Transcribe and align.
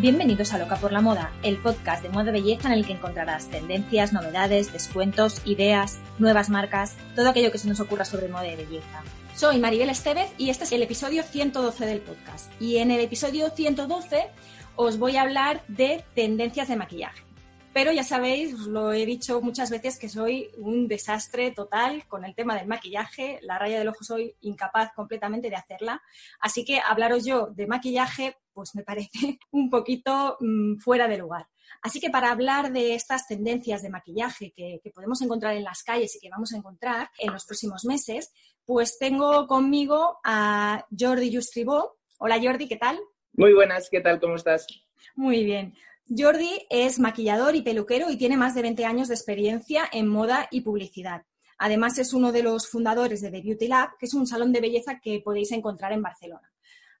bienvenidos 0.00 0.54
a 0.54 0.58
Loca 0.58 0.76
por 0.76 0.92
la 0.92 1.02
Moda, 1.02 1.30
el 1.42 1.58
podcast 1.58 2.02
de 2.02 2.08
moda 2.08 2.32
belleza 2.32 2.68
en 2.68 2.74
el 2.74 2.86
que 2.86 2.94
encontrarás 2.94 3.48
tendencias, 3.50 4.14
novedades, 4.14 4.72
descuentos, 4.72 5.42
ideas, 5.44 5.98
nuevas 6.18 6.48
marcas, 6.48 6.96
todo 7.14 7.28
aquello 7.28 7.52
que 7.52 7.58
se 7.58 7.68
nos 7.68 7.80
ocurra 7.80 8.06
sobre 8.06 8.28
moda 8.28 8.48
y 8.48 8.56
belleza. 8.56 9.02
Soy 9.36 9.58
Maribel 9.58 9.90
Estevez 9.90 10.30
y 10.38 10.48
este 10.48 10.64
es 10.64 10.72
el 10.72 10.82
episodio 10.82 11.22
112 11.22 11.84
del 11.84 12.00
podcast. 12.00 12.50
Y 12.58 12.78
en 12.78 12.90
el 12.90 13.00
episodio 13.00 13.50
112 13.50 14.30
os 14.74 14.98
voy 14.98 15.16
a 15.16 15.22
hablar 15.22 15.62
de 15.68 16.02
tendencias 16.14 16.68
de 16.68 16.76
maquillaje. 16.76 17.29
Pero 17.72 17.92
ya 17.92 18.02
sabéis, 18.02 18.52
os 18.54 18.66
lo 18.66 18.92
he 18.92 19.06
dicho 19.06 19.40
muchas 19.40 19.70
veces 19.70 19.96
que 19.96 20.08
soy 20.08 20.50
un 20.58 20.88
desastre 20.88 21.52
total 21.52 22.04
con 22.08 22.24
el 22.24 22.34
tema 22.34 22.56
del 22.56 22.66
maquillaje. 22.66 23.38
La 23.42 23.58
raya 23.58 23.78
del 23.78 23.88
ojo 23.88 24.02
soy 24.02 24.34
incapaz 24.40 24.92
completamente 24.92 25.50
de 25.50 25.56
hacerla. 25.56 26.02
Así 26.40 26.64
que 26.64 26.80
hablaros 26.80 27.24
yo 27.24 27.46
de 27.46 27.68
maquillaje, 27.68 28.36
pues 28.52 28.74
me 28.74 28.82
parece 28.82 29.38
un 29.52 29.70
poquito 29.70 30.36
mmm, 30.40 30.78
fuera 30.78 31.06
de 31.06 31.18
lugar. 31.18 31.46
Así 31.80 32.00
que 32.00 32.10
para 32.10 32.32
hablar 32.32 32.72
de 32.72 32.94
estas 32.94 33.28
tendencias 33.28 33.82
de 33.82 33.90
maquillaje 33.90 34.52
que, 34.54 34.80
que, 34.82 34.90
podemos 34.90 35.22
encontrar 35.22 35.54
en 35.54 35.62
las 35.62 35.84
calles 35.84 36.16
y 36.16 36.20
que 36.20 36.28
vamos 36.28 36.52
a 36.52 36.56
encontrar 36.56 37.08
en 37.20 37.32
los 37.32 37.46
próximos 37.46 37.84
meses, 37.84 38.32
pues 38.64 38.98
tengo 38.98 39.46
conmigo 39.46 40.18
a 40.24 40.84
Jordi 40.98 41.34
Justribó. 41.34 41.98
Hola 42.18 42.40
Jordi, 42.42 42.66
¿qué 42.66 42.76
tal? 42.76 42.98
Muy 43.32 43.54
buenas, 43.54 43.88
¿qué 43.88 44.00
tal? 44.00 44.18
¿Cómo 44.18 44.34
estás? 44.34 44.66
Muy 45.14 45.44
bien. 45.44 45.74
Jordi 46.16 46.66
es 46.70 46.98
maquillador 46.98 47.54
y 47.54 47.62
peluquero 47.62 48.10
y 48.10 48.16
tiene 48.16 48.36
más 48.36 48.56
de 48.56 48.62
20 48.62 48.84
años 48.84 49.08
de 49.08 49.14
experiencia 49.14 49.84
en 49.92 50.08
moda 50.08 50.48
y 50.50 50.62
publicidad. 50.62 51.22
Además, 51.56 51.98
es 51.98 52.12
uno 52.12 52.32
de 52.32 52.42
los 52.42 52.68
fundadores 52.68 53.20
de 53.20 53.30
The 53.30 53.42
Beauty 53.42 53.68
Lab, 53.68 53.90
que 53.96 54.06
es 54.06 54.14
un 54.14 54.26
salón 54.26 54.52
de 54.52 54.60
belleza 54.60 54.98
que 55.00 55.20
podéis 55.24 55.52
encontrar 55.52 55.92
en 55.92 56.02
Barcelona. 56.02 56.50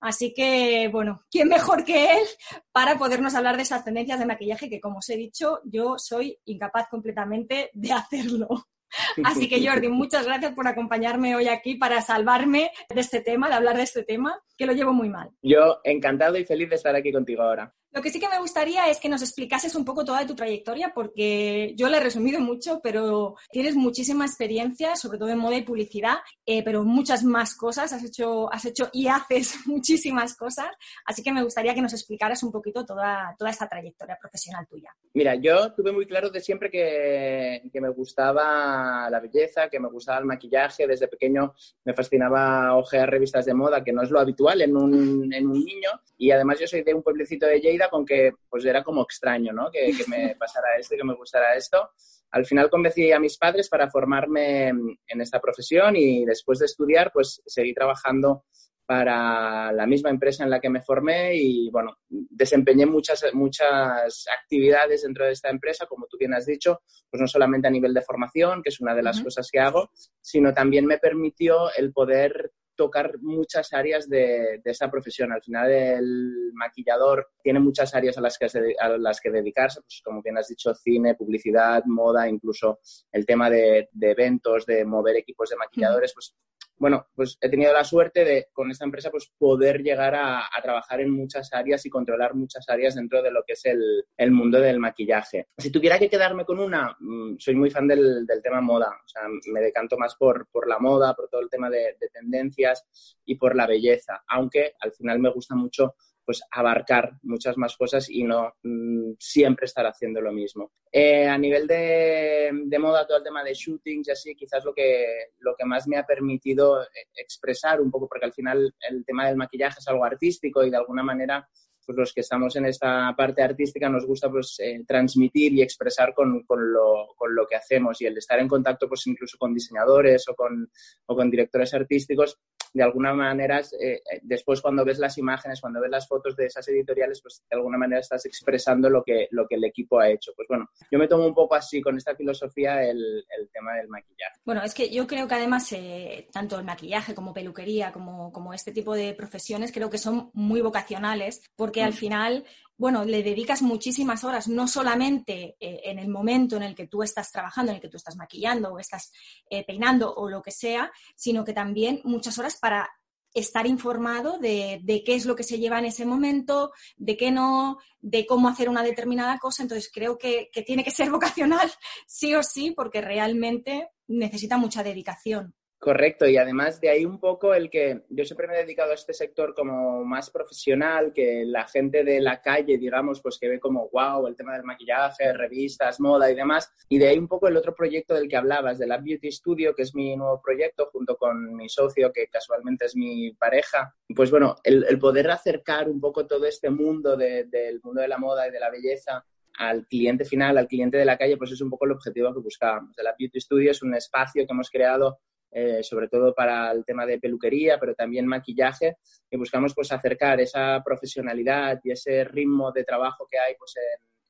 Así 0.00 0.32
que, 0.32 0.88
bueno, 0.92 1.24
¿quién 1.28 1.48
mejor 1.48 1.84
que 1.84 2.12
él 2.12 2.26
para 2.70 2.98
podernos 2.98 3.34
hablar 3.34 3.56
de 3.56 3.62
esas 3.62 3.84
tendencias 3.84 4.20
de 4.20 4.26
maquillaje 4.26 4.70
que, 4.70 4.80
como 4.80 4.98
os 4.98 5.10
he 5.10 5.16
dicho, 5.16 5.60
yo 5.64 5.96
soy 5.98 6.38
incapaz 6.44 6.86
completamente 6.88 7.70
de 7.74 7.92
hacerlo? 7.92 8.48
Así 9.24 9.48
que 9.48 9.66
Jordi, 9.66 9.88
muchas 9.88 10.24
gracias 10.24 10.52
por 10.54 10.68
acompañarme 10.68 11.34
hoy 11.34 11.48
aquí 11.48 11.74
para 11.74 12.00
salvarme 12.00 12.70
de 12.88 13.00
este 13.00 13.20
tema, 13.20 13.48
de 13.48 13.54
hablar 13.54 13.76
de 13.76 13.82
este 13.82 14.04
tema, 14.04 14.40
que 14.56 14.66
lo 14.66 14.72
llevo 14.72 14.92
muy 14.92 15.08
mal. 15.08 15.30
Yo 15.42 15.80
encantado 15.84 16.36
y 16.38 16.44
feliz 16.44 16.68
de 16.68 16.76
estar 16.76 16.94
aquí 16.94 17.12
contigo 17.12 17.42
ahora. 17.42 17.74
Lo 17.92 18.02
que 18.02 18.10
sí 18.10 18.20
que 18.20 18.28
me 18.28 18.38
gustaría 18.38 18.88
es 18.88 19.00
que 19.00 19.08
nos 19.08 19.20
explicases 19.20 19.74
un 19.74 19.84
poco 19.84 20.04
toda 20.04 20.24
tu 20.24 20.36
trayectoria, 20.36 20.92
porque 20.94 21.74
yo 21.76 21.88
la 21.88 21.96
he 21.96 22.00
resumido 22.00 22.40
mucho, 22.40 22.80
pero 22.82 23.34
tienes 23.50 23.74
muchísima 23.74 24.24
experiencia, 24.24 24.94
sobre 24.94 25.18
todo 25.18 25.28
en 25.30 25.38
moda 25.38 25.56
y 25.56 25.62
publicidad, 25.62 26.18
eh, 26.46 26.62
pero 26.62 26.84
muchas 26.84 27.24
más 27.24 27.56
cosas, 27.56 27.92
has 27.92 28.04
hecho, 28.04 28.52
has 28.52 28.64
hecho 28.64 28.88
y 28.92 29.08
haces 29.08 29.54
muchísimas 29.66 30.36
cosas, 30.36 30.68
así 31.04 31.22
que 31.22 31.32
me 31.32 31.42
gustaría 31.42 31.74
que 31.74 31.82
nos 31.82 31.92
explicaras 31.92 32.44
un 32.44 32.52
poquito 32.52 32.84
toda, 32.84 33.34
toda 33.36 33.50
esta 33.50 33.68
trayectoria 33.68 34.16
profesional 34.20 34.68
tuya. 34.68 34.94
Mira, 35.14 35.34
yo 35.34 35.72
tuve 35.72 35.90
muy 35.90 36.06
claro 36.06 36.30
de 36.30 36.40
siempre 36.40 36.70
que, 36.70 37.62
que 37.72 37.80
me 37.80 37.88
gustaba 37.88 39.10
la 39.10 39.18
belleza, 39.18 39.68
que 39.68 39.80
me 39.80 39.88
gustaba 39.88 40.18
el 40.20 40.26
maquillaje, 40.26 40.86
desde 40.86 41.08
pequeño 41.08 41.54
me 41.84 41.94
fascinaba 41.94 42.76
ojear 42.76 43.10
revistas 43.10 43.46
de 43.46 43.54
moda, 43.54 43.82
que 43.82 43.92
no 43.92 44.02
es 44.02 44.10
lo 44.10 44.20
habitual 44.20 44.62
en 44.62 44.76
un, 44.76 45.32
en 45.32 45.46
un 45.46 45.64
niño, 45.64 45.90
y 46.16 46.30
además 46.30 46.60
yo 46.60 46.68
soy 46.68 46.82
de 46.82 46.94
un 46.94 47.02
pueblecito 47.02 47.46
de 47.46 47.60
Lleida 47.60 47.79
con 47.88 48.04
que 48.04 48.32
pues 48.48 48.64
era 48.64 48.82
como 48.82 49.02
extraño, 49.02 49.52
¿no? 49.52 49.70
Que, 49.70 49.92
que 49.96 50.04
me 50.08 50.34
pasara 50.38 50.76
esto 50.78 50.94
y 50.94 50.98
que 50.98 51.04
me 51.04 51.14
gustara 51.14 51.54
esto. 51.54 51.90
Al 52.32 52.44
final 52.44 52.70
convencí 52.70 53.10
a 53.10 53.18
mis 53.18 53.38
padres 53.38 53.68
para 53.68 53.90
formarme 53.90 54.68
en 54.68 55.20
esta 55.20 55.40
profesión 55.40 55.96
y 55.96 56.24
después 56.24 56.58
de 56.58 56.66
estudiar 56.66 57.10
pues 57.12 57.42
seguí 57.46 57.74
trabajando 57.74 58.44
para 58.90 59.70
la 59.70 59.86
misma 59.86 60.10
empresa 60.10 60.42
en 60.42 60.50
la 60.50 60.58
que 60.58 60.68
me 60.68 60.82
formé 60.82 61.36
y 61.36 61.70
bueno, 61.70 61.98
desempeñé 62.08 62.86
muchas, 62.86 63.24
muchas 63.32 64.26
actividades 64.36 65.02
dentro 65.02 65.26
de 65.26 65.30
esta 65.30 65.48
empresa, 65.48 65.86
como 65.86 66.08
tú 66.08 66.16
bien 66.18 66.34
has 66.34 66.44
dicho, 66.44 66.80
pues 67.08 67.20
no 67.20 67.28
solamente 67.28 67.68
a 67.68 67.70
nivel 67.70 67.94
de 67.94 68.02
formación, 68.02 68.64
que 68.64 68.70
es 68.70 68.80
una 68.80 68.92
de 68.92 69.04
las 69.04 69.18
uh 69.18 69.20
-huh. 69.20 69.24
cosas 69.26 69.48
que 69.48 69.60
hago, 69.60 69.90
sino 70.20 70.52
también 70.52 70.86
me 70.86 70.98
permitió 70.98 71.72
el 71.76 71.92
poder 71.92 72.50
tocar 72.80 73.18
muchas 73.20 73.74
áreas 73.74 74.08
de, 74.08 74.58
de, 74.64 74.70
esa 74.70 74.90
profesión. 74.90 75.32
Al 75.32 75.42
final 75.42 75.70
el 75.70 76.50
maquillador 76.54 77.28
tiene 77.42 77.60
muchas 77.60 77.94
áreas 77.94 78.16
a 78.16 78.22
las 78.22 78.38
que, 78.38 78.46
a 78.80 78.88
las 78.96 79.20
que 79.20 79.30
dedicarse, 79.30 79.82
pues 79.82 80.00
como 80.02 80.22
bien 80.22 80.38
has 80.38 80.48
dicho, 80.48 80.74
cine, 80.74 81.14
publicidad, 81.14 81.84
moda, 81.84 82.26
incluso 82.26 82.80
el 83.12 83.26
tema 83.26 83.50
de, 83.50 83.90
de 83.92 84.10
eventos, 84.12 84.64
de 84.64 84.86
mover 84.86 85.16
equipos 85.16 85.50
de 85.50 85.56
maquilladores, 85.56 86.14
pues 86.14 86.34
bueno, 86.80 87.08
pues 87.14 87.36
he 87.42 87.50
tenido 87.50 87.74
la 87.74 87.84
suerte 87.84 88.24
de 88.24 88.48
con 88.54 88.70
esta 88.70 88.86
empresa 88.86 89.10
pues 89.10 89.30
poder 89.36 89.82
llegar 89.82 90.14
a, 90.14 90.48
trabajar 90.62 91.00
en 91.00 91.10
muchas 91.10 91.52
áreas 91.52 91.84
y 91.84 91.90
controlar 91.90 92.34
muchas 92.34 92.66
áreas 92.70 92.94
dentro 92.94 93.22
de 93.22 93.30
lo 93.30 93.42
que 93.46 93.52
es 93.52 93.66
el, 93.66 94.04
el 94.16 94.30
mundo 94.30 94.58
del 94.58 94.78
maquillaje. 94.78 95.48
Si 95.58 95.70
tuviera 95.70 95.98
que 95.98 96.08
quedarme 96.08 96.46
con 96.46 96.58
una, 96.58 96.96
mmm, 96.98 97.36
soy 97.38 97.54
muy 97.54 97.70
fan 97.70 97.86
del, 97.86 98.24
del, 98.26 98.42
tema 98.42 98.62
moda, 98.62 98.88
o 98.88 99.08
sea, 99.08 99.22
me 99.52 99.60
decanto 99.60 99.98
más 99.98 100.16
por, 100.16 100.48
por 100.50 100.66
la 100.66 100.78
moda, 100.78 101.14
por 101.14 101.28
todo 101.28 101.42
el 101.42 101.50
tema 101.50 101.68
de, 101.68 101.96
de 102.00 102.08
tendencias 102.08 102.86
y 103.26 103.34
por 103.34 103.54
la 103.54 103.66
belleza, 103.66 104.24
aunque 104.28 104.74
al 104.80 104.92
final 104.92 105.18
me 105.18 105.30
gusta 105.30 105.54
mucho 105.54 105.96
pues 106.30 106.44
abarcar 106.52 107.18
muchas 107.24 107.56
más 107.56 107.76
cosas 107.76 108.08
y 108.08 108.22
no 108.22 108.54
mmm, 108.62 109.14
siempre 109.18 109.66
estar 109.66 109.84
haciendo 109.84 110.20
lo 110.20 110.30
mismo. 110.30 110.70
Eh, 110.92 111.26
a 111.26 111.36
nivel 111.36 111.66
de, 111.66 112.52
de, 112.66 112.78
moda, 112.78 113.04
todo 113.04 113.18
el 113.18 113.24
tema 113.24 113.42
de 113.42 113.52
shootings 113.52 114.06
y 114.06 114.10
así, 114.12 114.36
quizás 114.36 114.64
lo 114.64 114.72
que, 114.72 115.06
lo 115.40 115.56
que 115.58 115.64
más 115.64 115.88
me 115.88 115.96
ha 115.96 116.06
permitido 116.06 116.86
expresar 117.16 117.80
un 117.80 117.90
poco, 117.90 118.06
porque 118.06 118.26
al 118.26 118.32
final 118.32 118.72
el 118.88 119.04
tema 119.04 119.26
del 119.26 119.38
maquillaje 119.38 119.80
es 119.80 119.88
algo 119.88 120.04
artístico 120.04 120.62
y 120.62 120.70
de 120.70 120.76
alguna 120.76 121.02
manera 121.02 121.48
pues 121.90 121.98
los 121.98 122.12
que 122.14 122.20
estamos 122.20 122.54
en 122.54 122.66
esta 122.66 123.12
parte 123.16 123.42
artística 123.42 123.88
nos 123.88 124.06
gusta 124.06 124.30
pues 124.30 124.56
eh, 124.60 124.80
transmitir 124.86 125.52
y 125.54 125.62
expresar 125.62 126.14
con, 126.14 126.44
con, 126.44 126.72
lo, 126.72 127.08
con, 127.16 127.34
lo, 127.34 127.46
que 127.48 127.56
hacemos 127.56 128.00
y 128.00 128.06
el 128.06 128.16
estar 128.16 128.38
en 128.38 128.46
contacto 128.46 128.88
pues 128.88 129.04
incluso 129.08 129.36
con 129.38 129.52
diseñadores 129.52 130.28
o 130.28 130.34
con, 130.36 130.70
o 131.06 131.16
con 131.16 131.30
directores 131.30 131.74
artísticos 131.74 132.38
de 132.72 132.82
alguna 132.82 133.12
manera, 133.12 133.60
eh, 133.80 134.00
después 134.22 134.60
cuando 134.60 134.84
ves 134.84 134.98
las 134.98 135.18
imágenes, 135.18 135.60
cuando 135.60 135.80
ves 135.80 135.90
las 135.90 136.06
fotos 136.06 136.36
de 136.36 136.46
esas 136.46 136.66
editoriales, 136.68 137.20
pues 137.20 137.42
de 137.50 137.56
alguna 137.56 137.76
manera 137.76 138.00
estás 138.00 138.24
expresando 138.26 138.88
lo 138.88 139.02
que, 139.02 139.26
lo 139.32 139.46
que 139.48 139.56
el 139.56 139.64
equipo 139.64 139.98
ha 139.98 140.08
hecho. 140.08 140.32
Pues 140.36 140.46
bueno, 140.48 140.70
yo 140.90 140.98
me 140.98 141.08
tomo 141.08 141.26
un 141.26 141.34
poco 141.34 141.56
así 141.56 141.80
con 141.80 141.96
esta 141.96 142.14
filosofía 142.14 142.84
el, 142.84 143.24
el 143.38 143.50
tema 143.52 143.74
del 143.74 143.88
maquillaje. 143.88 144.38
Bueno, 144.44 144.62
es 144.62 144.74
que 144.74 144.88
yo 144.90 145.06
creo 145.06 145.26
que 145.26 145.34
además 145.34 145.72
eh, 145.72 146.28
tanto 146.32 146.58
el 146.58 146.64
maquillaje 146.64 147.14
como 147.14 147.34
peluquería, 147.34 147.92
como, 147.92 148.32
como 148.32 148.54
este 148.54 148.72
tipo 148.72 148.94
de 148.94 149.14
profesiones, 149.14 149.72
creo 149.72 149.90
que 149.90 149.98
son 149.98 150.30
muy 150.32 150.60
vocacionales 150.60 151.42
porque 151.56 151.79
al 151.82 151.92
final 151.92 152.44
bueno, 152.80 153.04
le 153.04 153.22
dedicas 153.22 153.60
muchísimas 153.60 154.24
horas, 154.24 154.48
no 154.48 154.66
solamente 154.66 155.54
eh, 155.60 155.82
en 155.84 155.98
el 155.98 156.08
momento 156.08 156.56
en 156.56 156.62
el 156.62 156.74
que 156.74 156.86
tú 156.86 157.02
estás 157.02 157.30
trabajando, 157.30 157.72
en 157.72 157.76
el 157.76 157.82
que 157.82 157.90
tú 157.90 157.98
estás 157.98 158.16
maquillando 158.16 158.72
o 158.72 158.78
estás 158.78 159.12
eh, 159.50 159.66
peinando 159.66 160.14
o 160.14 160.30
lo 160.30 160.40
que 160.40 160.50
sea, 160.50 160.90
sino 161.14 161.44
que 161.44 161.52
también 161.52 162.00
muchas 162.04 162.38
horas 162.38 162.56
para 162.56 162.88
estar 163.34 163.66
informado 163.66 164.38
de, 164.38 164.82
qué 165.04 165.14
es 165.14 165.26
lo 165.26 165.36
que 165.36 165.42
se 165.42 165.58
lleva 165.58 165.78
en 165.78 165.84
ese 165.84 166.06
momento, 166.06 166.72
de 166.96 167.18
qué 167.18 167.30
no, 167.30 167.76
de 168.00 168.24
cómo 168.24 168.48
hacer 168.48 168.70
una 168.70 168.82
determinada 168.82 169.38
cosa. 169.38 169.62
Entonces 169.62 169.90
creo 169.92 170.16
que 170.16 170.48
tiene 170.64 170.82
que 170.82 170.90
ser 170.90 171.10
vocacional 171.10 171.70
sí 172.06 172.34
o 172.34 172.42
sí, 172.42 172.70
porque 172.70 173.02
realmente 173.02 173.90
necesita 174.08 174.56
mucha 174.56 174.82
dedicación. 174.82 175.54
Correcto, 175.80 176.28
y 176.28 176.36
además 176.36 176.78
de 176.78 176.90
ahí 176.90 177.06
un 177.06 177.18
poco 177.18 177.54
el 177.54 177.70
que 177.70 178.02
yo 178.10 178.26
siempre 178.26 178.46
me 178.46 178.52
he 178.54 178.64
dedicado 178.64 178.90
a 178.90 178.96
este 178.96 179.14
sector 179.14 179.54
como 179.54 180.04
más 180.04 180.28
profesional, 180.28 181.14
que 181.14 181.44
la 181.46 181.66
gente 181.66 182.04
de 182.04 182.20
la 182.20 182.42
calle, 182.42 182.76
digamos, 182.76 183.22
pues 183.22 183.38
que 183.38 183.48
ve 183.48 183.58
como 183.58 183.88
wow, 183.88 184.26
el 184.26 184.36
tema 184.36 184.52
del 184.52 184.62
maquillaje, 184.62 185.32
revistas, 185.32 185.98
moda 185.98 186.30
y 186.30 186.34
demás, 186.34 186.70
y 186.90 186.98
de 186.98 187.08
ahí 187.08 187.18
un 187.18 187.28
poco 187.28 187.48
el 187.48 187.56
otro 187.56 187.74
proyecto 187.74 188.12
del 188.12 188.28
que 188.28 188.36
hablabas, 188.36 188.78
de 188.78 188.86
la 188.86 188.98
Beauty 188.98 189.32
Studio, 189.32 189.74
que 189.74 189.84
es 189.84 189.94
mi 189.94 190.14
nuevo 190.18 190.42
proyecto 190.42 190.90
junto 190.92 191.16
con 191.16 191.56
mi 191.56 191.70
socio, 191.70 192.12
que 192.12 192.26
casualmente 192.26 192.84
es 192.84 192.94
mi 192.94 193.32
pareja. 193.32 193.94
Pues 194.14 194.30
bueno, 194.30 194.56
el, 194.64 194.98
poder 194.98 195.30
acercar 195.30 195.88
un 195.88 195.98
poco 195.98 196.26
todo 196.26 196.44
este 196.44 196.68
mundo 196.68 197.16
de, 197.16 197.44
del 197.44 197.80
mundo 197.82 198.02
de 198.02 198.08
la 198.08 198.18
moda 198.18 198.46
y 198.46 198.50
de 198.50 198.60
la 198.60 198.68
belleza 198.68 199.24
al 199.56 199.86
cliente 199.86 200.26
final, 200.26 200.58
al 200.58 200.68
cliente 200.68 200.98
de 200.98 201.06
la 201.06 201.16
calle, 201.16 201.38
pues 201.38 201.52
es 201.52 201.60
un 201.62 201.70
poco 201.70 201.86
el 201.86 201.92
objetivo 201.92 202.34
que 202.34 202.40
buscábamos. 202.40 202.94
La 202.98 203.14
Beauty 203.18 203.40
Studio 203.40 203.70
es 203.70 203.82
un 203.82 203.94
espacio 203.94 204.46
que 204.46 204.52
hemos 204.52 204.70
creado 204.70 205.20
eh, 205.52 205.82
sobre 205.82 206.08
todo 206.08 206.32
para 206.32 206.70
el 206.70 206.84
tema 206.84 207.04
de 207.04 207.18
peluquería, 207.18 207.78
pero 207.78 207.94
también 207.94 208.26
maquillaje, 208.26 208.98
y 209.28 209.36
buscamos 209.36 209.74
pues 209.74 209.90
acercar 209.90 210.40
esa 210.40 210.80
profesionalidad 210.84 211.80
y 211.82 211.90
ese 211.90 212.22
ritmo 212.24 212.70
de 212.70 212.84
trabajo 212.84 213.26
que 213.28 213.38
hay 213.38 213.54
pues 213.56 213.74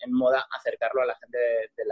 en, 0.03 0.13
moda, 0.13 0.47
acercarlo 0.51 1.03
a 1.03 1.07
la 1.07 1.17
gente 1.17 1.39
de, 1.77 1.85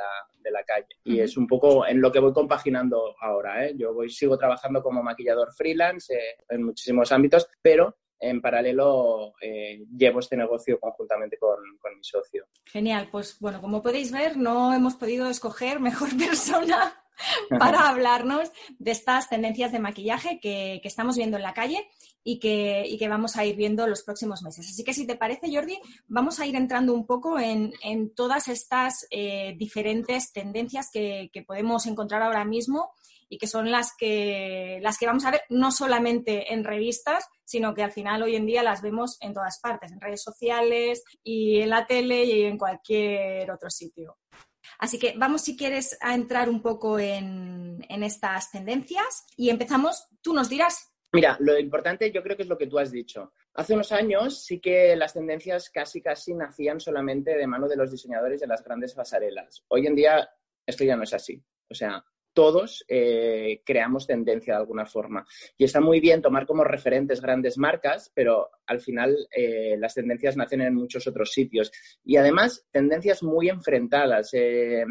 la, 0.50 0.64
calle. 0.66 0.86
Y 1.04 1.20
es 1.20 1.36
un 1.36 1.46
poco 1.46 1.86
en 1.86 2.00
lo 2.00 2.10
que 2.10 2.20
voy 2.20 2.32
compaginando 2.32 3.14
ahora. 3.20 3.66
¿eh? 3.66 3.74
Yo 3.76 3.92
voy, 3.92 4.08
sigo 4.08 4.38
trabajando 4.38 4.82
como 4.82 5.02
maquillador 5.02 5.52
freelance 5.52 6.14
eh, 6.14 6.36
en 6.48 6.64
muchísimos 6.64 7.12
ámbitos, 7.12 7.48
pero 7.60 7.98
en 8.18 8.40
paralelo 8.40 9.34
llevo 9.94 10.20
este 10.20 10.36
negocio 10.36 10.80
conjuntamente 10.80 11.36
con, 11.38 11.58
con, 11.78 11.96
mi 11.96 12.02
socio. 12.02 12.46
Genial, 12.64 13.08
pues 13.12 13.38
bueno, 13.40 13.60
como 13.60 13.82
podéis 13.82 14.10
ver, 14.10 14.36
no 14.36 14.74
hemos 14.74 14.94
podido 14.96 15.28
escoger 15.28 15.80
mejor 15.80 16.08
persona 16.18 16.94
para 17.58 17.88
hablarnos 17.88 18.50
de 18.78 18.90
estas 18.90 19.28
tendencias 19.28 19.72
de 19.72 19.78
maquillaje 19.78 20.38
que, 20.40 20.80
estamos 20.84 21.16
viendo 21.16 21.36
en 21.36 21.42
la 21.42 21.52
calle 21.52 21.86
y 22.24 22.38
que, 22.38 23.08
vamos 23.08 23.36
a 23.36 23.44
ir 23.44 23.56
viendo 23.56 23.86
los 23.86 24.02
próximos 24.02 24.42
meses. 24.42 24.68
Así 24.68 24.84
que 24.84 24.94
si 24.94 25.06
te 25.06 25.16
parece, 25.16 25.52
Jordi, 25.52 25.78
vamos 26.06 26.40
a 26.40 26.46
ir 26.46 26.56
entrando 26.56 26.94
un 26.94 27.06
poco 27.06 27.38
en, 27.38 27.72
todas 28.14 28.48
estas 28.48 29.06
eh, 29.10 29.54
diferentes 29.56 30.32
tendencias 30.32 30.90
que, 30.92 31.30
podemos 31.46 31.86
encontrar 31.86 32.22
ahora 32.22 32.44
mismo 32.44 32.90
y 33.30 33.38
que 33.38 33.46
son 33.46 33.70
las 33.70 33.92
que, 33.96 34.78
las 34.82 34.98
que 34.98 35.06
vamos 35.06 35.24
a 35.24 35.30
ver 35.30 35.42
no 35.50 35.70
solamente 35.70 36.52
en 36.52 36.64
revistas, 36.64 37.26
sino 37.44 37.74
que 37.74 37.82
al 37.82 37.92
final 37.92 38.22
hoy 38.22 38.36
en 38.36 38.46
día 38.46 38.62
las 38.62 38.82
vemos 38.82 39.18
en 39.20 39.34
todas 39.34 39.60
partes, 39.60 39.92
en 39.92 40.00
redes 40.00 40.22
sociales 40.22 41.02
y 41.22 41.60
en 41.60 41.70
la 41.70 41.86
tele 41.86 42.24
y 42.24 42.44
en 42.44 42.58
cualquier 42.58 43.50
otro 43.50 43.70
sitio. 43.70 44.18
Así 44.78 44.98
que 44.98 45.14
vamos, 45.16 45.42
si 45.42 45.56
quieres, 45.56 45.96
a 46.00 46.14
entrar 46.14 46.48
un 46.48 46.62
poco 46.62 46.98
en, 46.98 47.84
estas 47.88 48.50
tendencias 48.50 49.26
y 49.36 49.50
empezamos. 49.50 50.06
Tú 50.22 50.32
nos 50.32 50.48
dirás. 50.48 50.92
Mira, 51.12 51.36
lo 51.40 51.58
importante 51.58 52.12
yo 52.12 52.22
creo 52.22 52.36
que 52.36 52.42
es 52.42 52.48
lo 52.48 52.58
que 52.58 52.66
tú 52.66 52.78
has 52.78 52.90
dicho. 52.90 53.32
Hace 53.54 53.74
unos 53.74 53.92
años 53.92 54.44
sí 54.44 54.60
que 54.60 54.94
las 54.94 55.14
tendencias 55.14 55.70
casi 55.70 56.02
casi 56.02 56.34
nacían 56.34 56.80
solamente 56.80 57.36
de 57.36 57.46
mano 57.46 57.66
de 57.66 57.76
los 57.76 57.90
diseñadores 57.90 58.40
de 58.40 58.46
las 58.46 58.62
grandes 58.62 58.94
pasarelas. 58.94 59.64
Hoy 59.68 59.86
en 59.86 59.94
día 59.94 60.28
esto 60.66 60.84
ya 60.84 60.96
no 60.96 61.04
es 61.04 61.14
así. 61.14 61.42
O 61.70 61.74
sea, 61.74 62.04
todos 62.38 62.84
eh, 62.86 63.62
creamos 63.64 64.06
tendencia 64.06 64.54
de 64.54 64.60
alguna 64.60 64.86
forma. 64.86 65.26
Y 65.56 65.64
está 65.64 65.80
muy 65.80 65.98
bien 65.98 66.22
tomar 66.22 66.46
como 66.46 66.62
referentes 66.62 67.20
grandes 67.20 67.58
marcas, 67.58 68.12
pero 68.14 68.50
al 68.68 68.80
final 68.80 69.16
eh, 69.34 69.76
las 69.78 69.94
tendencias 69.94 70.36
nacen 70.36 70.60
en 70.60 70.74
muchos 70.74 71.06
otros 71.06 71.32
sitios. 71.32 71.72
Y 72.04 72.16
además, 72.16 72.64
tendencias 72.70 73.22
muy 73.22 73.48
enfrentadas. 73.48 74.30
Eh, 74.34 74.84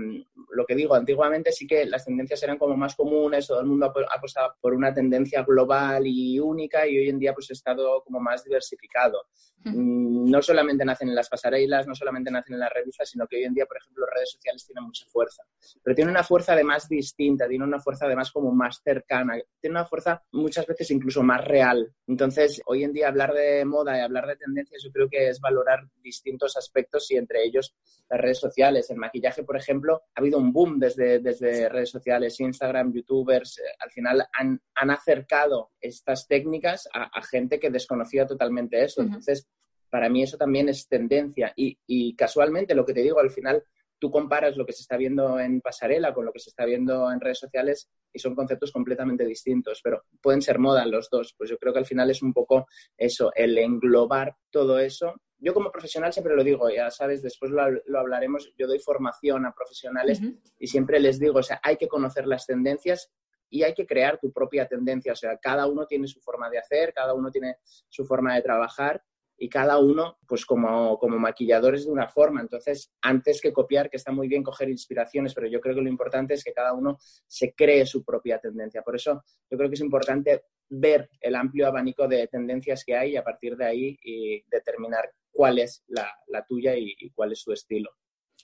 lo 0.52 0.66
que 0.66 0.76
digo, 0.76 0.96
antiguamente 0.96 1.52
sí 1.52 1.66
que 1.66 1.86
las 1.86 2.06
tendencias 2.06 2.42
eran 2.44 2.58
como 2.58 2.76
más 2.76 2.96
comunes, 2.96 3.48
todo 3.48 3.62
el 3.62 3.68
mundo 3.68 3.94
apostaba 4.14 4.56
por 4.60 4.74
una 4.74 4.94
tendencia 4.94 5.44
global 5.44 6.04
y 6.06 6.40
única 6.40 6.88
y 6.88 6.98
hoy 6.98 7.10
en 7.10 7.20
día 7.20 7.34
pues 7.34 7.50
ha 7.52 7.54
estado 7.54 8.04
como 8.04 8.20
más 8.20 8.44
diversificado. 8.44 9.28
Mm, 9.64 10.30
no 10.30 10.42
solamente 10.42 10.86
nacen 10.86 11.10
en 11.10 11.16
las 11.16 11.30
pasarelas, 11.30 11.88
no 11.88 11.96
solamente 11.96 12.32
nacen 12.32 12.54
en 12.54 12.60
las 12.60 12.72
revistas, 12.72 13.10
sino 13.10 13.28
que 13.28 13.38
hoy 13.38 13.44
en 13.44 13.54
día, 13.54 13.66
por 13.66 13.78
ejemplo, 13.78 14.06
las 14.06 14.16
redes 14.16 14.32
sociales 14.32 14.66
tienen 14.66 14.84
mucha 14.86 15.06
fuerza. 15.08 15.44
Pero 15.84 15.96
tiene 15.96 16.12
una 16.12 16.24
fuerza 16.24 16.54
además 16.54 16.88
distinta, 16.88 17.48
tiene 17.48 17.64
una 17.64 17.80
fuerza 17.80 18.06
además 18.06 18.32
como 18.32 18.52
más 18.52 18.82
cercana, 18.84 19.36
tiene 19.60 19.76
una 19.76 19.86
fuerza 19.86 20.24
muchas 20.32 20.66
veces 20.66 20.92
incluso 20.92 21.24
más 21.24 21.44
real. 21.46 21.92
Entonces, 22.08 22.62
hoy 22.66 22.84
en 22.84 22.94
día 22.94 23.08
hablar 23.10 23.34
de 23.34 23.66
moda 23.68 23.98
y 23.98 24.02
hablar 24.02 24.26
de 24.28 24.36
tendencias 24.38 24.82
yo 24.84 24.92
creo 24.92 25.10
que 25.10 25.30
es 25.30 25.40
valorar 25.40 25.88
distintos 26.02 26.58
aspectos 26.58 27.10
y 27.12 27.18
entre 27.18 27.44
ellos 27.44 27.76
las 28.10 28.20
redes 28.20 28.40
sociales. 28.40 28.90
El 28.90 28.98
maquillaje, 28.98 29.44
por 29.44 29.58
ejemplo, 29.58 30.04
ha 30.16 30.20
habido 30.20 30.38
un 30.40 30.52
boom 30.52 30.80
desde, 30.80 31.20
desde 31.20 31.70
redes 31.70 31.90
sociales, 31.90 32.40
Instagram, 32.40 32.94
youtubers, 32.94 33.60
eh, 33.60 33.64
al 33.80 33.92
final 33.92 34.26
han, 34.34 34.62
han 34.76 34.90
acercado 34.92 35.72
estas 35.80 36.28
técnicas 36.28 36.88
a, 36.94 37.04
a, 37.04 37.22
gente 37.22 37.60
que 37.60 37.70
desconocía 37.70 38.26
totalmente 38.26 38.84
eso. 38.84 39.02
Entonces, 39.02 39.48
para 39.90 40.10
mí 40.10 40.24
eso 40.24 40.38
también 40.38 40.70
es 40.70 40.88
tendencia. 40.88 41.54
Y, 41.56 41.78
y, 41.86 42.16
casualmente, 42.16 42.76
lo 42.76 42.86
que 42.86 42.94
te 42.94 43.02
digo, 43.02 43.20
al 43.20 43.32
final 43.32 43.64
tú 44.00 44.12
comparas 44.12 44.58
lo 44.58 44.66
que 44.66 44.74
se 44.74 44.82
está 44.82 44.98
viendo 44.98 45.40
en 45.40 45.62
pasarela 45.62 46.14
con 46.14 46.26
lo 46.26 46.32
que 46.32 46.40
se 46.40 46.50
está 46.50 46.66
viendo 46.66 47.12
en 47.12 47.20
redes 47.20 47.40
sociales 47.40 47.90
y 48.14 48.20
son 48.20 48.36
conceptos 48.36 48.72
completamente 48.72 49.26
distintos, 49.26 49.82
pero 49.84 50.04
pueden 50.22 50.42
ser 50.42 50.60
moda 50.60 50.86
los 50.86 51.10
dos. 51.10 51.34
Pues 51.38 51.50
yo 51.50 51.58
creo 51.58 51.74
que 51.74 51.80
al 51.80 51.86
final 51.86 52.10
es 52.10 52.22
un 52.22 52.34
poco 52.34 52.68
eso, 52.98 53.32
el 53.36 53.58
englobar 53.58 54.36
todo 54.52 54.80
eso. 54.80 55.16
Yo 55.40 55.54
como 55.54 55.72
profesional 55.72 56.14
siempre 56.14 56.36
lo 56.36 56.44
digo, 56.44 56.70
ya 56.70 56.90
sabes, 56.90 57.22
después 57.22 57.52
lo, 57.52 58.00
hablaremos, 58.00 58.52
yo 58.58 58.68
doy 58.68 58.80
formación 58.80 59.46
a 59.46 59.54
profesionales 59.54 60.20
y 60.58 60.68
siempre 60.68 61.00
les 61.00 61.20
digo, 61.20 61.40
o 61.40 61.44
sea, 61.44 61.60
hay 61.64 61.78
que 61.78 61.88
conocer 61.88 62.26
las 62.26 62.48
tendencias 62.48 63.12
y 63.50 63.64
hay 63.64 63.74
que 63.74 63.86
crear 63.86 64.20
tu 64.20 64.32
propia 64.32 64.68
tendencia. 64.68 65.14
O 65.14 65.16
sea, 65.16 65.38
cada 65.38 65.68
uno 65.68 65.86
tiene 65.86 66.08
su 66.08 66.20
forma 66.22 66.50
de 66.50 66.58
hacer, 66.58 66.92
cada 66.94 67.14
uno 67.14 67.30
tiene 67.32 67.58
su 67.88 68.06
forma 68.06 68.36
de 68.36 68.42
trabajar 68.42 69.04
y 69.38 69.50
cada 69.50 69.78
uno, 69.78 70.18
pues 70.28 70.46
como, 70.46 70.98
como 70.98 71.18
maquilladores 71.20 71.86
de 71.86 71.92
una 71.92 72.08
forma. 72.08 72.42
Entonces, 72.42 72.92
antes 73.02 73.40
que 73.40 73.54
copiar, 73.54 73.90
que 73.90 73.98
está 73.98 74.12
muy 74.12 74.28
bien 74.28 74.44
coger 74.44 74.70
inspiraciones, 74.70 75.34
pero 75.34 75.48
yo 75.48 75.62
creo 75.62 75.76
que 75.76 75.82
lo 75.82 75.90
importante 75.90 76.34
es 76.34 76.44
que 76.44 76.54
cada 76.54 76.74
uno 76.74 76.98
se 77.28 77.54
cree 77.54 77.86
su 77.86 78.04
propia 78.04 78.40
tendencia. 78.40 78.82
Por 78.82 78.96
eso, 78.96 79.24
yo 79.50 79.58
creo 79.58 79.70
que 79.70 79.76
es 79.76 79.82
importante 79.82 80.44
ver 80.70 81.10
el 81.22 81.36
amplio 81.36 81.68
abanico 81.68 82.08
de 82.08 82.28
tendencias 82.28 82.84
que 82.84 82.96
hay 82.96 83.12
y 83.12 83.18
a 83.18 83.24
partir 83.24 83.56
de 83.56 83.66
ahí 83.66 83.98
y 84.04 84.44
determinar 84.50 85.12
cuál 85.32 85.60
es 85.60 85.84
la, 85.88 86.10
tuya 86.48 86.76
y, 86.76 87.12
cuál 87.12 87.32
es 87.32 87.42
su 87.42 87.54
estilo. 87.54 87.92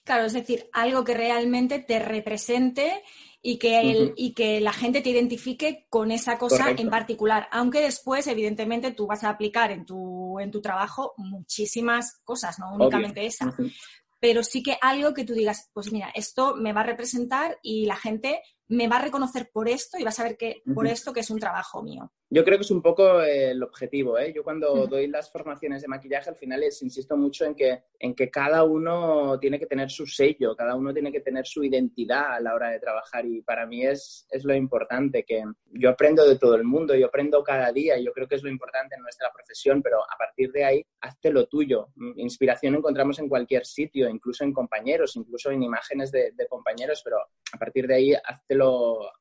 Claro, 0.04 0.26
es 0.26 0.34
decir, 0.34 0.68
algo 0.72 1.02
que 1.02 1.14
realmente 1.14 1.78
te 1.78 1.98
represente 1.98 3.02
y 3.40 3.58
que, 3.58 4.12
y 4.16 4.32
que 4.32 4.60
la 4.60 4.72
gente 4.72 5.00
te 5.00 5.10
identifique 5.10 5.86
con 5.88 6.10
esa 6.10 6.38
cosa 6.38 6.70
en 6.76 6.90
particular. 6.90 7.48
Aunque 7.50 7.80
después, 7.80 8.26
evidentemente, 8.26 8.92
tú 8.92 9.06
vas 9.06 9.24
a 9.24 9.30
aplicar 9.30 9.70
en 9.70 9.84
tu, 9.84 10.38
en 10.40 10.50
tu 10.50 10.60
trabajo 10.60 11.14
muchísimas 11.16 12.20
cosas, 12.24 12.58
no 12.58 12.74
únicamente 12.74 13.24
esa. 13.24 13.54
Pero 14.20 14.42
sí 14.42 14.62
que 14.62 14.78
algo 14.80 15.12
que 15.12 15.24
tú 15.24 15.34
digas, 15.34 15.70
pues 15.72 15.92
mira, 15.92 16.10
esto 16.14 16.54
me 16.54 16.72
va 16.72 16.80
a 16.80 16.84
representar 16.84 17.58
y 17.62 17.84
la 17.84 17.96
gente 17.96 18.40
me 18.68 18.88
va 18.88 18.96
a 18.96 19.02
reconocer 19.02 19.50
por 19.52 19.68
esto 19.68 19.98
y 19.98 20.04
va 20.04 20.08
a 20.08 20.14
saber 20.14 20.36
que 20.36 20.62
por 20.74 20.86
esto 20.86 21.12
que 21.12 21.20
es 21.20 21.30
un 21.30 21.38
trabajo 21.38 21.82
mío. 21.82 22.12
Yo 22.34 22.44
creo 22.44 22.58
que 22.58 22.64
es 22.64 22.70
un 22.72 22.82
poco 22.82 23.20
el 23.20 23.62
objetivo. 23.62 24.18
¿eh? 24.18 24.32
Yo 24.34 24.42
cuando 24.42 24.88
doy 24.88 25.06
las 25.06 25.30
formaciones 25.30 25.82
de 25.82 25.86
maquillaje, 25.86 26.30
al 26.30 26.34
final 26.34 26.58
les 26.58 26.82
insisto 26.82 27.16
mucho 27.16 27.44
en 27.44 27.54
que, 27.54 27.84
en 27.96 28.12
que 28.12 28.28
cada 28.28 28.64
uno 28.64 29.38
tiene 29.38 29.56
que 29.56 29.66
tener 29.66 29.88
su 29.88 30.04
sello, 30.04 30.56
cada 30.56 30.74
uno 30.74 30.92
tiene 30.92 31.12
que 31.12 31.20
tener 31.20 31.46
su 31.46 31.62
identidad 31.62 32.34
a 32.34 32.40
la 32.40 32.56
hora 32.56 32.70
de 32.70 32.80
trabajar 32.80 33.24
y 33.24 33.40
para 33.42 33.66
mí 33.66 33.86
es, 33.86 34.26
es 34.32 34.42
lo 34.42 34.52
importante, 34.52 35.22
que 35.22 35.44
yo 35.74 35.90
aprendo 35.90 36.28
de 36.28 36.36
todo 36.36 36.56
el 36.56 36.64
mundo, 36.64 36.96
yo 36.96 37.06
aprendo 37.06 37.44
cada 37.44 37.70
día 37.70 37.96
y 37.96 38.04
yo 38.04 38.12
creo 38.12 38.26
que 38.26 38.34
es 38.34 38.42
lo 38.42 38.50
importante 38.50 38.96
en 38.96 39.02
nuestra 39.02 39.30
profesión, 39.32 39.80
pero 39.80 40.02
a 40.02 40.18
partir 40.18 40.50
de 40.50 40.64
ahí, 40.64 40.86
hazte 41.02 41.30
lo 41.30 41.46
tuyo. 41.46 41.90
Inspiración 42.16 42.74
encontramos 42.74 43.16
en 43.20 43.28
cualquier 43.28 43.64
sitio, 43.64 44.10
incluso 44.10 44.42
en 44.42 44.52
compañeros, 44.52 45.14
incluso 45.14 45.52
en 45.52 45.62
imágenes 45.62 46.10
de, 46.10 46.32
de 46.32 46.48
compañeros, 46.48 47.00
pero 47.04 47.18
a 47.54 47.58
partir 47.58 47.86
de 47.86 47.94
ahí, 47.94 48.12
hazte 48.12 48.56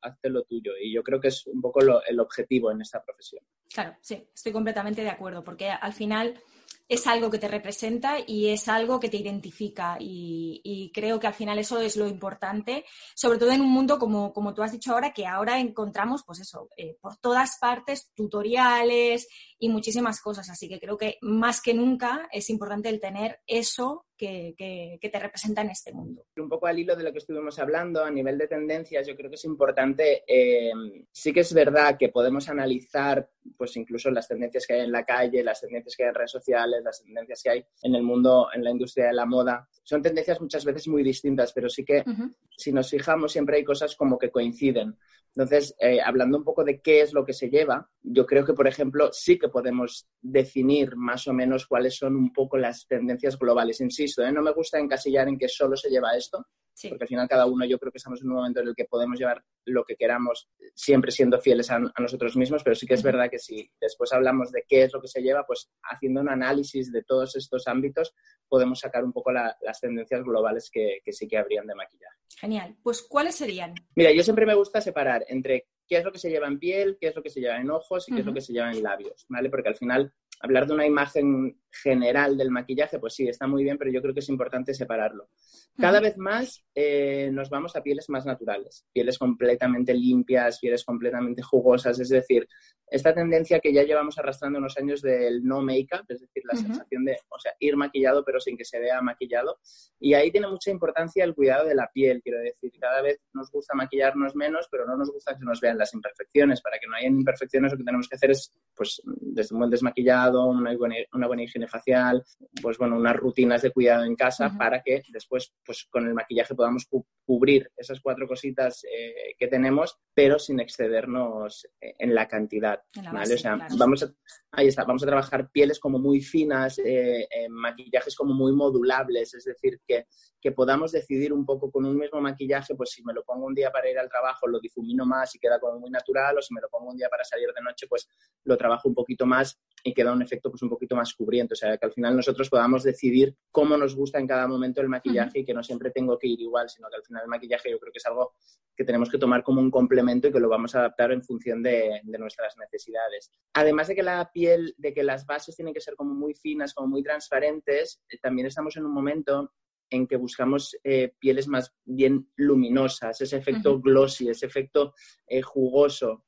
hazte 0.02 0.30
lo, 0.30 0.44
tuyo. 0.44 0.72
Y 0.82 0.94
yo 0.94 1.04
creo 1.04 1.20
que 1.20 1.28
es 1.28 1.46
un 1.48 1.62
poco 1.62 1.80
el 1.82 2.20
objetivo 2.20 2.72
en 2.72 2.82
esta 2.82 3.03
profesión. 3.04 3.44
Claro, 3.74 3.96
sí, 4.02 4.28
estoy 4.34 4.52
completamente 4.52 5.02
de 5.02 5.10
acuerdo, 5.10 5.44
porque 5.44 5.70
al 5.70 5.94
final 5.94 6.40
es 6.88 7.08
algo 7.08 7.32
que 7.32 7.40
te 7.40 7.48
representa 7.48 8.18
y 8.25 8.50
es 8.50 8.68
algo 8.68 9.00
que 9.00 9.10
te 9.10 9.18
identifica. 9.18 9.98
Y, 10.00 10.92
creo 10.94 11.20
que 11.20 11.28
al 11.28 11.34
final 11.34 11.58
eso 11.58 11.80
es 11.80 11.98
lo 11.98 12.08
importante, 12.08 12.86
sobre 13.16 13.40
todo 13.40 13.52
en 13.52 13.62
un 13.62 13.72
mundo 13.72 13.98
como, 13.98 14.34
como 14.34 14.54
tú 14.54 14.62
has 14.62 14.72
dicho 14.72 14.94
ahora, 14.94 15.12
que 15.12 15.25
ahora 15.25 15.60
encontramos, 15.60 16.24
pues 16.25 16.40
eso, 16.42 16.70
eh, 16.78 16.98
por 17.02 17.18
todas 17.18 17.58
partes, 17.60 18.12
tutoriales 18.13 19.28
y 19.58 19.70
muchísimas 19.70 20.22
cosas. 20.22 20.50
Así 20.50 20.68
que 20.68 20.80
creo 20.80 20.98
que 20.98 21.18
más 21.22 21.62
que 21.62 21.74
nunca 21.74 22.28
es 22.32 22.50
importante 22.50 22.90
el 22.90 23.00
tener 23.00 23.40
eso 23.48 24.06
que, 24.18 25.10
te 25.12 25.20
representa 25.20 25.62
en 25.62 25.70
este 25.70 25.92
mundo. 25.92 26.25
Un 26.38 26.50
poco 26.50 26.68
al 26.68 26.80
hilo 26.80 26.96
de 26.96 27.04
lo 27.04 27.12
que 27.12 27.18
estuvimos 27.20 27.60
hablando, 27.60 28.04
a 28.04 28.12
nivel 28.12 28.38
de 28.38 28.48
tendencias, 28.48 29.06
yo 29.06 29.16
creo 29.16 29.30
que 29.30 29.36
es 29.36 29.46
importante, 29.46 30.24
eh, 30.28 30.72
sí 31.12 31.34
que 31.34 31.42
es 31.42 31.54
verdad 31.54 31.98
que 31.98 32.10
podemos 32.10 32.50
analizar 32.50 33.30
pues 33.58 33.75
incluso 33.75 34.10
las 34.12 34.28
tendencias 34.28 34.66
que 34.66 34.74
hay 34.74 34.82
en 34.82 34.92
la 34.92 35.04
calle, 35.04 35.44
las 35.44 35.62
tendencias 35.62 35.96
que 35.96 36.04
hay 36.04 36.10
en 36.10 36.16
redes 36.16 36.32
sociales, 36.32 36.73
las 36.82 37.03
tendencias 37.03 37.42
que 37.44 37.50
hay 37.50 37.65
en 37.82 37.96
el 37.96 38.03
mundo, 38.03 38.48
en 38.53 38.63
la 38.63 38.72
industria 38.72 39.08
de 39.08 39.13
la 39.13 39.25
moda. 39.25 39.68
Son 39.84 40.01
tendencias 40.01 40.39
muchas 40.39 40.65
veces 40.65 40.88
muy 40.88 41.03
distintas, 41.03 41.51
pero 41.53 41.70
sí 41.70 41.84
que 41.84 42.03
si 42.50 42.72
nos 42.72 42.89
fijamos 42.89 43.32
siempre 43.32 43.58
hay 43.58 43.63
cosas 43.63 43.96
como 43.96 44.18
que 44.18 44.32
coinciden. 44.32 44.98
Entonces, 45.36 45.75
eh, 45.80 46.00
hablando 46.00 46.38
un 46.38 46.44
poco 46.44 46.63
de 46.63 46.80
qué 46.80 47.01
es 47.01 47.12
lo 47.12 47.25
que 47.25 47.34
se 47.34 47.50
lleva, 47.50 47.89
yo 48.03 48.25
creo 48.25 48.46
que, 48.46 48.53
por 48.53 48.68
ejemplo, 48.68 49.10
sí 49.12 49.39
que 49.39 49.50
podemos 49.50 50.08
definir 50.22 50.96
más 50.96 51.27
o 51.27 51.34
menos 51.34 51.65
cuáles 51.65 51.98
son 51.98 52.15
un 52.15 52.32
poco 52.32 52.58
las 52.58 52.88
tendencias 52.88 53.38
globales. 53.39 53.82
Insisto, 53.82 54.24
¿eh? 54.24 54.32
no 54.32 54.44
me 54.44 54.51
gusta 54.51 54.77
encasillar 54.77 55.27
en 55.27 55.39
que 55.39 55.48
solo 55.48 55.75
se 55.75 55.89
lleva 55.89 56.15
esto, 56.15 56.46
porque 56.89 57.03
al 57.03 57.08
final 57.08 57.27
cada 57.27 57.48
uno 57.48 57.65
yo 57.65 57.80
creo 57.80 57.92
que 57.92 57.98
estamos 57.98 58.22
en 58.22 58.30
un 58.30 58.36
momento 58.36 58.60
en 58.60 58.68
el 58.68 58.75
que 58.75 58.86
podemos 58.86 59.18
llevar 59.18 59.44
lo 59.65 59.84
que 59.84 59.96
queramos, 59.96 60.50
siempre 60.75 61.12
siendo 61.12 61.39
fieles 61.39 61.72
a, 61.72 61.80
nosotros 61.80 62.36
mismos, 62.36 62.63
pero 62.63 62.75
sí 62.75 62.86
que 62.86 62.94
es 62.94 63.03
verdad 63.03 63.30
que 63.30 63.39
si 63.39 63.70
después 63.82 64.13
hablamos 64.13 64.51
de 64.51 64.65
qué 64.68 64.84
es 64.84 64.94
lo 64.94 65.01
que 65.01 65.08
se 65.08 65.22
lleva, 65.22 65.46
pues 65.48 65.72
haciendo 65.84 66.22
un 66.22 66.30
análisis 66.30 66.62
de 66.72 67.03
todos 67.03 67.36
estos 67.36 67.67
ámbitos 67.67 68.13
podemos 68.48 68.79
sacar 68.79 69.03
un 69.03 69.13
poco 69.13 69.32
las 69.32 69.79
tendencias 69.82 70.24
globales 70.24 70.70
que, 70.72 71.00
que 71.03 71.13
sí 71.13 71.27
que 71.27 71.38
habrían 71.38 71.67
de 71.67 71.75
maquillaje. 71.75 72.17
Genial. 72.39 72.75
Pues 72.84 73.01
¿cuáles 73.01 73.36
serían? 73.36 73.74
Mira, 73.96 74.12
yo 74.12 74.24
siempre 74.24 74.46
me 74.46 74.55
gusta 74.55 74.82
separar 74.82 75.25
entre 75.27 75.67
qué 75.88 75.98
es 75.98 76.03
lo 76.03 76.12
que 76.12 76.20
se 76.20 76.29
lleva 76.29 76.48
en 76.48 76.60
piel, 76.60 76.98
qué 77.00 77.08
es 77.08 77.15
lo 77.15 77.24
que 77.24 77.29
se 77.29 77.39
lleva 77.39 77.58
en 77.58 77.70
ojos 77.70 78.08
y 78.08 78.13
qué 78.13 78.22
es 78.22 78.25
lo 78.25 78.34
que 78.34 78.41
se 78.41 78.53
lleva 78.53 78.72
en 78.72 78.84
labios, 78.84 79.25
¿vale? 79.29 79.50
Porque 79.50 79.70
al 79.70 79.75
final 79.75 80.13
hablar 80.39 80.67
de 80.67 80.74
una 80.74 80.86
imagen 80.86 81.60
general 81.82 82.38
del 82.38 82.51
maquillaje, 82.51 83.00
pues 83.00 83.15
sí, 83.15 83.27
está 83.27 83.48
muy 83.48 83.63
bien, 83.63 83.77
pero 83.77 83.92
yo 83.92 84.01
creo 84.01 84.13
que 84.13 84.20
es 84.20 84.30
importante 84.30 84.74
separarlo. 84.74 85.30
Cada 85.77 86.00
vez 86.00 86.18
más 86.18 86.63
eh, 86.75 87.30
nos 87.32 87.50
vamos 87.50 87.75
a 87.75 87.82
pieles 87.82 88.10
más 88.10 88.25
naturales, 88.25 88.86
pieles 88.94 89.18
completamente 89.18 89.94
limpias, 89.94 90.60
pieles 90.60 90.84
completamente 90.84 91.42
jugosas, 91.42 92.00
es 92.00 92.10
decir, 92.10 92.48
esta 92.88 93.13
tendencia 93.13 93.60
que 93.60 93.74
ya 93.74 93.84
llevamos 93.84 94.20
arrastrando 94.20 94.60
unos 94.60 94.77
años 94.77 95.01
del 95.01 95.44
no 95.44 95.62
make-up, 95.62 96.06
es 96.10 96.22
decir, 96.22 96.44
la 96.46 96.56
sensación 96.56 97.06
de, 97.06 97.18
o 97.30 97.39
sea, 97.39 97.53
ir 97.60 97.75
maquillado 97.75 98.24
pero 98.24 98.39
sin 98.39 98.56
que 98.56 98.65
se 98.65 98.80
vea 98.80 99.01
maquillado. 99.01 99.58
Y 100.00 100.13
ahí 100.13 100.32
tiene 100.32 100.48
mucha 100.48 100.70
importancia 100.70 101.24
el 101.24 101.34
cuidado 101.34 101.68
de 101.68 101.75
la 101.75 101.89
piel, 101.92 102.22
quiero 102.22 102.39
decir, 102.39 102.72
cada 102.80 103.01
vez 103.01 103.20
nos 103.34 103.50
gusta 103.51 103.74
maquillarnos 103.74 104.36
menos, 104.36 104.68
pero 104.70 104.86
no 104.86 104.96
nos 104.96 105.12
gusta 105.12 105.38
que 105.38 105.46
nos 105.46 105.60
vean 105.60 105.77
las 105.77 105.94
imperfecciones. 105.94 106.62
Para 106.62 106.77
que 106.77 106.88
no 106.88 106.96
haya 106.96 107.08
imperfecciones, 107.08 107.72
lo 107.72 107.77
que 107.77 107.84
tenemos 107.84 108.08
que 108.08 108.15
hacer 108.15 108.32
es, 108.32 108.53
pues, 108.75 109.01
desde 109.06 109.56
un 109.56 109.60
buen 109.60 109.72
desmaquillado, 109.72 110.46
una 110.48 110.75
buena, 110.75 110.96
una 111.13 111.27
buena 111.27 111.44
higiene 111.44 111.62
facial, 111.67 112.24
pues, 112.62 112.77
bueno, 112.77 112.98
unas 112.98 113.15
rutinas 113.15 113.62
de 113.62 113.72
cuidado 113.72 114.03
en 114.03 114.15
casa 114.15 114.53
para 114.58 114.82
que 114.82 115.03
después, 115.10 115.53
pues, 115.65 115.88
con 115.89 116.08
el 116.08 116.13
maquillaje 116.13 116.55
podamos 116.55 116.88
cubrir 117.25 117.72
esas 117.77 118.00
cuatro 118.01 118.27
cositas 118.27 118.84
eh, 118.84 119.36
que 119.38 119.48
tenemos, 119.48 119.98
pero 120.13 120.39
sin 120.39 120.60
excedernos 120.60 121.67
eh, 121.82 121.96
en 122.00 122.13
la 122.13 122.27
cantidad. 122.27 122.82
¿vale? 123.12 123.34
o 123.34 123.38
sea, 123.38 123.58
vamos 123.77 124.03
a, 124.03 124.13
ahí 124.51 124.67
está, 124.67 124.84
vamos 124.84 125.03
a 125.03 125.08
trabajar 125.08 125.50
pieles 125.51 125.79
como 125.79 126.00
muy 126.00 126.22
finas, 126.22 126.79
eh, 126.84 127.27
maquillajes 127.50 128.15
como 128.15 128.34
muy 128.34 128.53
modulables, 128.53 129.34
es 129.34 129.46
decir, 129.46 129.79
que, 129.88 130.05
que 130.43 130.51
podamos 130.51 130.91
decidir 130.91 131.32
un 131.32 131.46
poco 131.46 131.72
con 131.72 131.86
un 131.86 131.98
mismo 131.98 132.20
maquillaje, 132.20 132.75
pues 132.75 132.91
si 132.91 133.03
me 133.03 133.13
lo 133.13 133.24
pongo 133.24 133.46
un 133.46 133.55
día 133.55 133.72
para 133.72 133.89
ir 133.89 133.98
al 133.98 134.10
trabajo, 134.10 134.48
lo 134.48 134.60
difumino 134.60 135.05
más 135.05 135.34
y 135.36 135.39
queda 135.39 135.60
como 135.60 135.79
muy 135.79 135.89
natural, 135.89 136.38
o 136.38 136.41
si 136.41 136.53
me 136.53 136.62
lo 136.62 136.70
pongo 136.70 136.91
un 136.91 136.98
día 136.98 137.08
para 137.10 137.24
salir 137.24 137.48
de 137.55 137.62
noche, 137.62 137.88
pues 137.88 138.08
lo 138.43 138.58
trabajo 138.58 138.89
un 138.89 138.96
poquito 138.96 139.25
más 139.25 139.58
y 139.84 139.94
queda 139.94 140.13
un 140.13 140.22
efecto 140.22 140.50
pues 140.50 140.62
un 140.62 140.70
poquito 140.70 140.96
más 140.96 141.13
cubriente. 141.13 141.54
O 141.54 141.58
sea, 141.58 141.78
que 141.78 141.86
al 141.86 141.92
final 141.92 142.16
nosotros 142.16 142.50
podamos 142.50 142.84
decidir 142.84 143.36
cómo 143.52 143.75
nos 143.78 143.96
gusta 143.96 144.18
en 144.18 144.28
cada 144.28 144.48
momento 144.48 144.82
el 144.82 144.88
maquillaje 144.88 145.40
y 145.40 145.46
que 145.46 145.54
no 145.54 145.62
siempre 145.62 145.92
tengo 145.92 146.18
que 146.18 146.28
ir 146.28 146.40
igual, 146.40 146.70
sino 146.70 146.88
que 146.90 146.96
al 146.96 147.04
final 147.04 147.24
el 147.24 147.30
maquillaje 147.30 147.70
yo 147.70 147.80
creo 147.80 147.92
que 147.92 147.98
es 147.98 148.06
algo 148.06 148.34
que 148.75 148.86
tenemos 148.86 149.10
que 149.10 149.18
tomar 149.18 149.44
como 149.44 149.62
un 149.62 149.70
complemento 149.70 150.28
y 150.28 150.32
que 150.32 150.40
lo 150.40 150.50
vamos 150.50 150.74
a 150.74 150.80
adaptar 150.80 151.12
en 151.12 151.22
función 151.22 151.62
de, 151.62 152.02
nuestras 152.06 152.58
necesidades. 152.58 153.30
Además 153.54 153.88
de 153.88 153.96
que 153.96 154.04
la 154.04 154.32
piel, 154.32 154.74
de 154.78 154.94
que 154.94 155.04
las 155.04 155.25
bases 155.25 155.56
tienen 155.56 155.74
que 155.74 155.82
ser 155.82 155.96
como 155.96 156.13
muy 156.13 156.34
finas, 156.34 156.74
como 156.74 156.88
muy 156.88 157.04
transparentes, 157.04 158.02
eh, 158.10 158.18
también 158.20 158.48
estamos 158.48 158.78
en 158.78 158.86
un 158.86 158.94
momento 158.94 159.52
en 159.90 160.08
que 160.08 160.16
buscamos 160.16 160.75
eh, 160.84 161.13
pieles 161.20 161.48
más 161.48 161.75
bien 161.84 162.32
luminosas, 162.36 163.20
ese 163.22 163.38
efecto 163.38 163.80
glossy, 163.80 164.30
ese 164.30 164.48
efecto 164.48 164.94
eh, 165.28 165.42
jugoso 165.42 166.25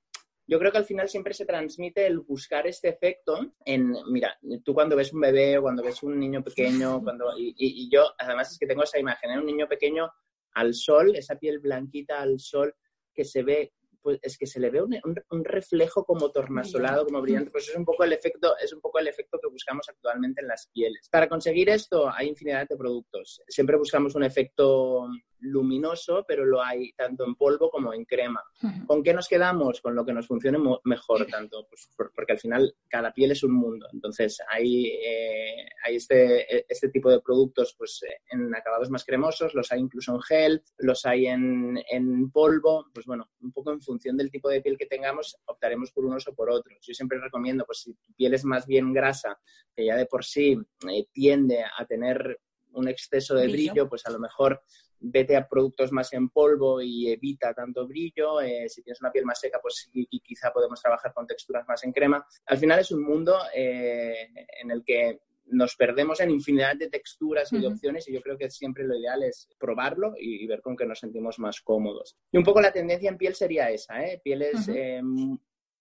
yo 0.47 0.59
creo 0.59 0.71
que 0.71 0.77
al 0.77 0.85
final 0.85 1.09
siempre 1.09 1.33
se 1.33 1.45
transmite 1.45 2.05
el 2.05 2.19
buscar 2.19 2.67
este 2.67 2.89
efecto 2.89 3.53
en, 3.65 3.95
mira, 4.09 4.37
tú 4.63 4.73
cuando 4.73 4.95
ves 4.95 5.11
un 5.13 5.21
bebé 5.21 5.57
o 5.57 5.63
cuando 5.63 5.83
ves 5.83 6.03
un 6.03 6.19
niño 6.19 6.43
pequeño, 6.43 7.01
cuando, 7.03 7.33
y, 7.37 7.89
yo 7.89 8.03
además 8.17 8.51
es 8.51 8.59
que 8.59 8.67
tengo 8.67 8.83
esa 8.83 8.99
imagen, 8.99 9.31
¿eh? 9.31 9.39
un 9.39 9.45
niño 9.45 9.67
pequeño 9.67 10.11
al 10.53 10.73
sol, 10.73 11.15
esa 11.15 11.35
piel 11.35 11.59
blanquita 11.59 12.21
al 12.21 12.39
sol 12.39 12.73
que 13.13 13.25
se 13.25 13.43
ve 13.43 13.73
pues 14.05 14.19
es 14.21 14.37
que 14.37 14.45
se 14.45 14.59
le 14.59 14.69
ve 14.69 14.83
un, 14.83 15.43
reflejo 15.43 16.05
como 16.05 16.29
tornasolado, 16.29 17.05
como 17.05 17.23
brillante, 17.23 17.49
pues 17.49 17.69
es 17.69 17.75
un 17.75 17.83
poco 17.83 18.03
el 18.03 18.13
efecto, 18.13 18.55
es 18.61 18.71
un 18.71 18.79
poco 18.79 18.99
el 18.99 19.07
efecto 19.07 19.39
que 19.41 19.49
buscamos 19.49 19.89
actualmente 19.89 20.41
en 20.41 20.47
las 20.47 20.69
pieles. 20.71 21.09
Para 21.09 21.27
conseguir 21.27 21.69
esto 21.71 22.07
hay 22.13 22.27
infinidad 22.27 22.67
de 22.69 22.77
productos. 22.77 23.41
Siempre 23.47 23.77
buscamos 23.77 24.13
un 24.13 24.23
efecto 24.23 25.07
luminoso, 25.39 26.25
pero 26.27 26.45
lo 26.45 26.63
hay 26.63 26.91
tanto 26.93 27.25
en 27.25 27.35
polvo 27.35 27.69
como 27.69 27.93
en 27.93 28.05
crema. 28.05 28.43
¿Con 28.87 29.03
qué 29.03 29.13
nos 29.13 29.27
quedamos? 29.27 29.81
Con 29.81 29.95
lo 29.95 30.05
que 30.05 30.13
nos 30.13 30.27
funcione 30.27 30.57
mejor, 30.83 31.25
tanto, 31.27 31.67
pues, 31.67 31.89
porque 32.15 32.33
al 32.33 32.39
final 32.39 32.75
cada 32.87 33.13
piel 33.13 33.31
es 33.31 33.43
un 33.43 33.53
mundo. 33.53 33.87
Entonces, 33.91 34.37
hay, 34.49 34.87
eh, 34.87 35.65
hay 35.83 35.95
este, 35.95 36.57
e, 36.57 36.65
este 36.67 36.89
tipo 36.89 37.09
de 37.09 37.21
productos 37.21 37.75
pues, 37.77 38.01
en 38.29 38.53
acabados 38.55 38.89
más 38.89 39.05
cremosos, 39.05 39.53
los 39.53 39.71
hay 39.71 39.79
incluso 39.79 40.13
en 40.13 40.21
gel, 40.21 40.63
los 40.77 41.05
hay 41.05 41.27
en, 41.27 41.79
en 41.89 42.31
polvo. 42.31 42.87
Pues 42.93 43.05
bueno, 43.05 43.29
un 43.41 43.51
poco 43.51 43.71
en 43.71 43.81
función 43.81 44.17
del 44.17 44.31
tipo 44.31 44.49
de 44.49 44.61
piel 44.61 44.77
que 44.77 44.85
tengamos, 44.85 45.37
optaremos 45.45 45.91
por 45.91 46.05
unos 46.05 46.27
o 46.27 46.35
por 46.35 46.49
otros. 46.49 46.77
Yo 46.81 46.93
siempre 46.93 47.19
recomiendo, 47.19 47.65
pues 47.65 47.79
si 47.79 47.93
tu 47.93 48.13
piel 48.13 48.33
es 48.33 48.45
más 48.45 48.65
bien 48.65 48.93
grasa, 48.93 49.39
que 49.75 49.85
ya 49.85 49.95
de 49.95 50.05
por 50.05 50.23
sí 50.23 50.57
eh, 50.89 51.07
tiende 51.11 51.63
a 51.63 51.85
tener 51.85 52.39
un 52.75 52.87
exceso 52.87 53.35
de 53.35 53.47
brillo, 53.47 53.89
pues 53.89 54.05
a 54.05 54.11
lo 54.11 54.19
mejor 54.19 54.61
vete 54.99 55.35
a 55.35 55.47
productos 55.47 55.91
más 55.91 56.11
en 56.13 56.29
polvo 56.29 56.81
y 56.81 57.11
evita 57.11 57.53
tanto 57.53 57.87
brillo. 57.87 58.41
Eh, 58.41 58.67
si 58.69 58.81
tienes 58.81 59.01
una 59.01 59.11
piel 59.11 59.25
más 59.25 59.39
seca, 59.39 59.59
pues 59.61 59.89
quizá 60.23 60.51
podemos 60.51 60.81
trabajar 60.81 61.13
con 61.13 61.27
texturas 61.27 61.65
más 61.67 61.83
en 61.83 61.91
crema. 61.91 62.25
Al 62.45 62.57
final 62.57 62.79
es 62.79 62.91
un 62.91 63.03
mundo 63.03 63.37
eh, 63.53 64.29
en 64.61 64.71
el 64.71 64.83
que 64.83 65.19
nos 65.47 65.75
perdemos 65.75 66.19
en 66.21 66.31
infinidad 66.31 66.75
de 66.75 66.89
texturas 66.89 67.53
y 67.53 67.59
de 67.59 67.67
opciones 67.67 68.07
y 68.09 68.13
yo 68.13 68.21
creo 68.21 68.37
que 68.37 68.49
siempre 68.49 68.83
lo 68.83 68.97
ideal 68.97 69.21
es 69.23 69.47
probarlo 69.59 70.15
y, 70.19 70.45
ver 70.47 70.61
con 70.61 70.75
qué 70.75 70.85
nos 70.85 70.99
sentimos 70.99 71.37
más 71.37 71.61
cómodos. 71.61 72.17
Y 72.31 72.37
un 72.37 72.43
poco 72.43 72.61
la 72.61 72.71
tendencia 72.71 73.09
en 73.09 73.17
piel 73.17 73.35
sería 73.35 73.69
esa, 73.69 74.03
¿eh? 74.03 74.19
pieles 74.23 74.67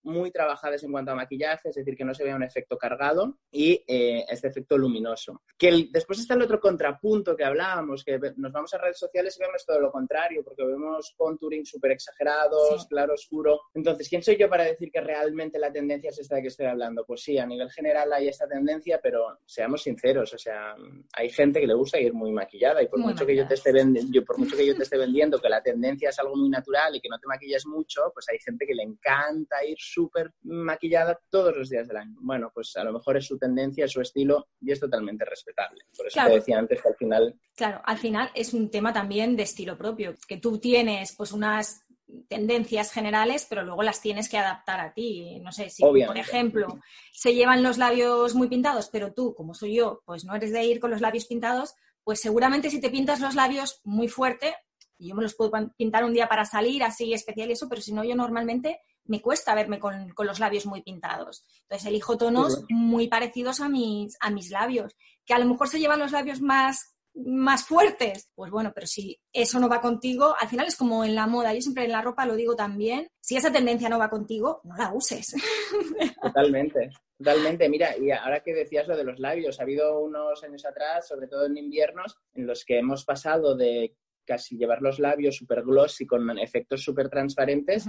muy 0.05 0.31
trabajadas 0.31 0.83
en 0.85 0.93
cuanto 0.93 1.11
a 1.11 1.15
maquillaje, 1.15 1.69
es 1.69 1.75
decir, 1.75 1.97
que 1.97 2.05
no 2.05 2.15
se 2.15 2.25
vea 2.25 2.37
un 2.37 2.43
efecto 2.43 2.79
cargado 2.79 3.39
y 3.51 3.83
eh, 3.87 4.25
este 4.29 4.49
efecto 4.49 4.79
luminoso. 4.79 5.43
Que 5.59 5.89
después 5.91 6.19
está 6.19 6.35
el 6.35 6.43
otro 6.43 6.61
contrapunto 6.61 7.37
que 7.37 7.45
hablábamos, 7.45 8.05
que 8.05 8.19
nos 8.37 8.53
vamos 8.53 8.73
a 8.75 8.79
redes 8.79 8.99
sociales 8.99 9.37
y 9.39 9.45
vemos 9.45 9.65
todo 9.67 9.81
lo 9.81 9.91
contrario, 9.91 10.43
porque 10.45 10.65
vemos 10.65 11.15
contouring 11.17 11.65
súper 11.65 11.93
exagerados, 11.93 12.87
claro, 12.87 13.15
oscuro. 13.15 13.63
Entonces, 13.75 14.09
¿quién 14.09 14.23
soy 14.23 14.37
yo 14.37 14.49
para 14.49 14.65
decir 14.65 14.91
que 14.91 15.01
realmente 15.01 15.59
la 15.59 15.73
tendencia 15.73 16.11
es 16.11 16.19
esta 16.19 16.37
de 16.37 16.43
que 16.43 16.49
estoy 16.49 16.67
hablando? 16.67 17.05
Pues 17.05 17.23
sí, 17.23 17.39
a 17.39 17.47
nivel 17.47 17.71
general 17.71 18.13
hay 18.13 18.29
esta 18.29 18.47
tendencia, 18.47 19.01
pero 19.03 19.39
seamos 19.47 19.83
sinceros, 19.83 20.33
o 20.33 20.39
sea, 20.39 20.77
hay 21.15 21.31
gente 21.31 21.61
que 21.61 21.67
le 21.67 21.75
gusta 21.75 21.99
ir 21.99 22.13
muy 22.13 22.33
maquillada 22.33 22.83
y 22.83 22.89
por 22.89 23.01
mucho 23.01 23.27
que 23.27 23.37
yo 23.37 23.47
te 23.47 23.55
esté 23.55 23.73
vendiendo, 23.73 24.25
por 24.25 24.39
mucho 24.39 24.57
que 24.57 24.67
yo 24.67 24.77
te 24.77 24.83
esté 24.83 24.99
vendiendo 24.99 25.39
que 25.39 25.49
la 25.49 25.63
tendencia 25.63 26.11
es 26.11 26.19
algo 26.19 26.37
muy 26.37 26.49
natural 26.49 26.97
y 26.97 27.01
que 27.01 27.09
no 27.09 27.19
te 27.19 27.27
maquillas 27.27 27.67
mucho, 27.67 28.11
pues 28.13 28.27
hay 28.29 28.39
gente 28.39 28.67
que 28.67 28.75
le 28.75 28.83
encanta 28.83 29.65
ir 29.65 29.77
súper 29.95 30.33
maquillada 30.43 31.19
todos 31.31 31.57
los 31.57 31.71
días 31.71 31.87
del 31.89 31.99
año. 31.99 32.17
Bueno, 32.21 32.51
pues 32.53 32.75
a 32.77 32.85
lo 32.85 32.93
mejor 32.93 33.17
es 33.17 33.27
su 33.27 33.39
tendencia, 33.39 33.85
es 33.85 33.93
su 33.93 34.01
estilo 34.01 34.49
y 34.61 34.73
es 34.73 34.81
totalmente 34.81 35.25
respetable. 35.25 35.85
Por 35.97 36.07
eso 36.07 36.21
te 36.27 36.35
decía 36.35 36.59
antes 36.59 36.83
que 36.83 36.89
al 36.89 36.97
final... 36.97 37.41
Claro, 37.55 37.81
al 37.85 37.99
final 37.99 38.31
es 38.35 38.53
un 38.53 38.71
tema 38.71 38.93
también 38.93 39.37
de 39.37 39.45
estilo 39.45 39.79
propio, 39.79 40.15
que 40.27 40.39
tú 40.39 40.59
tienes 40.59 41.15
pues 41.17 41.33
unas 41.33 41.85
tendencias 42.29 42.93
generales, 42.93 43.47
pero 43.49 43.63
luego 43.63 43.83
las 43.83 44.01
tienes 44.01 44.29
que 44.29 44.39
adaptar 44.39 44.81
a 44.81 44.93
ti. 44.93 45.41
No 45.41 45.53
sé, 45.53 45.71
si 45.71 45.83
por 45.83 46.19
ejemplo 46.19 46.81
se 47.13 47.35
llevan 47.35 47.63
los 47.63 47.79
labios 47.79 48.35
muy 48.35 48.49
pintados, 48.49 48.89
pero 48.91 49.13
tú, 49.13 49.35
como 49.35 49.55
soy 49.55 49.77
yo, 49.77 50.03
pues 50.05 50.25
no 50.25 50.35
eres 50.35 50.53
de 50.53 50.65
ir 50.65 50.81
con 50.81 50.91
los 50.91 51.01
labios 51.01 51.27
pintados, 51.27 51.75
pues 52.03 52.21
seguramente 52.21 52.71
si 52.71 52.81
te 52.81 52.91
pintas 52.91 53.21
los 53.21 53.35
labios 53.35 53.81
muy 53.85 54.09
fuerte, 54.09 54.55
y 54.99 55.09
yo 55.09 55.15
me 55.15 55.23
los 55.23 55.35
puedo 55.35 55.51
pintar 55.77 56.05
un 56.05 56.13
día 56.13 56.29
para 56.29 56.45
salir 56.45 56.83
así 56.85 57.13
especial 57.13 57.49
y 57.49 57.53
eso, 57.53 57.69
pero 57.69 57.81
si 57.81 57.93
no, 57.93 58.05
yo 58.05 58.15
normalmente 58.15 58.81
me 59.07 59.21
cuesta 59.21 59.55
verme 59.55 59.79
con, 59.79 60.13
los 60.17 60.41
labios 60.41 60.67
muy 60.67 60.83
pintados. 60.83 61.45
Entonces 61.63 61.89
elijo 61.89 62.17
tonos 62.17 62.65
muy 62.69 63.09
parecidos 63.09 63.61
a 63.61 63.69
mis, 63.69 64.17
a 64.21 64.31
mis 64.31 64.51
labios, 64.51 64.97
que 65.25 65.35
a 65.35 65.39
lo 65.39 65.47
mejor 65.47 65.69
se 65.69 65.79
llevan 65.79 66.01
los 66.01 66.13
labios 66.13 66.41
más, 66.41 66.97
más 67.15 67.65
fuertes. 67.65 68.31
Pues 68.35 68.51
bueno, 68.51 68.73
pero 68.75 68.87
si 68.87 69.21
eso 69.33 69.61
no 69.61 69.69
va 69.69 69.81
contigo, 69.81 70.35
al 70.39 70.49
final 70.49 70.67
es 70.67 70.77
como 70.77 71.05
en 71.05 71.15
la 71.15 71.27
moda, 71.27 71.53
yo 71.55 71.61
siempre 71.61 71.85
en 71.85 71.93
la 71.93 72.03
ropa 72.03 72.27
lo 72.27 72.35
digo 72.35 72.57
también, 72.57 73.09
si 73.21 73.37
esa 73.37 73.53
tendencia 73.53 73.89
no 73.89 73.99
va 73.99 74.11
contigo, 74.11 74.61
no 74.65 74.77
la 74.77 74.93
uses. 74.93 75.35
Totalmente. 76.23 76.91
Totalmente, 77.17 77.69
mira, 77.69 77.97
y 77.97 78.11
ahora 78.11 78.41
que 78.41 78.53
decías 78.53 78.89
lo 78.89 78.97
de 78.97 79.05
los 79.05 79.21
labios, 79.21 79.61
ha 79.61 79.63
habido 79.63 80.01
unos 80.01 80.43
años 80.43 80.65
atrás, 80.67 81.07
sobre 81.07 81.29
todo 81.29 81.47
en 81.47 81.57
inviernos, 81.57 82.17
en 82.35 82.47
los 82.47 82.65
que 82.65 82.79
hemos 82.79 83.05
pasado 83.05 83.55
de 83.55 83.95
casi 84.25 84.57
llevar 84.57 84.83
los 84.83 84.99
labios 84.99 85.37
súper 85.37 85.63
glossy 85.63 86.07
con 86.07 86.39
efectos 86.39 86.83
súper 86.83 87.09
transparentes 87.09 87.89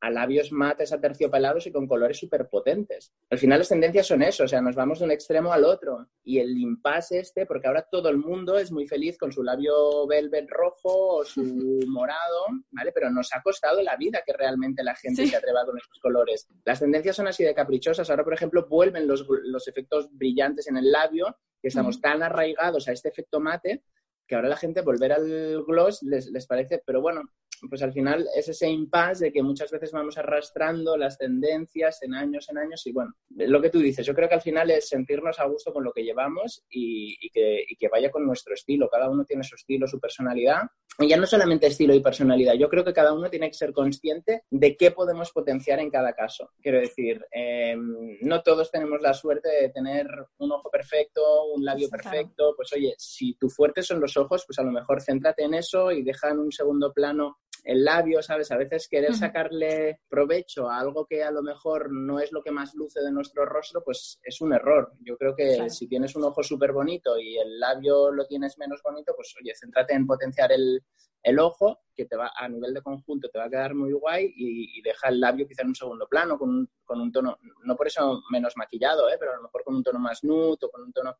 a 0.00 0.10
labios 0.10 0.50
mates 0.50 0.92
aterciopelados 0.92 1.66
y 1.66 1.72
con 1.72 1.86
colores 1.86 2.18
súper 2.18 2.48
potentes. 2.48 3.12
Al 3.28 3.38
final 3.38 3.58
las 3.58 3.68
tendencias 3.68 4.06
son 4.06 4.22
eso, 4.22 4.44
o 4.44 4.48
sea, 4.48 4.60
nos 4.60 4.74
vamos 4.74 4.98
de 4.98 5.04
un 5.04 5.10
extremo 5.10 5.52
al 5.52 5.64
otro. 5.64 6.08
Y 6.24 6.38
el 6.38 6.56
impasse 6.56 7.18
este, 7.20 7.46
porque 7.46 7.68
ahora 7.68 7.86
todo 7.90 8.08
el 8.08 8.16
mundo 8.16 8.58
es 8.58 8.72
muy 8.72 8.86
feliz 8.86 9.18
con 9.18 9.30
su 9.30 9.42
labio 9.42 10.06
velvet 10.06 10.48
rojo 10.48 11.18
o 11.18 11.24
su 11.24 11.42
morado, 11.88 12.46
¿vale? 12.70 12.92
Pero 12.92 13.10
nos 13.10 13.34
ha 13.34 13.42
costado 13.42 13.82
la 13.82 13.96
vida 13.96 14.22
que 14.24 14.32
realmente 14.32 14.82
la 14.82 14.94
gente 14.94 15.26
se 15.26 15.36
atreva 15.36 15.64
con 15.66 15.76
esos 15.76 15.98
colores. 16.00 16.48
Las 16.64 16.80
tendencias 16.80 17.16
son 17.16 17.28
así 17.28 17.44
de 17.44 17.54
caprichosas. 17.54 18.08
Ahora, 18.08 18.24
por 18.24 18.34
ejemplo, 18.34 18.66
vuelven 18.68 19.06
los, 19.06 19.26
efectos 19.68 20.08
brillantes 20.12 20.66
en 20.68 20.78
el 20.78 20.90
labio, 20.90 21.36
que 21.60 21.68
estamos 21.68 22.00
tan 22.00 22.22
arraigados 22.22 22.88
a 22.88 22.92
este 22.92 23.10
efecto 23.10 23.38
mate 23.38 23.84
que 24.30 24.36
ahora 24.36 24.48
la 24.48 24.56
gente 24.56 24.82
volver 24.82 25.12
al 25.12 25.64
gloss 25.64 26.04
les, 26.04 26.30
les 26.30 26.46
parece, 26.46 26.80
pero 26.86 27.00
bueno, 27.00 27.22
pues 27.68 27.82
al 27.82 27.92
final 27.92 28.26
es 28.36 28.48
ese 28.48 28.68
impasse 28.68 29.26
de 29.26 29.32
que 29.32 29.42
muchas 29.42 29.70
veces 29.70 29.90
vamos 29.92 30.16
arrastrando 30.16 30.96
las 30.96 31.18
tendencias 31.18 32.02
en 32.02 32.14
años 32.14 32.48
en 32.48 32.58
años 32.58 32.86
y 32.86 32.92
bueno, 32.92 33.12
lo 33.30 33.60
que 33.60 33.70
tú 33.70 33.80
dices, 33.80 34.06
yo 34.06 34.14
creo 34.14 34.28
que 34.28 34.36
al 34.36 34.40
final 34.40 34.70
es 34.70 34.88
sentirnos 34.88 35.38
a 35.40 35.46
gusto 35.46 35.72
con 35.72 35.84
lo 35.84 35.92
que 35.92 36.04
llevamos 36.04 36.64
y, 36.70 37.28
que, 37.30 37.64
y 37.68 37.76
que, 37.76 37.88
vaya 37.88 38.10
con 38.10 38.24
nuestro 38.24 38.54
estilo. 38.54 38.88
Cada 38.88 39.10
uno 39.10 39.24
tiene 39.24 39.42
su 39.42 39.56
estilo, 39.56 39.86
su 39.88 39.98
personalidad. 39.98 40.62
Y 40.98 41.08
ya 41.08 41.16
no 41.16 41.26
solamente 41.26 41.66
estilo 41.66 41.94
y 41.94 42.00
personalidad, 42.00 42.54
yo 42.54 42.68
creo 42.68 42.84
que 42.84 42.92
cada 42.92 43.12
uno 43.12 43.30
tiene 43.30 43.48
que 43.48 43.54
ser 43.54 43.72
consciente 43.72 44.44
de 44.50 44.76
qué 44.76 44.90
podemos 44.90 45.32
potenciar 45.32 45.80
en 45.80 45.90
cada 45.90 46.12
caso. 46.12 46.50
Quiero 46.60 46.78
decir, 46.78 47.24
eh, 47.32 47.74
no 48.20 48.42
todos 48.42 48.70
tenemos 48.70 49.00
la 49.00 49.14
suerte 49.14 49.48
de 49.48 49.70
tener 49.70 50.06
un 50.38 50.52
ojo 50.52 50.70
perfecto, 50.70 51.46
un 51.54 51.64
labio 51.64 51.88
perfecto. 51.88 52.54
Pues 52.54 52.72
oye, 52.74 52.94
si 52.98 53.34
tu 53.34 53.48
fuerte 53.48 53.82
son 53.82 54.00
los 54.00 54.16
ojos, 54.20 54.44
pues 54.46 54.58
a 54.58 54.62
lo 54.62 54.70
mejor 54.70 55.02
céntrate 55.02 55.44
en 55.44 55.54
eso 55.54 55.90
y 55.90 56.02
deja 56.02 56.30
en 56.30 56.38
un 56.38 56.52
segundo 56.52 56.92
plano 56.92 57.38
el 57.64 57.84
labio, 57.84 58.22
¿sabes? 58.22 58.50
A 58.50 58.56
veces 58.56 58.88
querer 58.88 59.14
sacarle 59.14 60.00
provecho 60.08 60.68
a 60.68 60.78
algo 60.78 61.06
que 61.06 61.22
a 61.22 61.30
lo 61.30 61.42
mejor 61.42 61.92
no 61.92 62.20
es 62.20 62.32
lo 62.32 62.42
que 62.42 62.50
más 62.50 62.74
luce 62.74 63.00
de 63.00 63.12
nuestro 63.12 63.44
rostro, 63.44 63.82
pues 63.84 64.20
es 64.22 64.40
un 64.40 64.52
error. 64.52 64.92
Yo 65.00 65.16
creo 65.16 65.34
que 65.34 65.70
si 65.70 65.86
tienes 65.88 66.16
un 66.16 66.24
ojo 66.24 66.42
súper 66.42 66.72
bonito 66.72 67.18
y 67.18 67.38
el 67.38 67.58
labio 67.58 68.10
lo 68.10 68.26
tienes 68.26 68.58
menos 68.58 68.80
bonito, 68.82 69.12
pues 69.14 69.34
oye, 69.40 69.52
céntrate 69.54 69.94
en 69.94 70.06
potenciar 70.06 70.52
el, 70.52 70.82
el 71.22 71.38
ojo, 71.38 71.80
que 71.94 72.06
te 72.06 72.16
va 72.16 72.32
a 72.34 72.48
nivel 72.48 72.72
de 72.72 72.80
conjunto 72.80 73.28
te 73.28 73.38
va 73.38 73.44
a 73.44 73.50
quedar 73.50 73.74
muy 73.74 73.92
guay 73.92 74.32
y, 74.34 74.80
deja 74.82 75.08
el 75.08 75.20
labio 75.20 75.46
quizá 75.46 75.62
en 75.62 75.68
un 75.68 75.74
segundo 75.74 76.08
plano, 76.08 76.38
con 76.38 76.48
un, 76.48 76.70
con 76.84 77.00
un, 77.00 77.12
tono, 77.12 77.38
no 77.64 77.76
por 77.76 77.86
eso 77.86 78.22
menos 78.30 78.56
maquillado, 78.56 79.08
¿eh? 79.10 79.16
pero 79.18 79.32
a 79.32 79.36
lo 79.36 79.42
mejor 79.42 79.62
con 79.62 79.74
un 79.74 79.82
tono 79.82 79.98
más 79.98 80.24
nude 80.24 80.56
o 80.62 80.70
con 80.70 80.82
un 80.82 80.92
tono 80.92 81.16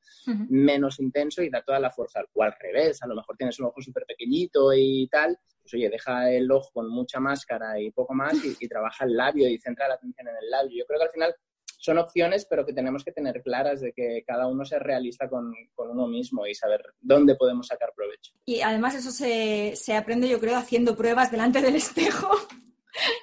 menos 0.48 0.98
intenso 1.00 1.42
y 1.42 1.50
da 1.50 1.62
toda 1.62 1.78
la 1.78 1.90
fuerza. 1.90 2.22
O 2.32 2.42
al 2.42 2.54
revés, 2.58 3.02
a 3.02 3.06
lo 3.06 3.14
mejor 3.14 3.36
tienes 3.36 3.58
un 3.60 3.66
ojo 3.66 3.82
súper 3.82 4.04
pequeñito 4.06 4.72
y 4.72 5.06
tal, 5.08 5.38
pues 5.70 5.80
oye, 5.80 5.90
deja 5.90 6.30
el 6.30 6.50
ojo 6.50 6.70
con 6.72 6.88
mucha 6.88 7.20
máscara 7.20 7.80
y 7.80 7.90
poco 7.90 8.14
más 8.14 8.34
y, 8.44 8.56
y 8.58 8.68
trabaja 8.68 9.04
el 9.04 9.16
labio 9.16 9.48
y 9.48 9.58
centra 9.58 9.88
la 9.88 9.94
atención 9.94 10.28
en 10.28 10.36
el 10.36 10.50
labio. 10.50 10.78
Yo 10.78 10.86
creo 10.86 10.98
que 10.98 11.04
al 11.04 11.12
final 11.12 11.34
son 11.80 11.98
opciones, 11.98 12.46
pero 12.48 12.66
que 12.66 12.74
tenemos 12.74 13.02
que 13.04 13.12
tener 13.12 13.42
claras 13.42 13.80
de 13.80 13.92
que 13.92 14.22
cada 14.26 14.46
uno 14.46 14.64
sea 14.64 14.78
realista 14.78 15.28
con, 15.28 15.52
uno 15.76 16.06
mismo 16.06 16.46
y 16.46 16.54
saber 16.54 16.82
dónde 17.00 17.36
podemos 17.36 17.66
sacar 17.66 17.92
provecho. 17.96 18.32
Y 18.44 18.60
además 18.60 18.94
eso 18.94 19.10
se, 19.10 19.74
se 19.76 19.94
aprende, 19.94 20.28
yo 20.28 20.38
creo, 20.38 20.56
haciendo 20.56 20.94
pruebas 20.94 21.30
delante 21.30 21.62
del 21.62 21.76
espejo. 21.76 22.28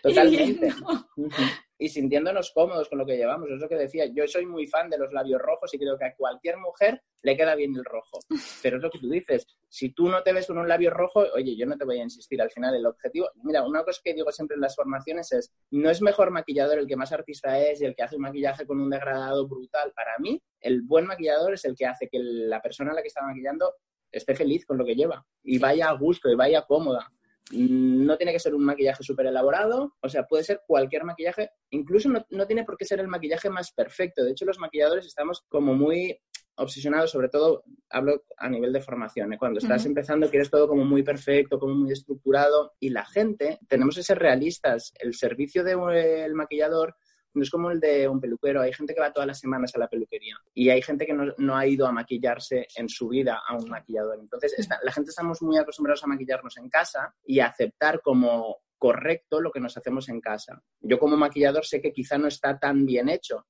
Totalmente 0.01 0.68
y 1.18 1.66
sintiéndonos 1.89 2.51
cómodos 2.51 2.89
con 2.89 2.98
lo 2.98 3.05
que 3.05 3.17
llevamos. 3.17 3.50
Es 3.50 3.60
lo 3.60 3.69
que 3.69 3.75
decía, 3.75 4.05
yo 4.05 4.27
soy 4.27 4.46
muy 4.46 4.67
fan 4.67 4.89
de 4.89 4.98
los 4.98 5.13
labios 5.13 5.41
rojos 5.41 5.74
y 5.74 5.77
creo 5.77 5.98
que 5.98 6.05
a 6.05 6.15
cualquier 6.15 6.57
mujer 6.57 7.01
le 7.22 7.38
queda 7.38 7.55
bien 7.55 7.75
el 7.75 7.86
rojo. 7.86 8.19
Pero 8.63 8.77
es 8.77 8.84
lo 8.84 8.89
que 8.89 9.00
tú 9.00 9.10
dices, 9.10 9.46
si 9.69 9.89
tú 9.89 10.10
no 10.10 10.24
te 10.24 10.34
ves 10.34 10.48
con 10.48 10.57
un 10.57 10.67
labio 10.67 10.89
rojo, 10.89 11.25
oye, 11.36 11.55
yo 11.55 11.65
no 11.65 11.77
te 11.77 11.86
voy 11.86 12.00
a 12.00 12.03
insistir. 12.03 12.41
Al 12.41 12.51
final, 12.51 12.75
el 12.75 12.86
objetivo, 12.86 13.29
mira, 13.43 13.63
una 13.63 13.84
cosa 13.84 14.01
que 14.03 14.13
digo 14.13 14.31
siempre 14.31 14.55
en 14.55 14.62
las 14.62 14.75
formaciones 14.75 15.31
es, 15.31 15.53
no 15.72 15.89
es 15.89 16.01
mejor 16.01 16.31
maquillador 16.31 16.79
el 16.79 16.88
que 16.88 16.96
más 16.96 17.12
artista 17.12 17.60
es 17.60 17.81
y 17.81 17.86
el 17.86 17.96
que 17.96 18.03
hace 18.03 18.15
un 18.15 18.24
maquillaje 18.24 18.65
con 18.65 18.79
un 18.79 18.89
degradado 18.89 19.48
brutal. 19.48 19.91
Para 19.93 20.17
mí, 20.19 20.41
el 20.62 20.81
buen 20.81 21.05
maquillador 21.05 21.53
es 21.53 21.65
el 21.65 21.75
que 21.75 21.86
hace 21.86 22.07
que 22.10 22.19
la 22.19 22.62
persona 22.62 22.91
a 22.91 22.96
la 22.96 23.01
que 23.01 23.07
está 23.07 23.22
maquillando 23.22 23.75
esté 24.12 24.36
feliz 24.36 24.65
con 24.65 24.77
lo 24.77 24.86
que 24.86 24.96
lleva 24.96 25.25
y 25.43 25.60
vaya 25.60 25.89
a 25.89 25.93
gusto 25.93 26.29
y 26.29 26.36
vaya 26.36 26.65
cómoda. 26.65 27.12
No 27.51 28.18
tiene 28.18 28.34
que 28.34 28.39
ser 28.39 28.54
un 28.54 28.66
maquillaje 28.66 29.04
súper 29.04 29.27
elaborado, 29.27 29.96
o 30.01 30.10
sea, 30.10 30.24
puede 30.25 30.44
ser 30.44 30.62
cualquier 30.68 31.06
maquillaje, 31.06 31.51
incluso 31.70 32.10
no, 32.10 32.48
tiene 32.48 32.66
por 32.66 32.77
qué 32.77 32.86
ser 32.86 33.00
el 33.00 33.08
maquillaje 33.08 33.50
más 33.50 33.72
perfecto. 33.72 34.24
De 34.24 34.32
hecho, 34.32 34.46
los 34.46 34.60
maquilladores 34.60 35.06
estamos 35.06 35.46
como 35.48 35.74
muy 35.74 36.20
obsesionados, 36.56 37.12
sobre 37.12 37.30
todo 37.30 37.63
hablo 37.89 38.24
a 38.38 38.50
nivel 38.50 38.74
de 38.74 38.82
formación. 38.82 39.32
¿eh? 39.32 39.38
Cuando 39.38 39.60
estás 39.60 39.86
empezando 39.86 40.30
quieres 40.30 40.50
todo 40.50 40.68
como 40.68 40.84
muy 40.84 41.04
perfecto, 41.04 41.60
como 41.60 41.75
muy 41.75 41.92
estructurado 41.92 42.74
y 42.80 42.89
la 42.89 43.06
gente, 43.06 43.60
tenemos 43.70 43.96
que 43.96 44.04
ser 44.04 44.18
realistas. 44.18 44.92
El 45.00 45.13
servicio 45.13 45.63
del 45.63 46.34
maquillador 46.34 46.96
no 47.38 47.44
es 47.44 47.50
como 47.50 47.72
el 47.72 47.79
de 47.79 48.08
un 48.08 48.20
peluquero. 48.20 48.62
Hay 48.62 48.74
gente 48.74 48.94
que 48.94 49.00
va 49.00 49.13
todas 49.13 49.27
las 49.27 49.39
semanas 49.39 49.74
a 49.75 49.79
la 49.79 49.88
peluquería 49.88 50.36
y 50.53 50.70
hay 50.70 50.82
gente 50.82 51.06
que 51.06 51.13
no, 51.13 51.56
ha 51.56 51.67
ido 51.67 51.88
a 51.88 51.91
maquillarse 51.91 52.67
en 52.75 52.89
su 52.89 53.08
vida 53.08 53.41
a 53.48 53.56
un 53.56 53.70
maquillador. 53.70 54.20
Entonces, 54.20 54.67
la 54.84 54.91
gente 54.91 55.10
estamos 55.10 55.41
muy 55.41 55.58
acostumbrados 55.58 56.03
a 56.03 56.08
maquillarnos 56.08 56.58
en 56.58 56.70
casa 56.70 57.13
y 57.25 57.39
a 57.39 57.48
aceptar 57.48 58.01
como 58.01 58.58
correcto 58.77 59.41
lo 59.41 59.52
que 59.52 59.60
nos 59.60 59.76
hacemos 59.78 60.10
en 60.10 60.21
casa. 60.21 60.62
Yo 60.80 61.00
como 61.00 61.17
maquillador 61.17 61.65
sé 61.65 61.82
que 61.82 61.91
quizá 61.91 62.17
no 62.17 62.28
está 62.28 62.60
tan 62.60 62.86
bien 62.86 63.10
hecho. 63.10 63.45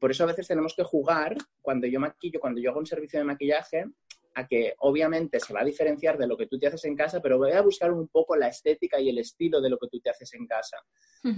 Por 0.00 0.10
eso 0.10 0.24
a 0.24 0.26
veces 0.26 0.48
tenemos 0.48 0.74
que 0.74 0.82
jugar, 0.82 1.36
cuando 1.60 1.86
yo 1.86 2.00
maquillo, 2.00 2.40
cuando 2.40 2.60
yo 2.60 2.70
hago 2.70 2.80
un 2.80 2.86
servicio 2.86 3.20
de 3.20 3.24
maquillaje, 3.24 3.84
a 4.34 4.46
que 4.46 4.74
obviamente 4.78 5.38
se 5.40 5.52
va 5.52 5.60
a 5.60 5.64
diferenciar 5.64 6.18
de 6.18 6.26
lo 6.26 6.36
que 6.36 6.46
tú 6.46 6.58
te 6.58 6.66
haces 6.66 6.84
en 6.84 6.96
casa, 6.96 7.20
pero 7.20 7.38
voy 7.38 7.52
a 7.52 7.62
buscar 7.62 7.92
un 7.92 8.08
poco 8.08 8.36
la 8.36 8.48
estética 8.48 9.00
y 9.00 9.08
el 9.08 9.18
estilo 9.18 9.60
de 9.60 9.70
lo 9.70 9.78
que 9.78 9.88
tú 9.88 10.00
te 10.00 10.10
haces 10.10 10.32
en 10.34 10.46
casa, 10.46 10.78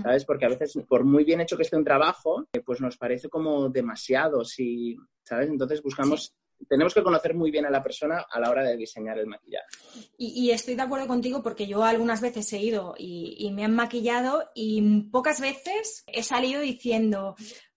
¿sabes? 0.02 0.24
Porque 0.24 0.46
a 0.46 0.48
veces, 0.48 0.74
por 0.88 1.04
muy 1.04 1.24
bien 1.24 1.40
hecho 1.40 1.56
que 1.56 1.62
esté 1.62 1.76
un 1.76 1.84
trabajo, 1.84 2.46
eh, 2.52 2.60
pues 2.60 2.80
nos 2.80 2.96
parece 2.96 3.28
como 3.28 3.68
demasiado, 3.68 4.44
si, 4.44 4.96
¿sabes? 5.22 5.48
Entonces 5.48 5.82
buscamos... 5.82 6.34
Tenemos 6.68 6.94
que 6.94 7.02
conocer 7.02 7.34
muy 7.34 7.50
bien 7.50 7.66
a 7.66 7.70
la 7.70 7.82
persona 7.82 8.24
a 8.30 8.40
la 8.40 8.48
hora 8.48 8.62
de 8.62 8.76
diseñar 8.76 9.18
el 9.18 9.26
maquillaje. 9.26 9.66
Y, 10.16 10.50
estoy 10.50 10.76
de 10.76 10.82
acuerdo 10.82 11.08
contigo 11.08 11.42
porque 11.42 11.66
yo 11.66 11.82
algunas 11.82 12.22
veces 12.22 12.50
he 12.52 12.58
ido 12.58 12.94
y, 12.96 13.34
y 13.38 13.52
me 13.52 13.64
han 13.64 13.74
maquillado 13.74 14.48
y 14.54 15.02
pocas 15.10 15.40
veces 15.40 16.04
he 16.06 16.22
salido 16.22 16.62
diciendo, 16.62 17.34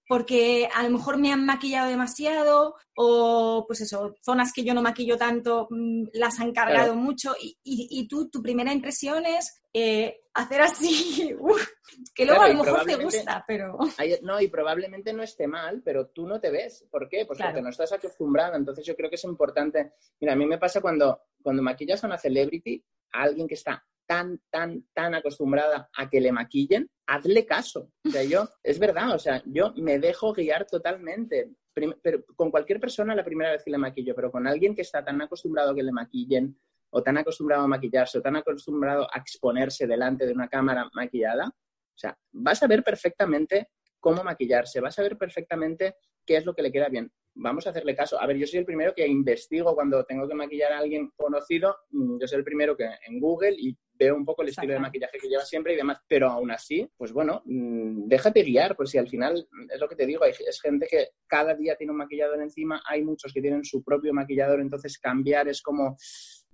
porque 0.08 0.70
a 0.74 0.84
lo 0.84 0.89
mejor 0.89 1.17
me 1.17 1.32
han 1.32 1.46
maquillado 1.46 1.89
demasiado 1.89 2.76
o 2.96 3.65
pues 3.67 3.82
eso, 3.82 4.15
zonas 4.22 4.54
que 4.54 4.63
yo 4.63 4.74
no 4.74 4.82
maquillo 4.82 5.17
tanto 5.17 5.67
mm, 5.70 6.06
las 6.13 6.39
han 6.39 6.54
cargado 6.54 6.96
mucho 6.96 7.36
y, 7.39 8.08
tú, 8.08 8.30
tu 8.30 8.41
primera 8.41 8.72
impresión 8.72 9.26
es 9.26 9.62
eh, 9.74 10.22
hacer 10.34 10.62
así, 10.62 11.36
que 12.15 12.26
luego 12.26 12.41
a 12.41 12.50
lo 12.50 12.63
mejor 12.63 12.86
te 12.86 12.96
gusta, 12.96 13.43
pero... 13.46 13.78
no, 14.24 14.41
y 14.41 14.48
probablemente 14.48 15.13
no 15.13 15.24
esté 15.24 15.46
mal, 15.46 15.82
pero 15.84 16.08
tú 16.08 16.26
no 16.26 16.39
te 16.39 16.50
ves. 16.50 16.86
¿Por 16.89 17.10
qué? 17.10 17.26
Pues 17.26 17.39
porque 17.39 17.62
no 17.62 17.70
estás 17.70 17.91
acostumbrada. 17.91 18.56
Entonces 18.56 18.86
yo 18.86 18.96
creo 18.96 19.10
que 19.10 19.15
es 19.17 19.24
importante. 19.26 19.93
Mira, 20.20 20.34
a 20.34 20.36
mí 20.36 20.46
me 20.46 20.58
pasa 20.58 20.82
cuando, 20.82 21.22
cuando 21.43 21.62
maquillas 21.62 22.04
a 22.04 22.08
una 22.08 22.17
celebrity, 22.17 22.84
a 23.12 23.24
alguien 23.24 23.48
que 23.48 23.56
está 23.56 23.86
tan, 24.08 24.41
tan, 24.50 24.88
tan 24.93 25.13
acostumbrada 25.13 25.89
a 25.96 26.10
que 26.10 26.22
le 26.22 26.32
maquillen, 26.32 26.89
hazle 27.06 27.46
caso. 27.46 27.91
O 28.06 28.10
sea, 28.10 28.24
yo, 28.24 28.48
es 28.63 28.80
verdad, 28.80 29.13
o 29.13 29.20
sea, 29.20 29.43
yo 29.46 29.74
me 29.76 30.00
dejo 30.00 30.34
guiar 30.34 30.65
totalmente. 30.65 31.52
pero 31.74 32.26
con 32.36 32.50
cualquier 32.50 32.80
persona 32.80 33.13
la 33.13 33.24
primera 33.24 33.52
vez 33.52 33.63
que 33.63 33.72
le 33.72 33.78
maquillo, 33.78 34.15
pero 34.15 34.32
con 34.32 34.48
alguien 34.48 34.74
que 34.74 34.82
está 34.82 35.04
tan 35.04 35.22
acostumbrado 35.22 35.72
a 35.72 35.76
que 35.76 35.84
le 35.84 35.91
maquillen, 35.91 36.58
o 36.89 37.04
tan 37.04 37.17
acostumbrado 37.17 37.63
a 37.63 37.67
maquillarse, 37.67 38.17
o 38.17 38.22
tan 38.22 38.38
acostumbrado 38.38 39.08
a 39.13 39.20
exponerse 39.20 39.86
delante 39.86 40.26
de 40.26 40.34
una 40.34 40.48
cámara 40.48 40.89
maquillada, 40.93 41.48
o 41.50 42.00
sea, 42.00 42.17
vas 42.32 42.63
a 42.63 42.67
ver 42.67 42.84
perfectamente 42.84 43.70
cómo 44.00 44.24
maquillarse, 44.24 44.80
vas 44.80 44.98
a 45.00 45.02
ver 45.02 45.17
perfectamente 45.17 45.96
qué 46.26 46.38
es 46.38 46.46
lo 46.46 46.54
que 46.54 46.62
le 46.62 46.72
queda 46.72 46.88
bien. 46.89 47.12
Vamos 47.34 47.67
a 47.67 47.72
hacerle 47.72 47.96
caso. 47.96 48.20
A 48.20 48.26
ver, 48.26 48.38
yo 48.38 48.48
soy 48.48 48.60
el 48.60 48.65
primero 48.65 48.93
que 48.96 49.08
investigo 49.08 49.76
cuando 49.76 50.04
tengo 50.06 50.28
que 50.28 50.34
maquillar 50.34 50.72
a 50.72 50.80
alguien 50.80 51.12
conocido, 51.15 51.76
mm, 51.89 52.20
yo 52.20 52.28
soy 52.28 52.39
el 52.39 52.43
primero 52.43 52.76
que 52.76 52.86
en 52.86 53.20
Google 53.20 53.56
y 53.58 53.78
veo 53.97 54.15
un 54.15 54.25
poco 54.25 54.41
el 54.41 54.49
estilo 54.49 54.73
de 54.73 54.79
maquillaje 54.79 55.17
que 55.17 55.27
lleva 55.27 55.43
siempre 55.43 55.73
y 55.73 55.77
demás, 55.77 55.99
pero 56.07 56.29
aún 56.29 56.51
así, 56.51 56.89
pues 56.97 57.12
bueno, 57.12 57.41
mm, 57.45 58.07
déjate 58.07 58.43
guiar, 58.43 58.75
pues 58.75 58.89
si 58.89 58.97
al 58.97 59.07
final 59.07 59.47
es 59.69 59.79
lo 59.79 59.88
que 59.88 59.95
te 59.95 60.05
digo, 60.05 60.25
es 60.25 60.62
gente 60.62 60.88
que 60.89 61.10
cada 61.27 61.53
día 61.55 61.75
tiene 61.75 61.91
un 61.91 61.97
maquillador 61.97 62.41
encima, 62.41 62.81
hay 62.88 63.03
muchos 63.03 63.33
que 63.33 63.41
tienen 63.41 63.63
su 63.63 63.83
propio 63.83 64.13
maquillador, 64.13 64.60
entonces 64.60 64.97
cambiar 64.97 65.47
es 65.47 65.62
como 65.62 65.97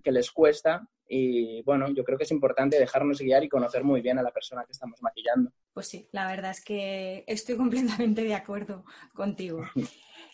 que 0.04 0.12
les 0.12 0.32
cuesta 0.32 0.88
y 1.08 1.62
bueno, 1.64 1.88
yo 1.94 2.04
creo 2.04 2.18
que 2.18 2.24
es 2.24 2.32
importante 2.32 2.80
dejarnos 2.80 3.20
guiar 3.20 3.44
y 3.44 3.50
conocer 3.50 3.84
muy 3.84 4.02
bien 4.02 4.18
a 4.20 4.24
la 4.24 4.32
persona 4.32 4.64
que 4.66 4.72
estamos 4.72 5.02
maquillando. 5.02 5.52
Pues 5.74 5.88
sí, 5.88 6.08
la 6.12 6.28
verdad 6.28 6.52
es 6.52 6.64
que 6.64 7.24
estoy 7.28 7.58
completamente 7.58 8.24
de 8.24 8.36
acuerdo 8.36 8.86
contigo. 9.14 9.64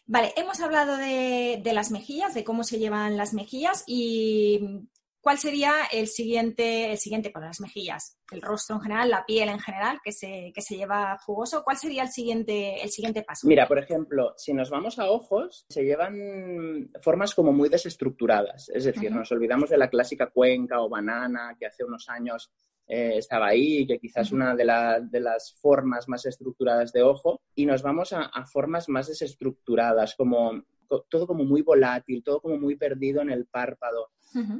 Vale, 0.05 0.33
hemos 0.37 0.59
hablado 0.59 0.97
de, 0.97 1.59
de, 1.63 1.73
las 1.73 1.91
mejillas, 1.91 2.33
de 2.33 2.43
cómo 2.43 2.63
se 2.63 2.79
llevan 2.79 3.17
las 3.17 3.33
mejillas 3.33 3.83
y 3.85 4.87
¿Cuál 5.21 5.37
sería 5.37 5.73
el 5.91 6.07
siguiente, 6.07 6.91
el 6.91 6.97
siguiente 6.97 7.29
para 7.29 7.47
las 7.47 7.59
mejillas? 7.59 8.17
El 8.31 8.41
rostro 8.41 8.77
en 8.77 8.81
general, 8.81 9.09
la 9.09 9.25
piel 9.25 9.49
en 9.49 9.59
general, 9.59 9.99
que 10.03 10.13
se, 10.13 10.51
que 10.53 10.61
se 10.61 10.77
lleva 10.77 11.17
jugoso. 11.25 11.63
¿Cuál 11.63 11.77
sería 11.77 12.03
el 12.03 12.09
siguiente, 12.09 12.81
el 12.81 12.89
siguiente 12.89 13.23
paso? 13.23 13.45
Mira, 13.47 13.67
por 13.67 13.79
ejemplo, 13.79 14.33
si 14.37 14.53
nos 14.53 14.69
vamos 14.69 14.97
a 14.97 15.09
ojos, 15.09 15.65
se 15.69 15.83
llevan 15.83 16.89
formas 17.01 17.35
como 17.35 17.51
muy 17.51 17.67
desestructuradas. 17.67 18.69
Es 18.69 18.85
decir, 18.85 19.11
nos 19.11 19.31
olvidamos 19.31 19.69
de 19.69 19.77
la 19.77 19.89
clásica 19.89 20.27
cuenca 20.27 20.79
o 20.81 20.87
banana 20.87 21.55
que 21.59 21.65
hace 21.65 21.83
unos 21.83 22.07
años 22.07 22.49
eh, 22.87 23.17
estaba 23.17 23.47
ahí, 23.47 23.85
que 23.85 23.99
quizás 23.99 24.31
una 24.31 24.55
de, 24.55 24.65
de, 25.11 25.19
las 25.19 25.53
formas 25.61 26.07
más 26.07 26.25
estructuradas 26.25 26.91
de 26.91 27.03
ojo, 27.03 27.41
y 27.53 27.65
nos 27.65 27.83
vamos 27.83 28.13
a, 28.13 28.23
a 28.23 28.47
formas 28.47 28.89
más 28.89 29.07
desestructuradas, 29.07 30.15
como 30.15 30.63
todo 31.09 31.27
como 31.27 31.45
muy 31.45 31.61
volátil, 31.61 32.23
todo 32.23 32.41
como 32.41 32.57
muy 32.57 32.75
perdido 32.75 33.21
en 33.21 33.29
el 33.29 33.45
párpado. 33.45 34.09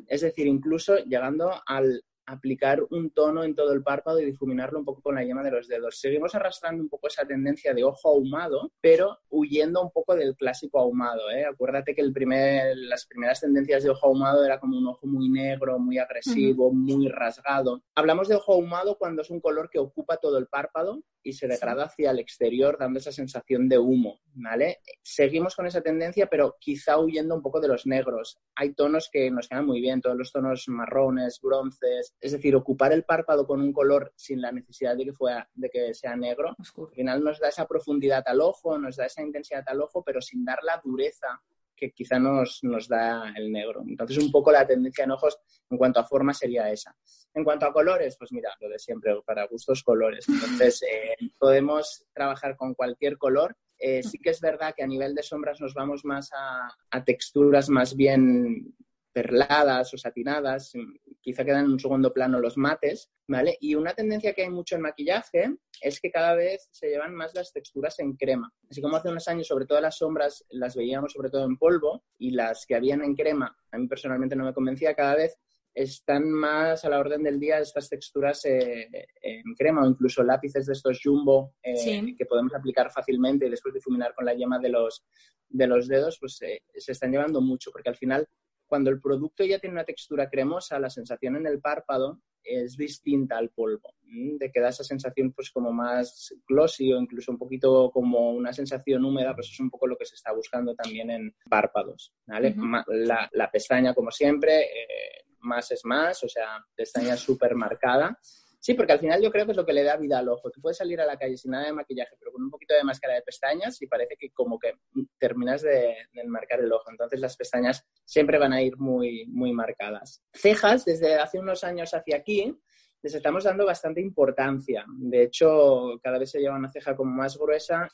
Es 0.08 0.22
decir, 0.22 0.48
incluso 0.48 0.98
llegando 0.98 1.52
al, 1.66 2.04
aplicar 2.30 2.82
un 2.92 3.10
tono 3.10 3.44
en 3.44 3.56
todo 3.56 3.74
el 3.74 3.84
párpado 3.84 4.20
y 4.20 4.26
difuminarlo 4.26 4.80
un 4.80 4.86
poco 4.86 5.02
con 5.02 5.16
la 5.16 5.24
yema 5.24 5.44
de 5.44 5.52
los 5.52 5.68
dedos. 5.68 6.00
Seguimos 6.00 6.36
arrastrando 6.36 6.84
un 6.84 6.90
poco 6.90 7.08
esa 7.08 7.26
tendencia 7.26 7.74
de 7.74 7.84
ojo 7.84 8.10
ahumado, 8.10 8.72
pero 8.82 9.20
huyendo 9.30 9.82
un 9.82 9.92
poco 9.92 10.16
del 10.16 10.36
clásico 10.36 10.80
ahumado. 10.80 11.30
¿eh? 11.32 11.46
Acuérdate 11.46 11.96
que 11.96 12.02
el 12.02 12.14
primer, 12.14 12.78
las 12.78 13.06
primeras 13.06 13.42
tendencias 13.42 13.84
de 13.84 13.90
ojo 13.90 14.08
ahumado 14.08 14.46
era 14.46 14.60
como 14.60 14.78
un 14.78 14.88
ojo 14.88 15.08
muy 15.08 15.30
negro, 15.30 15.80
muy 15.80 15.98
agresivo, 15.98 16.72
muy 16.72 17.08
rasgado. 17.10 17.84
Hablamos 17.96 18.28
de 18.28 18.36
ojo 18.36 18.54
ahumado 18.54 18.98
cuando 18.98 19.22
es 19.22 19.30
un 19.30 19.40
color 19.40 19.70
que 19.70 19.80
ocupa 19.80 20.18
todo 20.18 20.38
el 20.38 20.48
párpado 20.48 21.04
y 21.24 21.34
se 21.34 21.48
degrada 21.48 21.86
hacia 21.86 22.12
el 22.12 22.20
exterior 22.20 22.78
dando 22.80 23.00
esa 23.00 23.12
sensación 23.12 23.68
de 23.68 23.78
humo, 23.78 24.22
¿vale? 24.34 24.80
Seguimos 25.04 25.56
con 25.56 25.68
esa 25.68 25.82
tendencia, 25.82 26.28
pero 26.28 26.56
quizá 26.60 26.98
huyendo 26.98 27.36
un 27.36 27.42
poco 27.42 27.60
de 27.60 27.68
los 27.68 27.86
negros. 27.86 28.40
Hay 28.56 28.74
tonos 28.74 29.10
que 29.12 29.30
nos 29.30 29.48
quedan 29.48 29.66
muy 29.66 29.82
bien, 29.82 30.02
todos 30.02 30.18
los 30.18 30.32
tonos 30.32 30.68
marrones, 30.68 31.40
bronces, 31.42 32.16
es 32.22 32.32
decir, 32.34 32.56
ocupar 32.56 32.92
el 32.92 33.04
párpado 33.04 33.48
con 33.48 33.62
un 33.62 33.72
color 33.72 34.12
sin 34.16 34.42
la 34.42 34.52
necesidad 34.52 34.96
de 34.96 35.06
que, 35.06 35.14
fuera, 35.14 35.50
de 35.54 35.70
que 35.70 35.94
sea 35.94 36.16
negro, 36.16 36.56
al 36.58 36.90
final 36.94 37.24
nos 37.24 37.40
da 37.40 37.50
esa 37.50 37.68
profundidad 37.68 38.24
al 38.26 38.42
ojo, 38.42 38.78
nos 38.78 38.98
da 38.98 39.06
esa 39.06 39.22
intensidad 39.22 39.64
al 39.68 39.82
ojo, 39.82 40.04
pero 40.04 40.22
sin 40.22 40.44
dar 40.44 40.60
la 40.64 40.82
dureza 40.84 41.42
que 41.80 41.92
quizá 41.92 42.20
nos, 42.20 42.60
nos 42.64 42.88
da 42.90 43.34
el 43.38 43.52
negro. 43.52 43.84
Entonces, 43.88 44.18
un 44.18 44.32
poco 44.32 44.52
la 44.52 44.68
tendencia 44.68 45.06
en 45.06 45.12
ojos 45.12 45.40
en 45.70 45.78
cuanto 45.78 46.02
a 46.02 46.04
forma 46.04 46.34
sería 46.34 46.70
esa. 46.70 46.94
En 47.34 47.46
cuanto 47.46 47.66
a 47.66 47.74
colores, 47.74 48.18
pues 48.18 48.34
mira, 48.34 48.50
lo 48.60 48.68
de 48.68 48.78
siempre, 48.78 49.14
para 49.26 49.48
gustos 49.48 49.82
colores. 49.82 50.28
Entonces, 50.28 50.82
eh, 50.92 51.16
podemos 51.38 52.06
trabajar 52.14 52.58
con 52.58 52.74
cualquier 52.74 53.18
color. 53.18 53.56
Eh, 53.78 54.04
sí 54.04 54.20
que 54.20 54.32
es 54.32 54.42
verdad 54.42 54.74
que 54.76 54.84
a 54.84 54.88
nivel 54.88 55.16
de 55.16 55.24
sombras 55.24 55.62
nos 55.62 55.74
vamos 55.74 56.04
más 56.04 56.30
a, 56.34 56.70
a 56.92 57.04
texturas 57.06 57.70
más 57.70 57.96
bien 57.96 58.76
perladas 59.20 59.94
o 59.94 59.98
satinadas, 59.98 60.72
quizá 61.20 61.44
quedan 61.44 61.66
en 61.66 61.72
un 61.72 61.80
segundo 61.80 62.14
plano 62.14 62.40
los 62.40 62.56
mates, 62.56 63.12
¿vale? 63.28 63.58
Y 63.60 63.76
una 63.76 63.94
tendencia 63.94 64.34
que 64.34 64.44
hay 64.44 64.50
mucho 64.50 64.76
en 64.76 64.82
maquillaje 64.82 65.58
es 65.82 66.00
que 66.00 66.10
cada 66.10 66.36
vez 66.36 66.70
se 66.72 66.88
llevan 66.88 67.14
más 67.14 67.36
las 67.36 67.52
texturas 67.52 68.00
en 68.00 68.16
crema. 68.16 68.50
Así 68.70 68.82
como 68.82 68.96
hace 68.96 69.10
unos 69.10 69.28
años, 69.28 69.48
sobre 69.48 69.66
todo 69.66 69.82
las 69.82 69.98
sombras 69.98 70.46
las 70.52 70.78
veíamos 70.78 71.12
sobre 71.12 71.30
todo 71.30 71.44
en 71.46 71.58
polvo 71.58 72.06
y 72.18 72.32
las 72.32 72.66
que 72.66 72.76
habían 72.76 73.04
en 73.04 73.14
crema, 73.14 73.54
a 73.72 73.78
mí 73.78 73.88
personalmente 73.88 74.38
no 74.38 74.46
me 74.46 74.54
convencía, 74.54 74.94
cada 74.94 75.16
vez 75.16 75.38
están 75.74 76.32
más 76.32 76.86
a 76.86 76.90
la 76.90 77.00
orden 77.00 77.22
del 77.22 77.40
día 77.40 77.60
estas 77.60 77.90
texturas 77.90 78.44
eh, 78.46 78.88
en 79.22 79.54
crema 79.56 79.84
o 79.84 79.90
incluso 79.90 80.24
lápices 80.24 80.66
de 80.66 80.74
estos 80.74 81.00
jumbo 81.04 81.56
eh, 81.62 82.16
que 82.18 82.26
podemos 82.26 82.54
aplicar 82.54 82.90
fácilmente 82.90 83.46
y 83.46 83.50
después 83.50 83.74
difuminar 83.74 84.14
con 84.16 84.26
la 84.26 84.34
yema 84.34 84.60
de 84.60 84.70
los, 84.70 85.06
de 85.50 85.68
los 85.68 85.88
dedos, 85.88 86.18
pues 86.20 86.42
eh, 86.42 86.64
se 86.76 86.94
están 86.94 87.12
llevando 87.12 87.42
mucho 87.42 87.72
porque 87.72 87.90
al 87.90 87.98
final 87.98 88.28
cuando 88.70 88.92
el 88.92 89.02
producto 89.02 89.44
ya 89.44 89.60
tiene 89.60 89.74
una 89.74 89.84
textura 89.84 90.30
cremosa, 90.30 90.80
la 90.80 90.90
sensación 90.90 91.36
en 91.36 91.48
el 91.48 91.60
párpado 91.60 92.22
es 92.44 92.78
distinta 92.78 93.38
al 93.38 93.50
polvo, 93.50 93.96
de 94.04 94.52
que 94.52 94.62
da 94.62 94.70
esa 94.70 94.84
sensación 94.84 95.34
pues 95.34 95.52
como 95.52 95.74
más 95.74 96.34
glossy 96.48 96.94
o 96.94 97.00
incluso 97.00 97.32
un 97.32 97.38
poquito 97.38 97.92
como 97.92 98.32
una 98.32 98.54
sensación 98.54 99.04
húmeda, 99.04 99.36
pues 99.36 99.50
es 99.52 99.60
un 99.60 99.70
poco 99.70 99.88
lo 99.88 99.98
que 99.98 100.06
se 100.06 100.16
está 100.16 100.32
buscando 100.32 100.74
también 100.76 101.10
en 101.12 101.36
párpados, 101.50 102.14
¿vale? 102.26 102.56
la, 102.88 103.52
pestaña, 103.52 103.94
como 103.94 104.12
siempre, 104.12 104.62
eh, 104.62 105.26
más 105.40 105.72
es 105.72 105.84
más, 105.84 106.24
o 106.24 106.30
sea, 106.30 106.64
pestaña 106.76 107.18
súper 107.18 107.56
marcada 107.56 108.18
Sí, 108.62 108.74
porque 108.74 108.92
al 108.92 109.00
final 109.00 109.22
yo 109.22 109.32
creo 109.32 109.46
que 109.46 109.52
es 109.52 109.58
lo 109.58 109.66
que 109.66 109.72
le 109.72 109.84
da 109.84 109.96
vida 109.96 110.20
al 110.20 110.28
ojo. 110.28 110.52
Tú 110.52 110.60
puedes 110.60 110.78
salir 110.78 111.00
a 111.00 111.06
la 111.06 111.18
calle 111.18 111.38
sin 111.38 111.52
nada 111.52 111.66
de 111.66 111.74
maquillaje, 111.74 112.16
pero 112.20 112.34
con 112.34 112.44
un 112.44 112.50
poquito 112.50 112.74
de 112.76 112.84
máscara 112.84 113.16
de 113.16 113.22
pestañas 113.22 113.82
y 113.82 113.88
parece 113.88 114.18
que 114.18 114.32
como 114.32 114.60
que 114.60 114.74
terminas 115.18 115.62
de, 115.62 115.96
marcar 116.28 116.60
el 116.60 116.72
ojo. 116.72 116.92
Entonces 116.92 117.22
las 117.22 117.38
pestañas 117.38 117.88
siempre 118.04 118.38
van 118.38 118.52
a 118.52 118.62
ir 118.62 118.78
muy, 118.78 119.26
muy 119.28 119.54
marcadas. 119.54 120.22
Cejas, 120.34 120.84
desde 120.84 121.16
hace 121.16 121.40
unos 121.40 121.64
años 121.64 121.94
hacia 121.94 122.18
aquí, 122.18 122.54
les 123.02 123.16
estamos 123.16 123.46
dando 123.46 123.66
bastante 123.66 124.02
importancia. 124.02 124.86
De 124.90 125.24
hecho, 125.24 125.98
cada 126.04 126.20
vez 126.20 126.32
se 126.32 126.40
lleva 126.40 126.58
una 126.58 126.70
ceja 126.70 126.98
como 126.98 127.12
más 127.12 127.38
gruesa 127.38 127.88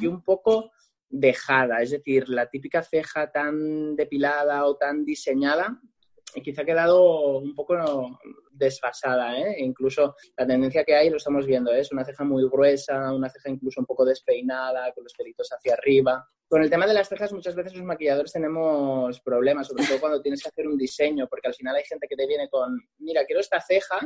y 0.00 0.06
un 0.06 0.22
poco 0.22 0.72
dejada, 1.08 1.80
es 1.80 1.90
decir, 1.90 2.28
la 2.28 2.50
típica 2.50 2.82
ceja 2.82 3.30
tan 3.30 3.96
depilada 3.96 4.66
o 4.66 4.76
tan 4.76 5.04
diseñada, 5.04 5.80
y 6.34 6.42
quizá 6.42 6.62
ha 6.62 6.66
quedado 6.66 7.38
un 7.38 7.54
poco 7.54 7.74
desfasada, 8.58 9.38
¿eh? 9.38 9.56
Incluso 9.58 10.16
la 10.36 10.46
tendencia 10.46 10.84
que 10.84 10.94
hay, 10.94 11.10
lo 11.10 11.16
estamos 11.16 11.46
viendo, 11.46 11.72
¿eh? 11.72 11.80
es 11.80 11.92
una 11.92 12.04
ceja 12.04 12.24
muy 12.24 12.48
gruesa, 12.48 13.12
una 13.12 13.30
ceja 13.30 13.50
incluso 13.50 13.80
un 13.80 13.86
poco 13.86 14.04
despeinada, 14.04 14.92
con 14.92 15.04
los 15.04 15.14
pelitos 15.14 15.48
hacia 15.50 15.74
arriba. 15.74 16.28
Con 16.48 16.62
el 16.62 16.70
tema 16.70 16.86
de 16.86 16.94
las 16.94 17.08
cejas, 17.08 17.32
muchas 17.32 17.54
veces 17.54 17.74
los 17.74 17.84
maquilladores 17.84 18.32
tenemos 18.32 19.20
problemas, 19.20 19.66
sobre 19.66 19.84
todo 19.86 20.00
cuando 20.00 20.22
tienes 20.22 20.42
que 20.42 20.48
hacer 20.48 20.66
un 20.66 20.78
diseño, 20.78 21.26
porque 21.28 21.48
al 21.48 21.54
final 21.54 21.76
hay 21.76 21.84
gente 21.84 22.06
que 22.08 22.16
te 22.16 22.26
viene 22.26 22.48
con, 22.48 22.78
mira, 22.98 23.24
quiero 23.26 23.40
esta 23.40 23.60
ceja, 23.60 23.98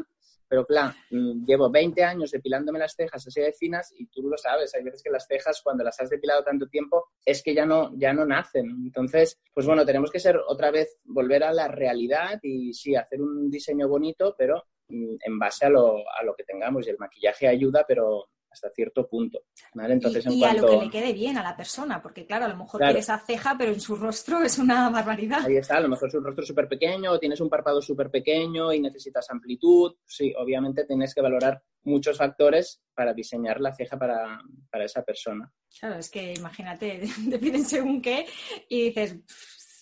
pero 0.52 0.66
claro, 0.66 0.92
mm, 1.10 1.46
llevo 1.46 1.70
20 1.70 2.04
años 2.04 2.30
depilándome 2.30 2.78
las 2.78 2.94
cejas 2.94 3.26
así 3.26 3.40
de 3.40 3.54
finas 3.54 3.90
y 3.96 4.06
tú 4.08 4.28
lo 4.28 4.36
sabes, 4.36 4.74
hay 4.74 4.82
veces 4.82 5.02
que 5.02 5.08
las 5.08 5.26
cejas 5.26 5.62
cuando 5.62 5.82
las 5.82 5.98
has 5.98 6.10
depilado 6.10 6.44
tanto 6.44 6.66
tiempo 6.66 7.06
es 7.24 7.42
que 7.42 7.54
ya 7.54 7.64
no, 7.64 7.90
ya 7.96 8.12
no 8.12 8.26
nacen. 8.26 8.66
Entonces, 8.68 9.40
pues 9.54 9.64
bueno, 9.64 9.86
tenemos 9.86 10.10
que 10.10 10.20
ser 10.20 10.36
otra 10.46 10.70
vez, 10.70 10.98
volver 11.04 11.44
a 11.44 11.54
la 11.54 11.68
realidad 11.68 12.38
y 12.42 12.74
sí, 12.74 12.94
hacer 12.94 13.22
un 13.22 13.50
diseño 13.50 13.88
bonito, 13.88 14.34
pero 14.42 14.64
mm, 14.88 15.14
en 15.24 15.38
base 15.38 15.66
a 15.66 15.70
lo, 15.70 15.98
a 15.98 16.24
lo 16.24 16.34
que 16.34 16.42
tengamos. 16.42 16.84
Y 16.84 16.90
el 16.90 16.98
maquillaje 16.98 17.46
ayuda, 17.46 17.84
pero 17.86 18.28
hasta 18.50 18.70
cierto 18.70 19.08
punto. 19.08 19.44
Entonces, 19.74 20.26
y, 20.26 20.44
a 20.44 20.52
lo 20.52 20.66
que 20.66 20.84
le 20.84 20.90
quede 20.90 21.12
bien 21.12 21.38
a 21.38 21.42
la 21.42 21.56
persona, 21.56 22.02
porque 22.02 22.26
claro, 22.26 22.44
a 22.44 22.48
lo 22.48 22.56
mejor 22.56 22.80
tienes 22.80 23.04
esa 23.04 23.18
ceja, 23.18 23.54
pero 23.56 23.72
en 23.72 23.80
su 23.80 23.96
rostro 23.96 24.42
es 24.42 24.58
una 24.58 24.90
barbaridad. 24.90 25.46
Ahí 25.46 25.56
está, 25.56 25.76
a 25.76 25.80
lo 25.80 25.88
mejor 25.88 26.10
su 26.10 26.20
rostro 26.20 26.42
es 26.42 26.48
súper 26.48 26.68
pequeño, 26.68 27.12
o 27.12 27.18
tienes 27.18 27.40
un 27.40 27.48
párpado 27.48 27.80
súper 27.80 28.10
pequeño 28.10 28.72
y 28.72 28.80
necesitas 28.80 29.30
amplitud. 29.30 29.94
Sí, 30.04 30.34
obviamente 30.36 30.84
tienes 30.84 31.14
que 31.14 31.22
valorar 31.22 31.62
muchos 31.84 32.18
factores 32.18 32.82
para 32.94 33.14
diseñar 33.14 33.60
la 33.60 33.72
ceja 33.72 33.96
para, 33.96 34.40
para 34.70 34.84
esa 34.84 35.02
persona. 35.02 35.50
Claro, 35.80 35.96
es 35.96 36.10
que 36.10 36.34
imagínate, 36.34 37.00
te 37.30 37.38
piden 37.38 37.64
según 37.64 38.02
qué 38.02 38.26
y 38.68 38.90
dices, 38.90 39.16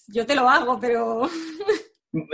yo 0.07 0.25
te 0.25 0.37
lo 0.37 0.49
hago, 0.49 0.79
pero 0.79 1.29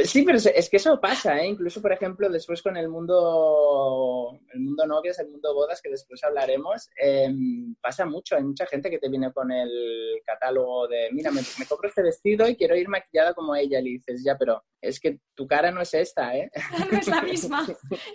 Sí, 0.05 0.23
pero 0.23 0.39
es 0.39 0.71
que 0.71 0.79
eso 0.79 0.99
pasa, 0.99 1.39
¿eh? 1.39 1.49
Incluso, 1.49 1.83
por 1.83 1.93
ejemplo, 1.93 2.31
después 2.31 2.63
con 2.63 2.79
el 2.79 2.89
mundo, 2.89 4.41
el 4.55 4.61
mundo 4.61 4.87
novias, 4.87 5.19
el 5.19 5.29
mundo 5.29 5.53
bodas, 5.55 5.83
que 5.83 5.91
después 5.91 6.25
hablaremos, 6.25 6.89
em, 6.99 7.75
pasa 7.75 8.07
mucho. 8.07 8.37
Hay 8.37 8.45
mucha 8.45 8.65
gente 8.67 8.89
que 8.89 8.99
te 8.99 9.11
viene 9.11 9.31
con 9.33 9.53
el 9.53 10.23
catálogo 10.25 10.89
de, 10.89 11.11
mira, 11.13 11.31
me, 11.31 11.43
compro 11.69 11.91
este 11.91 12.03
vestido 12.03 12.49
y 12.49 12.57
quiero 12.57 12.75
ir 12.75 12.89
maquillada 12.89 13.35
como 13.35 13.55
ella. 13.55 13.79
Y 13.81 13.99
dices, 13.99 14.23
ya, 14.25 14.39
pero 14.39 14.65
es 14.81 14.99
que 14.99 15.19
tu 15.35 15.47
cara 15.47 15.71
no 15.71 15.83
es 15.83 15.93
esta, 15.93 16.35
¿eh? 16.35 16.51
No 16.91 16.99
es 16.99 17.09
la 17.09 17.21
misma. 17.23 17.67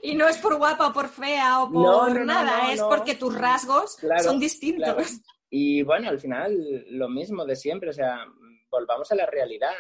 Y 0.02 0.16
no 0.16 0.28
es 0.28 0.40
por 0.40 0.58
guapa 0.58 0.88
o 0.88 0.94
por 0.94 1.10
fea 1.10 1.62
o 1.62 1.72
por 1.72 2.26
nada, 2.26 2.74
es 2.74 2.82
porque 2.82 3.14
tus 3.14 3.38
rasgos 3.38 3.98
son 4.24 4.40
distintos. 4.40 5.22
Y 5.54 5.84
bueno, 5.84 6.10
al 6.10 6.18
final 6.18 6.86
lo 6.92 7.10
mismo 7.10 7.46
de 7.46 7.58
siempre, 7.58 7.90
o 7.90 7.94
sea, 7.94 8.26
volvamos 8.72 9.12
a 9.12 9.16
la 9.16 9.26
realidad. 9.26 9.74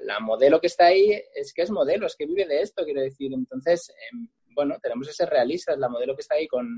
La, 0.00 0.20
modelo 0.20 0.60
que 0.60 0.68
está 0.68 0.86
ahí 0.86 1.20
es 1.34 1.52
que 1.52 1.62
es 1.62 1.70
modelo, 1.70 2.06
es 2.06 2.14
que 2.16 2.26
vive 2.26 2.46
de 2.46 2.60
esto, 2.60 2.84
quiero 2.84 3.00
decir. 3.00 3.32
Entonces, 3.32 3.92
em, 4.12 4.28
bueno, 4.54 4.78
tenemos 4.80 5.08
ese 5.08 5.26
realista, 5.26 5.74
la 5.76 5.88
modelo 5.88 6.14
que 6.14 6.22
está 6.22 6.36
ahí 6.36 6.46
con 6.46 6.68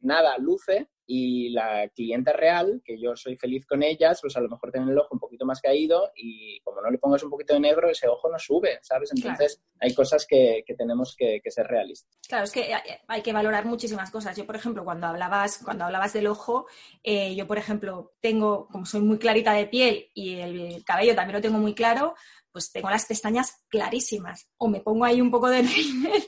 nada, 0.00 0.36
luce, 0.38 0.88
y 1.12 1.48
la 1.48 1.88
clienta 1.88 2.32
real, 2.32 2.80
que 2.84 2.96
yo 2.96 3.16
soy 3.16 3.34
feliz 3.34 3.66
con 3.66 3.82
ellas, 3.82 4.20
pues 4.22 4.36
a 4.36 4.40
lo 4.40 4.48
mejor 4.48 4.70
tienen 4.70 4.90
el 4.90 4.98
ojo 4.98 5.08
un 5.10 5.18
poquito 5.18 5.44
más 5.44 5.60
caído 5.60 6.12
y 6.14 6.60
como 6.60 6.80
no 6.80 6.88
le 6.88 6.98
pongas 6.98 7.24
un 7.24 7.30
poquito 7.30 7.52
de 7.52 7.58
negro, 7.58 7.90
ese 7.90 8.06
ojo 8.06 8.30
no 8.30 8.38
sube, 8.38 8.78
¿sabes? 8.80 9.10
Entonces 9.12 9.60
hay 9.80 9.92
cosas 9.92 10.24
que, 10.24 10.62
tenemos 10.78 11.16
que, 11.16 11.42
ser 11.46 11.66
realistas. 11.66 12.16
Claro, 12.28 12.44
es 12.44 12.52
que 12.52 12.72
hay 13.08 13.22
que 13.22 13.32
valorar 13.32 13.64
muchísimas 13.64 14.12
cosas. 14.12 14.36
Yo, 14.36 14.46
por 14.46 14.54
ejemplo, 14.54 14.84
cuando 14.84 15.08
hablabas, 15.08 15.58
cuando 15.64 15.84
hablabas 15.84 16.12
del 16.12 16.28
ojo, 16.28 16.68
eh, 17.02 17.34
yo, 17.34 17.44
por 17.48 17.58
ejemplo, 17.58 18.12
tengo, 18.20 18.68
como 18.68 18.86
soy 18.86 19.00
muy 19.00 19.18
clarita 19.18 19.52
de 19.52 19.66
piel 19.66 20.10
y 20.14 20.36
el 20.36 20.84
cabello 20.84 21.16
también 21.16 21.34
lo 21.34 21.42
tengo 21.42 21.58
muy 21.58 21.74
claro, 21.74 22.14
pues 22.52 22.70
tengo 22.70 22.88
las 22.88 23.06
pestañas 23.06 23.64
clarísimas. 23.68 24.48
O 24.58 24.68
me 24.68 24.78
pongo 24.78 25.04
ahí 25.04 25.20
un 25.20 25.32
poco 25.32 25.48
de 25.48 25.62
rímel 25.62 26.22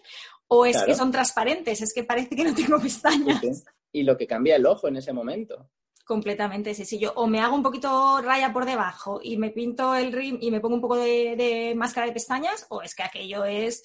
o 0.49 0.66
es 0.66 0.83
que 0.83 0.97
son 0.97 1.12
transparentes, 1.12 1.83
es 1.83 1.95
que 1.95 2.03
parece 2.03 2.35
que 2.35 2.42
no 2.42 2.53
tengo 2.53 2.81
pestañas. 2.81 3.64
Y 3.92 4.02
lo 4.02 4.16
que 4.16 4.26
cambia 4.26 4.57
el 4.57 4.66
ojo 4.66 4.88
en 4.88 4.96
ese 4.96 5.12
momento. 5.12 5.70
Completamente, 6.05 6.74
sí, 6.74 6.85
sí. 6.85 6.98
Yo 6.98 7.12
o 7.14 7.26
me 7.26 7.40
hago 7.40 7.55
un 7.55 7.62
poquito 7.62 8.20
raya 8.22 8.52
por 8.52 8.64
debajo 8.64 9.20
y 9.22 9.37
me 9.37 9.50
pinto 9.50 9.94
el 9.94 10.12
rim 10.12 10.38
y 10.40 10.50
me 10.50 10.61
pongo 10.61 10.74
un 10.74 10.81
poco 10.81 10.96
de, 10.96 11.74
máscara 11.76 12.07
de 12.07 12.12
pestañas, 12.12 12.66
o 12.70 12.83
es 12.83 12.94
que 12.94 13.02
aquello 13.02 13.44
es. 13.44 13.83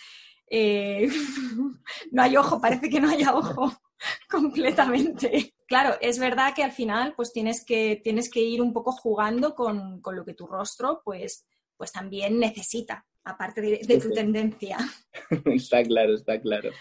Eh, 0.49 1.09
no 2.11 2.23
hay 2.23 2.37
ojo, 2.37 2.59
parece 2.59 2.89
que 2.89 2.99
no 2.99 3.09
haya 3.09 3.35
ojo 3.35 3.71
completamente. 4.29 5.53
Claro, 5.67 5.95
es 6.01 6.17
verdad 6.17 6.53
que 6.55 6.63
al 6.63 6.71
final 6.71 7.13
pues 7.15 7.33
tienes 7.33 7.63
que, 7.63 7.99
tienes 8.03 8.29
que 8.29 8.39
ir 8.39 8.61
un 8.61 8.73
poco 8.73 8.91
jugando 8.93 9.53
con, 9.53 10.01
con 10.01 10.15
lo 10.15 10.25
que 10.25 10.33
tu 10.33 10.47
rostro 10.47 11.01
pues, 11.03 11.45
pues 11.75 11.91
también 11.91 12.39
necesita 12.39 13.05
aparte 13.27 13.61
de, 13.61 13.99
tu 13.99 14.11
tendencia. 14.11 14.77
está 15.45 15.83
claro, 15.83 16.15
está 16.15 16.39
claro. 16.39 16.71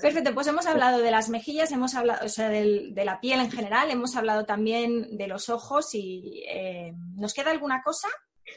Perfecto, 0.00 0.32
pues 0.34 0.46
hemos 0.46 0.66
hablado 0.66 1.00
de 1.00 1.10
las 1.10 1.28
mejillas, 1.28 1.72
hemos 1.72 1.94
hablado, 1.94 2.24
o 2.24 2.28
sea, 2.28 2.48
de 2.48 3.02
la 3.04 3.20
piel 3.20 3.40
en 3.40 3.50
general, 3.50 3.90
hemos 3.90 4.16
hablado 4.16 4.44
también 4.44 5.16
de 5.16 5.26
los 5.26 5.48
ojos 5.48 5.94
y 5.94 6.44
eh, 6.48 6.92
¿nos 7.16 7.34
queda 7.34 7.50
alguna 7.50 7.82
cosa? 7.82 8.08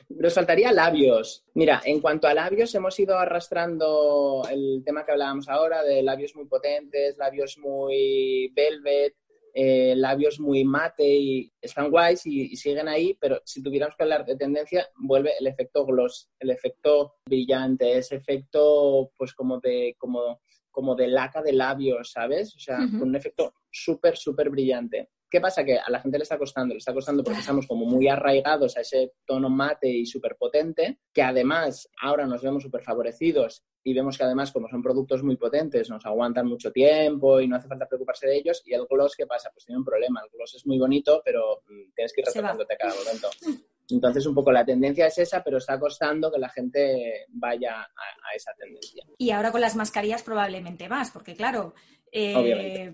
Nos 0.10 0.34
faltaría 0.34 0.72
labios. 0.72 1.46
Mira, 1.54 1.82
en 1.86 2.00
cuanto 2.00 2.28
a 2.28 2.34
labios, 2.34 2.74
hemos 2.76 3.00
ido 3.00 3.18
arrastrando 3.18 4.44
el 4.50 4.82
tema 4.86 5.06
que 5.06 5.12
hablábamos 5.12 5.50
ahora 5.50 5.84
de 5.84 6.04
labios 6.04 6.36
muy 6.36 6.46
potentes, 6.46 7.18
labios 7.18 7.58
muy 7.58 8.52
velvet, 8.56 9.16
eh, 9.56 9.94
labios 9.96 10.40
muy 10.40 10.64
mate 10.66 11.08
y 11.08 11.54
están 11.62 11.92
guays 11.92 12.26
y, 12.26 12.56
siguen 12.56 12.88
ahí, 12.88 13.16
pero 13.20 13.40
si 13.46 13.62
tuviéramos 13.62 13.96
que 13.96 14.04
hablar 14.04 14.26
de 14.26 14.36
tendencia, 14.36 14.88
vuelve 14.96 15.32
el 15.40 15.46
efecto 15.46 15.86
gloss, 15.86 16.30
el 16.40 16.50
efecto 16.50 17.16
brillante, 17.26 17.98
ese 17.98 18.16
efecto 18.16 19.12
pues 19.16 19.34
como 19.34 19.60
de, 19.60 19.96
como, 20.00 20.42
como 20.72 20.96
de 20.96 21.08
laca 21.08 21.44
de 21.44 21.54
labios, 21.54 22.12
¿sabes? 22.12 22.56
O 22.56 22.60
sea, 22.60 22.78
con 22.78 23.04
un 23.04 23.16
efecto 23.16 23.54
súper, 23.70 24.18
súper 24.18 24.50
brillante. 24.50 25.10
¿Qué 25.34 25.42
pasa? 25.42 25.66
Que 25.66 25.80
a 25.80 25.90
la 25.90 26.00
gente 26.00 26.20
le 26.20 26.22
está 26.22 26.38
costando, 26.38 26.76
le 26.76 26.78
está 26.78 26.94
costando 26.94 27.24
porque 27.24 27.40
estamos 27.40 27.66
como 27.66 27.88
muy 27.88 28.08
arraigados 28.08 28.78
a 28.78 28.82
ese 28.82 29.14
tono 29.26 29.50
mate 29.50 29.90
y 29.90 30.06
súper 30.06 30.36
potente, 30.36 31.00
que 31.12 31.24
además 31.24 31.90
ahora 32.04 32.28
nos 32.28 32.44
vemos 32.44 32.62
súper 32.62 32.84
favorecidos 32.84 33.66
y 33.84 33.96
vemos 33.96 34.16
que 34.16 34.26
además 34.26 34.52
como 34.52 34.70
son 34.70 34.84
productos 34.84 35.24
muy 35.24 35.36
potentes, 35.36 35.90
nos 35.90 36.06
aguantan 36.06 36.46
mucho 36.46 36.72
tiempo 36.72 37.42
y 37.42 37.48
no 37.48 37.56
hace 37.56 37.68
falta 37.68 37.88
preocuparse 37.88 38.28
de 38.28 38.38
ellos. 38.38 38.62
Y 38.64 38.76
el 38.76 38.86
gloss, 38.88 39.16
¿qué 39.18 39.26
pasa? 39.26 39.50
Pues 39.52 39.66
tiene 39.66 39.80
un 39.80 39.86
problema. 39.86 40.22
El 40.24 40.30
gloss 40.38 40.54
es 40.54 40.68
muy 40.68 40.78
bonito, 40.78 41.24
pero 41.26 41.64
mm, 41.68 41.94
tienes 41.96 42.14
que 42.14 42.22
ir 42.22 42.28
retocándote 42.28 42.78
cada 42.78 42.94
momento. 42.94 43.30
Entonces, 43.90 44.28
un 44.28 44.36
poco 44.36 44.52
la 44.52 44.64
tendencia 44.64 45.08
es 45.08 45.18
esa, 45.18 45.44
pero 45.44 45.58
está 45.58 45.80
costando 45.80 46.32
que 46.32 46.38
la 46.38 46.50
gente 46.50 47.26
vaya 47.30 47.82
a, 47.82 48.36
esa 48.36 48.54
tendencia. 48.54 49.04
Y 49.18 49.32
ahora 49.32 49.52
con 49.52 49.62
las 49.62 49.76
mascarillas 49.76 50.22
probablemente 50.22 50.88
más, 50.88 51.10
porque 51.10 51.36
claro, 51.36 51.74
eh, 52.12 52.94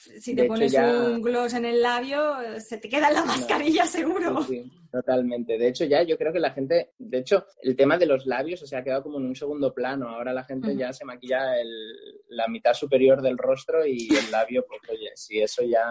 si 0.00 0.34
te 0.34 0.44
pones 0.44 0.74
un 0.74 1.20
gloss 1.20 1.54
en 1.54 1.64
el 1.64 1.82
labio, 1.82 2.36
se 2.58 2.78
te 2.78 2.88
queda 2.88 3.10
la 3.10 3.24
mascarilla 3.24 3.86
seguro. 3.86 4.42
Sí, 4.44 4.70
totalmente. 4.90 5.58
De 5.58 5.68
hecho, 5.68 5.84
ya 5.84 6.02
yo 6.02 6.16
creo 6.16 6.32
que 6.32 6.40
la 6.40 6.52
gente, 6.52 6.92
de 6.98 7.18
hecho, 7.18 7.46
el 7.62 7.76
tema 7.76 7.98
de 7.98 8.06
los 8.06 8.26
labios 8.26 8.60
se 8.60 8.76
ha 8.76 8.82
quedado 8.82 9.02
como 9.02 9.18
en 9.18 9.26
un 9.26 9.36
segundo 9.36 9.74
plano. 9.74 10.08
Ahora 10.08 10.32
la 10.32 10.44
gente 10.44 10.74
ya 10.76 10.92
se 10.92 11.04
maquilla 11.04 11.40
la 12.28 12.48
mitad 12.48 12.72
superior 12.72 13.20
del 13.20 13.38
rostro 13.38 13.86
y 13.86 14.08
el 14.14 14.30
labio, 14.30 14.64
pues 14.66 14.80
oye, 14.88 15.10
si 15.14 15.40
eso 15.40 15.62
ya 15.62 15.84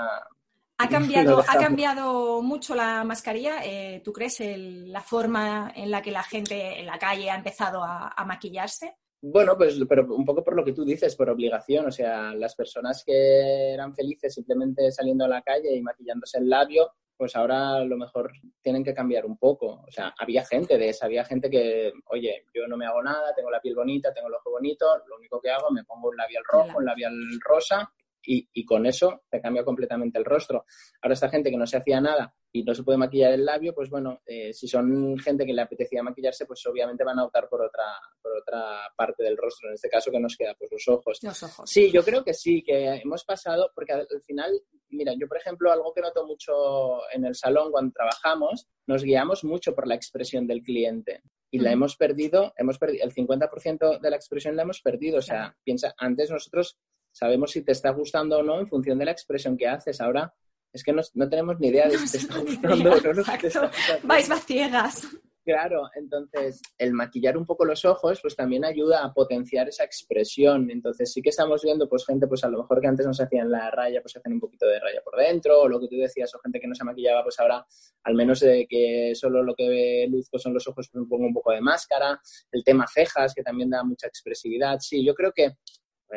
¿Ha 0.78 0.88
cambiado, 0.90 1.44
¿Ha 1.48 1.58
cambiado 1.58 2.42
mucho 2.42 2.74
la 2.74 3.04
mascarilla? 3.04 3.64
Eh, 3.64 4.02
¿Tú 4.04 4.12
crees 4.12 4.40
la 4.42 5.02
forma 5.02 5.72
en 5.76 5.92
la 5.92 6.02
que 6.02 6.12
la 6.12 6.24
gente 6.24 6.80
en 6.80 6.86
la 6.86 6.98
calle 6.98 7.30
ha 7.30 7.36
empezado 7.36 7.84
a 7.84 8.26
maquillarse? 8.26 8.96
Bueno, 9.22 9.58
pues 9.58 9.78
pero 9.88 10.06
un 10.16 10.24
poco 10.24 10.44
por 10.44 10.56
lo 10.56 10.64
que 10.64 10.72
tú 10.72 10.86
dices, 10.86 11.16
por 11.16 11.30
obligación. 11.30 11.88
O 11.88 11.92
sea, 11.92 12.34
las 12.34 12.56
personas 12.56 13.04
que 13.06 13.74
eran 13.74 13.94
felices 13.94 14.34
simplemente 14.34 14.92
saliendo 14.92 15.26
a 15.26 15.30
la 15.30 15.42
calle 15.42 15.76
y 15.76 15.82
maquillándose 15.82 16.38
el 16.38 16.50
labio, 16.50 16.94
pues 17.18 17.36
ahora 17.36 17.76
a 17.76 17.84
lo 17.84 17.98
mejor 17.98 18.32
tienen 18.62 18.82
que 18.82 18.94
cambiar 18.94 19.26
un 19.26 19.38
poco. 19.38 19.84
O 19.86 19.92
sea, 19.92 20.14
había 20.18 20.46
gente 20.46 20.78
de 20.78 20.88
esa, 20.88 21.06
había 21.06 21.26
gente 21.26 21.50
que, 21.50 21.92
oye, 22.06 22.46
yo 22.54 22.66
no 22.66 22.78
me 22.78 22.86
hago 22.86 23.04
nada, 23.04 23.36
tengo 23.36 23.52
la 23.52 23.60
piel 23.60 23.76
bonita, 23.76 24.14
tengo 24.14 24.30
el 24.30 24.36
ojo 24.36 24.52
bonito, 24.52 24.86
lo 25.06 25.18
único 25.18 25.42
que 25.42 25.50
hago, 25.50 25.70
me 25.70 25.84
pongo 25.84 26.08
un 26.08 26.16
labial 26.16 26.44
rojo, 26.46 26.78
un 26.78 26.86
labial 26.86 27.14
rosa 27.42 27.92
y, 28.24 28.66
con 28.66 28.86
eso 28.86 29.24
te 29.30 29.42
cambia 29.42 29.66
completamente 29.66 30.18
el 30.18 30.26
rostro. 30.26 30.66
Ahora 31.02 31.14
esta 31.14 31.30
gente 31.30 31.50
que 31.50 31.58
no 31.58 31.68
se 31.68 31.78
hacía 31.78 32.00
nada 32.00 32.34
y 32.52 32.64
no 32.64 32.74
se 32.74 32.84
puede 32.84 32.98
maquillar 32.98 33.34
el 33.34 33.46
labio, 33.46 33.74
pues 33.76 33.90
bueno, 33.90 34.22
eh, 34.26 34.52
si 34.54 34.68
son 34.68 35.18
gente 35.20 35.46
que 35.46 35.54
le 35.54 35.62
apetecía 35.62 36.02
maquillarse, 36.02 36.46
pues 36.46 36.66
obviamente 36.66 37.04
van 37.04 37.20
a 37.20 37.26
optar 37.26 37.48
por 37.48 37.62
otra, 37.62 37.86
por 38.22 38.38
otra 38.38 38.92
parte 38.96 39.24
del 39.24 39.38
rostro, 39.38 39.70
en 39.70 39.76
este 39.76 39.90
caso 39.90 40.12
que 40.12 40.20
nos 40.20 40.36
queda, 40.36 40.56
pues 40.58 40.72
los 40.72 40.88
ojos. 40.88 41.20
Los 41.22 41.44
ojos. 41.44 41.70
Sí, 41.70 41.92
yo 41.92 42.04
creo 42.04 42.24
que 42.24 42.34
sí, 42.34 42.64
que 42.64 43.02
hemos 43.04 43.24
pasado, 43.24 43.72
porque 43.76 43.94
al, 43.94 44.08
final, 44.26 44.52
mira, 44.90 45.14
yo 45.20 45.28
por 45.28 45.38
ejemplo, 45.38 45.72
algo 45.72 45.94
que 45.94 46.02
noto 46.02 46.26
mucho 46.26 47.10
en 47.12 47.26
el 47.26 47.36
salón 47.36 47.72
cuando 47.72 47.94
trabajamos, 47.94 48.68
nos 48.88 49.04
guiamos 49.04 49.44
mucho 49.44 49.76
por 49.76 49.88
la 49.88 49.96
expresión 49.96 50.48
del 50.48 50.64
cliente 50.64 51.22
y 51.52 51.60
la 51.60 51.72
hemos 51.72 51.96
perdido, 51.98 52.54
hemos 52.58 52.80
perdido, 52.80 53.06
el 53.06 53.14
50% 53.14 54.00
de 54.00 54.10
la 54.10 54.16
expresión 54.16 54.56
la 54.56 54.64
hemos 54.64 54.82
perdido, 54.82 55.20
o 55.20 55.22
sea, 55.22 55.56
piensa, 55.64 55.94
antes 55.98 56.32
nosotros 56.32 56.78
sabemos 57.12 57.52
si 57.52 57.64
te 57.64 57.72
está 57.72 57.92
gustando 57.92 58.40
o 58.40 58.44
no 58.44 58.60
en 58.60 58.68
función 58.68 58.98
de 58.98 59.06
la 59.06 59.12
expresión 59.12 59.58
que 59.58 59.68
haces. 59.68 60.00
Ahora 60.00 60.34
es 60.74 60.84
que 60.84 60.94
no, 60.94 61.30
tenemos 61.30 61.60
ni 61.60 61.70
idea 61.70 61.88
de 61.88 61.98
si 61.98 62.12
te 62.12 62.18
está 62.18 62.38
gustando 62.40 62.92
o 62.92 63.14
no. 63.14 63.70
Vais 64.04 64.30
vaciegas. 64.30 65.08
Claro, 65.50 65.90
entonces 65.96 66.62
el 66.78 66.94
maquillar 66.94 67.36
un 67.36 67.46
poco 67.46 67.66
los 67.66 67.84
ojos 67.84 68.20
pues 68.22 68.36
también 68.36 68.64
ayuda 68.64 69.04
a 69.04 69.12
potenciar 69.14 69.68
esa 69.68 69.84
expresión. 69.84 70.70
Entonces 70.70 71.12
sí 71.12 71.24
que 71.24 71.30
estamos 71.30 71.64
viendo 71.64 71.90
pues 71.90 72.06
gente 72.06 72.28
pues 72.28 72.44
a 72.44 72.50
lo 72.50 72.60
mejor 72.60 72.80
que 72.80 72.88
antes 72.88 73.08
no 73.08 73.16
se 73.16 73.24
hacían 73.24 73.50
la 73.50 73.72
raya 73.72 74.00
pues 74.02 74.16
hacen 74.16 74.34
un 74.34 74.40
poquito 74.40 74.68
de 74.68 74.80
raya 74.80 75.02
por 75.04 75.18
dentro 75.18 75.62
o 75.62 75.68
lo 75.68 75.80
que 75.80 75.88
tú 75.88 75.96
decías 75.96 76.36
o 76.36 76.40
gente 76.40 76.60
que 76.60 76.68
no 76.68 76.76
se 76.76 76.84
maquillaba 76.84 77.24
pues 77.24 77.40
ahora 77.40 77.66
al 78.04 78.14
menos 78.14 78.42
de 78.42 78.68
que 78.70 79.14
solo 79.16 79.42
lo 79.42 79.56
que 79.56 79.70
ve 79.70 80.08
luzco 80.08 80.38
son 80.38 80.54
los 80.54 80.68
ojos 80.68 80.88
pues 80.92 81.08
pongo 81.08 81.26
un 81.26 81.34
poco 81.34 81.52
de 81.52 81.62
máscara. 81.62 82.22
El 82.52 82.64
tema 82.64 82.86
cejas 82.88 83.34
que 83.34 83.42
también 83.42 83.72
da 83.72 83.84
mucha 83.84 84.06
expresividad. 84.06 84.78
Sí, 84.80 85.04
yo 85.04 85.16
creo 85.16 85.32
que 85.32 85.56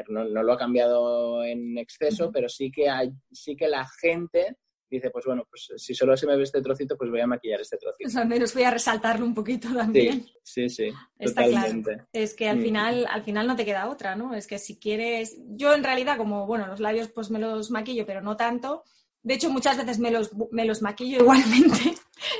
no, 0.08 0.24
lo 0.24 0.52
ha 0.52 0.58
cambiado 0.58 1.44
en 1.44 1.78
exceso, 1.78 2.30
pero 2.32 2.48
sí 2.48 2.70
que, 2.70 2.88
hay, 2.88 3.10
sí 3.30 3.56
que 3.56 3.68
la 3.68 3.86
gente 4.00 4.56
dice, 4.92 5.10
pues 5.10 5.24
bueno, 5.24 5.44
pues 5.48 5.72
si 5.76 5.94
solo 5.94 6.16
se 6.16 6.26
me 6.26 6.36
ve 6.36 6.42
este 6.42 6.60
trocito, 6.60 6.96
pues 6.96 7.10
voy 7.10 7.20
a 7.20 7.26
maquillar 7.26 7.60
este 7.60 7.78
trocito. 7.78 8.04
Pues 8.04 8.16
al 8.16 8.28
menos 8.28 8.52
voy 8.54 8.62
a 8.64 8.70
resaltarlo 8.70 9.24
un 9.24 9.34
poquito 9.34 9.68
también. 9.74 10.26
Sí, 10.42 10.68
sí, 10.68 10.92
Está 11.18 11.44
totalmente. 11.44 11.94
Claro. 11.94 12.08
Es 12.12 12.34
que 12.34 12.48
al 12.48 12.58
mm. 12.58 12.62
final, 12.62 13.06
al 13.10 13.22
final 13.22 13.46
no 13.46 13.56
te 13.56 13.64
queda 13.64 13.88
otra, 13.88 14.14
¿no? 14.14 14.34
Es 14.34 14.46
que 14.46 14.58
si 14.58 14.78
quieres, 14.78 15.36
yo 15.56 15.74
en 15.74 15.82
realidad 15.82 16.18
como, 16.18 16.46
bueno, 16.46 16.66
los 16.66 16.80
labios 16.80 17.08
pues 17.08 17.30
me 17.30 17.38
los 17.38 17.70
maquillo, 17.70 18.06
pero 18.06 18.20
no 18.20 18.36
tanto. 18.36 18.84
De 19.22 19.34
hecho, 19.34 19.50
muchas 19.50 19.78
veces 19.78 19.98
me 19.98 20.10
los, 20.10 20.30
me 20.50 20.64
los 20.64 20.82
maquillo 20.82 21.18
igualmente. 21.22 21.94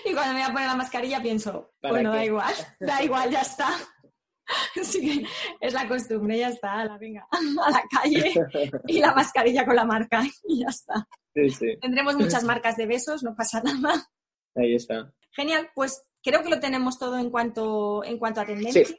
y 0.05 0.13
cuando 0.13 0.35
me 0.35 0.41
voy 0.41 0.51
a 0.51 0.53
poner 0.53 0.69
la 0.69 0.77
mascarilla 0.77 1.23
pienso, 1.23 1.73
bueno, 1.83 2.13
da 2.13 2.25
igual, 2.25 2.55
da 2.81 3.03
igual, 3.03 3.31
ya 3.31 3.41
está. 3.41 3.71
Así 4.81 5.01
que 5.01 5.27
es 5.61 5.73
la 5.73 5.89
costumbre, 5.89 6.39
ya 6.39 6.49
está, 6.49 6.85
la 6.85 6.99
venga, 6.99 7.27
a 7.65 7.71
la 7.71 7.83
calle 7.91 8.33
y 8.87 8.99
la 9.01 9.15
mascarilla 9.15 9.65
con 9.65 9.77
la 9.77 9.85
marca 9.85 10.23
y 10.45 10.61
ya 10.61 10.69
está. 10.69 11.09
Tendremos 11.81 12.17
muchas 12.17 12.45
marcas 12.45 12.77
de 12.77 12.87
besos, 12.87 13.23
no 13.23 13.35
pasa 13.35 13.63
nada. 13.63 14.07
Ahí 14.55 14.75
está. 14.75 15.13
Genial, 15.31 15.71
pues 15.75 16.05
creo 16.23 16.43
que 16.43 16.51
lo 16.51 16.61
tenemos 16.61 16.99
todo 16.99 17.19
en 17.19 17.31
cuanto, 17.31 18.05
en 18.05 18.19
cuanto 18.19 18.41
a 18.41 18.47
tendencias. 18.47 18.95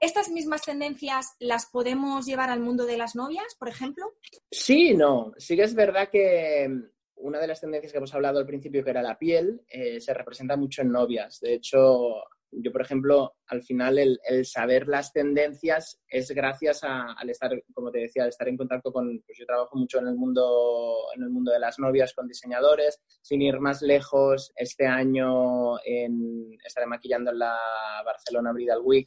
¿Estas 0.00 0.30
mismas 0.30 0.62
tendencias 0.62 1.34
las 1.40 1.66
podemos 1.66 2.24
llevar 2.26 2.50
al 2.50 2.60
mundo 2.60 2.86
de 2.86 2.96
las 2.96 3.16
novias, 3.16 3.56
por 3.58 3.68
ejemplo? 3.68 4.14
Sí, 4.50 4.94
no. 4.94 5.32
Sí 5.38 5.56
que 5.56 5.64
es 5.64 5.74
verdad 5.74 6.08
que 6.10 6.68
una 7.16 7.40
de 7.40 7.46
las 7.48 7.60
tendencias 7.60 7.92
que 7.92 7.98
hemos 7.98 8.14
hablado 8.14 8.38
al 8.38 8.46
principio, 8.46 8.84
que 8.84 8.90
era 8.90 9.02
la 9.02 9.18
piel, 9.18 9.62
eh, 9.68 10.00
se 10.00 10.14
representa 10.14 10.56
mucho 10.56 10.82
en 10.82 10.92
novias. 10.92 11.40
De 11.40 11.54
hecho, 11.54 12.22
yo, 12.50 12.72
por 12.72 12.82
ejemplo, 12.82 13.34
al 13.46 13.62
final 13.62 13.98
el, 13.98 14.46
saber 14.46 14.88
las 14.88 15.12
tendencias 15.12 16.00
es 16.08 16.30
gracias 16.30 16.80
al 16.82 17.28
estar, 17.30 17.50
como 17.74 17.90
te 17.90 18.00
decía, 18.00 18.22
al 18.22 18.30
estar 18.30 18.48
en 18.48 18.56
contacto 18.56 18.92
con, 18.92 19.22
pues 19.26 19.38
yo 19.38 19.46
trabajo 19.46 19.76
mucho 19.76 19.98
en 19.98 20.08
el 20.08 20.14
mundo, 20.14 20.96
en 21.14 21.22
el 21.22 21.30
mundo 21.30 21.52
de 21.52 21.58
las 21.58 21.78
novias 21.78 22.14
con 22.14 22.26
diseñadores, 22.26 23.00
sin 23.22 23.42
ir 23.42 23.60
más 23.60 23.82
lejos, 23.82 24.52
este 24.56 24.86
año 24.86 25.78
en, 25.84 26.58
estaré 26.64 26.86
maquillando 26.86 27.30
en 27.30 27.38
la 27.38 27.56
Barcelona 28.04 28.52
Bridal 28.52 28.80
Week, 28.82 29.06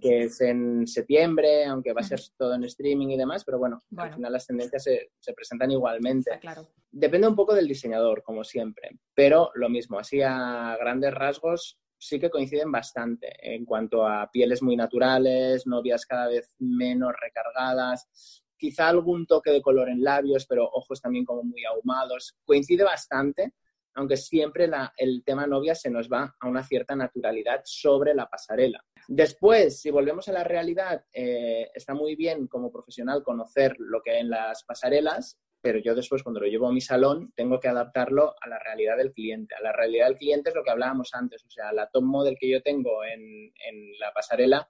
que 0.00 0.24
es 0.24 0.40
en 0.40 0.86
septiembre, 0.86 1.66
aunque 1.66 1.92
va 1.92 2.00
a 2.00 2.04
ser 2.04 2.20
todo 2.36 2.54
en 2.54 2.64
streaming 2.64 3.08
y 3.08 3.18
demás, 3.18 3.44
pero 3.44 3.58
bueno, 3.58 3.80
al 3.96 4.14
final 4.14 4.32
las 4.32 4.46
tendencias 4.46 4.82
se, 4.82 5.12
se 5.18 5.32
presentan 5.32 5.70
igualmente. 5.70 6.38
claro. 6.40 6.66
Depende 6.92 7.28
un 7.28 7.36
poco 7.36 7.54
del 7.54 7.68
diseñador, 7.68 8.24
como 8.24 8.42
siempre, 8.42 8.98
pero 9.14 9.52
lo 9.54 9.68
mismo, 9.68 10.00
así 10.00 10.22
a 10.22 10.76
grandes 10.80 11.14
rasgos, 11.14 11.78
sí 12.00 12.18
que 12.18 12.30
coinciden 12.30 12.72
bastante 12.72 13.28
en 13.42 13.64
cuanto 13.64 14.06
a 14.06 14.30
pieles 14.30 14.62
muy 14.62 14.74
naturales, 14.74 15.66
novias 15.66 16.06
cada 16.06 16.28
vez 16.28 16.54
menos 16.58 17.12
recargadas, 17.20 18.42
quizá 18.56 18.88
algún 18.88 19.26
toque 19.26 19.50
de 19.50 19.62
color 19.62 19.90
en 19.90 20.02
labios, 20.02 20.46
pero 20.46 20.64
ojos 20.64 21.00
también 21.00 21.24
como 21.24 21.42
muy 21.42 21.64
ahumados. 21.64 22.38
Coincide 22.44 22.84
bastante, 22.84 23.52
aunque 23.94 24.16
siempre 24.16 24.70
el 24.96 25.22
tema 25.24 25.46
novia 25.46 25.74
se 25.74 25.90
nos 25.90 26.08
va 26.08 26.34
a 26.40 26.48
una 26.48 26.62
cierta 26.62 26.96
naturalidad 26.96 27.60
sobre 27.64 28.14
la 28.14 28.28
pasarela. 28.28 28.82
Después, 29.06 29.80
si 29.80 29.90
volvemos 29.90 30.28
a 30.28 30.32
la 30.32 30.44
realidad, 30.44 31.04
eh, 31.12 31.70
está 31.74 31.92
muy 31.94 32.16
bien 32.16 32.46
como 32.46 32.72
profesional 32.72 33.22
conocer 33.22 33.74
lo 33.78 34.00
que 34.02 34.12
hay 34.12 34.20
en 34.20 34.30
las 34.30 34.64
pasarelas, 34.64 35.38
pero 35.60 35.78
yo 35.78 35.94
después 35.94 36.22
cuando 36.22 36.40
lo 36.40 36.46
llevo 36.46 36.68
a 36.68 36.72
mi 36.72 36.80
salón 36.80 37.32
tengo 37.34 37.60
que 37.60 37.68
adaptarlo 37.68 38.34
a 38.40 38.48
la 38.48 38.58
realidad 38.58 38.96
del 38.96 39.12
cliente. 39.12 39.54
A 39.54 39.60
la 39.60 39.72
realidad 39.72 40.06
del 40.06 40.16
cliente 40.16 40.50
es 40.50 40.56
lo 40.56 40.64
que 40.64 40.70
hablábamos 40.70 41.10
antes, 41.12 41.44
o 41.44 41.50
sea, 41.50 41.72
la 41.72 41.88
top 41.88 42.04
model 42.04 42.36
que 42.38 42.48
yo 42.48 42.62
tengo 42.62 43.04
en, 43.04 43.52
la 43.98 44.12
pasarela 44.12 44.68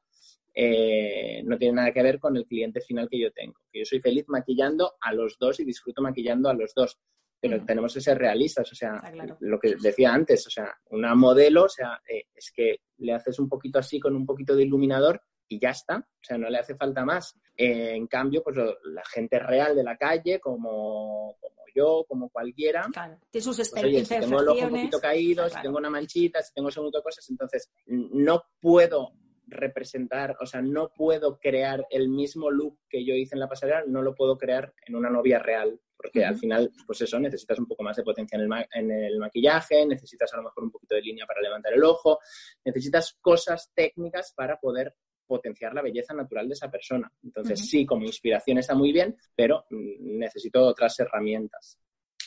eh, 0.54 1.42
no 1.44 1.56
tiene 1.56 1.74
nada 1.74 1.92
que 1.92 2.02
ver 2.02 2.18
con 2.18 2.36
el 2.36 2.46
cliente 2.46 2.80
final 2.80 3.08
que 3.08 3.20
yo 3.20 3.30
tengo. 3.32 3.54
yo 3.72 3.84
soy 3.84 4.00
feliz 4.00 4.24
maquillando 4.28 4.94
a 5.00 5.12
los 5.14 5.38
dos 5.38 5.60
y 5.60 5.64
disfruto 5.64 6.02
maquillando 6.02 6.48
a 6.48 6.54
los 6.54 6.74
dos, 6.74 6.98
pero 7.40 7.64
tenemos 7.64 7.94
que 7.94 8.00
ser 8.00 8.18
realistas, 8.18 8.70
o 8.70 8.74
sea, 8.74 9.00
lo 9.40 9.58
que 9.58 9.76
decía 9.80 10.12
antes, 10.12 10.46
o 10.46 10.50
sea, 10.50 10.74
una 10.90 11.14
modelo, 11.14 11.64
o 11.64 11.68
sea, 11.68 12.00
eh, 12.08 12.24
es 12.34 12.52
que 12.54 12.80
le 12.98 13.14
haces 13.14 13.38
un 13.38 13.48
poquito 13.48 13.78
así 13.78 14.00
con 14.00 14.14
un 14.14 14.26
poquito 14.26 14.54
de 14.56 14.64
iluminador 14.64 15.22
y 15.50 15.58
ya 15.58 15.70
está, 15.70 15.98
o 15.98 16.24
sea, 16.24 16.38
no 16.38 16.48
le 16.48 16.58
hace 16.58 16.76
falta 16.76 17.04
más. 17.04 17.36
en 17.56 18.06
cambio, 18.06 18.42
pues 18.42 18.56
la 18.56 19.04
gente 19.04 19.38
real 19.40 19.74
de 19.74 19.82
la 19.82 19.96
calle, 19.96 20.38
como, 20.38 21.36
yo, 21.74 22.04
como 22.08 22.30
cualquiera. 22.30 22.88
Claro, 22.92 23.18
tiene 23.30 23.44
sus 23.44 23.56
pues, 23.56 23.84
oye, 23.84 24.04
si 24.04 24.18
tengo 24.20 24.40
el 24.40 24.48
ojo 24.48 24.64
un 24.64 24.70
poquito 24.70 25.00
caído, 25.00 25.48
si 25.48 25.60
tengo 25.60 25.78
una 25.78 25.90
manchita, 25.90 26.40
si 26.40 26.54
tengo 26.54 26.68
ese 26.68 26.80
de 26.80 27.02
cosas, 27.02 27.28
entonces 27.28 27.68
no 27.86 28.44
puedo 28.60 29.12
representar, 29.48 30.36
o 30.40 30.46
sea, 30.46 30.62
no 30.62 30.92
puedo 30.94 31.40
crear 31.40 31.84
el 31.90 32.08
mismo 32.08 32.48
look 32.48 32.78
que 32.88 33.04
yo 33.04 33.14
hice 33.14 33.34
en 33.34 33.40
la 33.40 33.48
pasarela, 33.48 33.82
no 33.88 34.02
lo 34.02 34.14
puedo 34.14 34.38
crear 34.38 34.72
en 34.86 34.94
una 34.94 35.10
novia 35.10 35.40
real, 35.40 35.80
porque 35.96 36.24
al 36.24 36.38
final, 36.38 36.70
pues 36.86 37.00
eso, 37.00 37.18
necesitas 37.18 37.58
un 37.58 37.66
poco 37.66 37.82
más 37.82 37.96
de 37.96 38.04
potencia 38.04 38.36
en 38.36 38.42
el, 38.42 38.66
en 38.72 38.90
el, 38.92 39.18
maquillaje, 39.18 39.84
necesitas 39.84 40.32
a 40.32 40.36
lo 40.36 40.44
mejor 40.44 40.62
un 40.62 40.70
poquito 40.70 40.94
de 40.94 41.02
línea 41.02 41.26
para 41.26 41.42
levantar 41.42 41.72
el 41.72 41.82
ojo, 41.82 42.20
necesitas 42.64 43.18
cosas 43.20 43.72
técnicas 43.74 44.32
para 44.36 44.58
poder 44.60 44.94
potenciar 45.30 45.72
la 45.72 45.82
belleza 45.82 46.12
natural 46.12 46.48
de 46.48 46.54
esa 46.54 46.68
persona. 46.68 47.10
Entonces, 47.22 47.60
sí, 47.70 47.86
como 47.86 48.04
inspiración 48.04 48.58
está 48.58 48.74
muy 48.74 48.92
bien, 48.92 49.16
pero 49.36 49.64
mm, 49.70 50.18
necesito 50.18 50.66
otras 50.66 50.98
herramientas. 50.98 51.78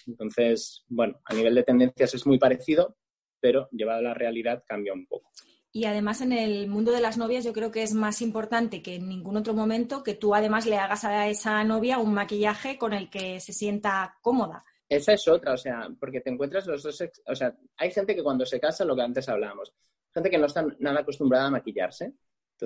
Entonces, 0.08 0.86
bueno, 0.88 1.20
a 1.26 1.34
nivel 1.34 1.54
de 1.54 1.64
tendencias 1.64 2.14
es 2.14 2.26
muy 2.26 2.40
parecido, 2.40 2.96
pero 3.42 3.68
llevado 3.72 4.00
a 4.00 4.04
la 4.04 4.14
realidad 4.14 4.64
cambia 4.66 4.94
un 4.94 5.06
poco. 5.06 5.32
Y 5.74 5.84
además 5.84 6.22
en 6.22 6.32
el 6.32 6.70
mundo 6.70 6.94
de 6.94 7.02
las 7.02 7.18
novias 7.18 7.44
yo 7.44 7.52
creo 7.52 7.72
que 7.72 7.84
es 7.84 7.94
más 7.94 8.22
importante 8.22 8.82
que 8.82 8.96
en 8.96 9.10
ningún 9.10 9.36
otro 9.36 9.54
momento 9.54 10.02
que 10.02 10.14
tú 10.14 10.34
además 10.34 10.66
le 10.66 10.78
hagas 10.78 11.04
a 11.04 11.28
esa 11.28 11.62
novia 11.66 11.98
un 11.98 12.14
maquillaje 12.14 12.78
con 12.78 12.94
el 12.94 13.10
que 13.10 13.42
se 13.42 13.52
sienta 13.52 14.18
cómoda. 14.22 14.64
Esa 14.88 15.14
es 15.14 15.28
otra, 15.28 15.54
o 15.54 15.58
sea, 15.58 15.90
porque 16.00 16.22
te 16.22 16.30
encuentras 16.30 16.68
los 16.68 16.84
dos, 16.84 17.04
o 17.26 17.36
sea, 17.36 17.54
hay 17.76 17.92
gente 17.92 18.16
que 18.16 18.24
cuando 18.24 18.46
se 18.46 18.60
casa, 18.60 18.86
lo 18.86 18.96
que 18.96 19.02
antes 19.02 19.28
hablábamos, 19.28 19.74
gente 20.14 20.30
que 20.30 20.38
no 20.38 20.46
está 20.46 20.66
nada 20.80 21.02
acostumbrada 21.02 21.48
a 21.48 21.52
maquillarse. 21.52 22.14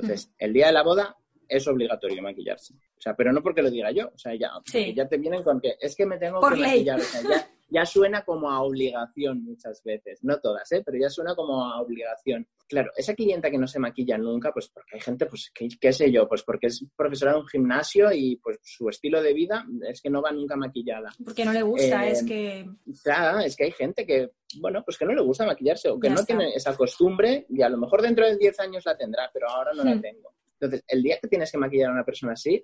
Entonces, 0.01 0.31
el 0.37 0.53
día 0.53 0.67
de 0.67 0.73
la 0.73 0.83
boda 0.83 1.17
es 1.47 1.67
obligatorio 1.67 2.21
maquillarse. 2.21 2.73
O 2.73 3.01
sea, 3.01 3.15
pero 3.15 3.31
no 3.31 3.41
porque 3.41 3.61
lo 3.61 3.69
diga 3.69 3.91
yo, 3.91 4.07
o 4.07 4.17
sea, 4.17 4.33
ya, 4.35 4.51
ya 4.93 5.07
te 5.07 5.17
vienen 5.17 5.43
con 5.43 5.59
que 5.59 5.75
es 5.79 5.95
que 5.95 6.05
me 6.05 6.17
tengo 6.17 6.39
que 6.41 6.55
maquillar, 6.55 6.99
o 6.99 7.03
sea, 7.03 7.21
ya, 7.21 7.49
ya 7.69 7.85
suena 7.85 8.23
como 8.23 8.49
a 8.49 8.61
obligación 8.61 9.43
muchas 9.43 9.83
veces, 9.83 10.23
no 10.23 10.39
todas, 10.39 10.71
¿eh? 10.71 10.81
pero 10.85 10.97
ya 10.97 11.09
suena 11.09 11.35
como 11.35 11.65
a 11.65 11.81
obligación. 11.81 12.47
Claro, 12.67 12.91
esa 12.95 13.13
clienta 13.13 13.49
que 13.49 13.57
no 13.57 13.67
se 13.67 13.79
maquilla 13.79 14.17
nunca, 14.17 14.51
pues 14.51 14.69
porque 14.69 14.95
hay 14.95 15.01
gente, 15.01 15.25
pues 15.25 15.51
qué, 15.53 15.93
sé 15.93 16.11
yo, 16.11 16.27
pues 16.27 16.43
porque 16.43 16.67
es 16.67 16.85
profesora 16.95 17.33
de 17.33 17.39
un 17.39 17.47
gimnasio 17.47 18.11
y 18.11 18.37
pues 18.37 18.59
su 18.61 18.89
estilo 18.89 19.21
de 19.21 19.33
vida 19.33 19.65
es 19.87 20.01
que 20.01 20.09
no 20.09 20.21
va 20.21 20.31
nunca 20.31 20.55
maquillada. 20.55 21.09
Porque 21.23 21.45
no 21.45 21.53
le 21.53 21.61
gusta, 21.61 22.07
es 22.07 22.23
eh, 22.23 22.25
que... 22.25 22.69
Claro, 23.03 23.39
es 23.39 23.55
que 23.55 23.65
hay 23.65 23.71
gente 23.71 24.05
que, 24.05 24.31
bueno, 24.59 24.83
pues 24.83 24.97
que 24.97 25.05
no 25.05 25.13
le 25.13 25.21
gusta 25.21 25.45
maquillarse 25.45 25.89
o 25.89 25.99
que 25.99 26.09
no 26.09 26.23
tiene 26.23 26.53
esa 26.53 26.75
costumbre 26.75 27.45
y 27.49 27.61
a 27.61 27.69
lo 27.69 27.77
mejor 27.77 28.01
dentro 28.01 28.25
de 28.25 28.37
10 28.37 28.59
años 28.59 28.85
la 28.85 28.97
tendrá, 28.97 29.29
pero 29.33 29.49
ahora 29.49 29.71
no 29.73 29.83
la 29.83 29.95
hmm. 29.95 30.01
tengo. 30.01 30.36
Entonces, 30.59 30.83
el 30.87 31.03
día 31.03 31.19
que 31.21 31.27
tienes 31.27 31.51
que 31.51 31.57
maquillar 31.57 31.89
a 31.89 31.93
una 31.93 32.03
persona 32.05 32.33
así, 32.33 32.63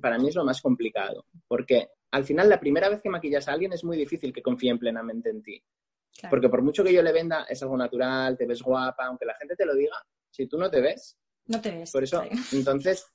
para 0.00 0.18
mí 0.18 0.28
es 0.28 0.34
lo 0.34 0.44
más 0.44 0.60
complicado, 0.60 1.26
porque 1.48 1.88
al 2.12 2.24
final 2.24 2.48
la 2.48 2.60
primera 2.60 2.88
vez 2.88 3.00
que 3.02 3.08
maquillas 3.08 3.48
a 3.48 3.52
alguien 3.52 3.72
es 3.72 3.84
muy 3.84 3.96
difícil 3.96 4.32
que 4.32 4.42
confíen 4.42 4.78
plenamente 4.78 5.30
en 5.30 5.42
ti. 5.42 5.62
Porque 6.28 6.48
por 6.48 6.62
mucho 6.62 6.84
que 6.84 6.92
yo 6.92 7.02
le 7.02 7.12
venda, 7.12 7.44
es 7.48 7.62
algo 7.62 7.76
natural, 7.76 8.36
te 8.36 8.46
ves 8.46 8.62
guapa, 8.62 9.06
aunque 9.06 9.24
la 9.24 9.36
gente 9.36 9.56
te 9.56 9.64
lo 9.64 9.74
diga, 9.74 9.96
si 10.28 10.46
tú 10.46 10.58
no 10.58 10.70
te 10.70 10.80
ves. 10.80 11.16
No 11.46 11.60
te 11.60 11.70
ves. 11.70 11.90
Por 11.90 12.02
eso, 12.02 12.24
entonces, 12.52 13.06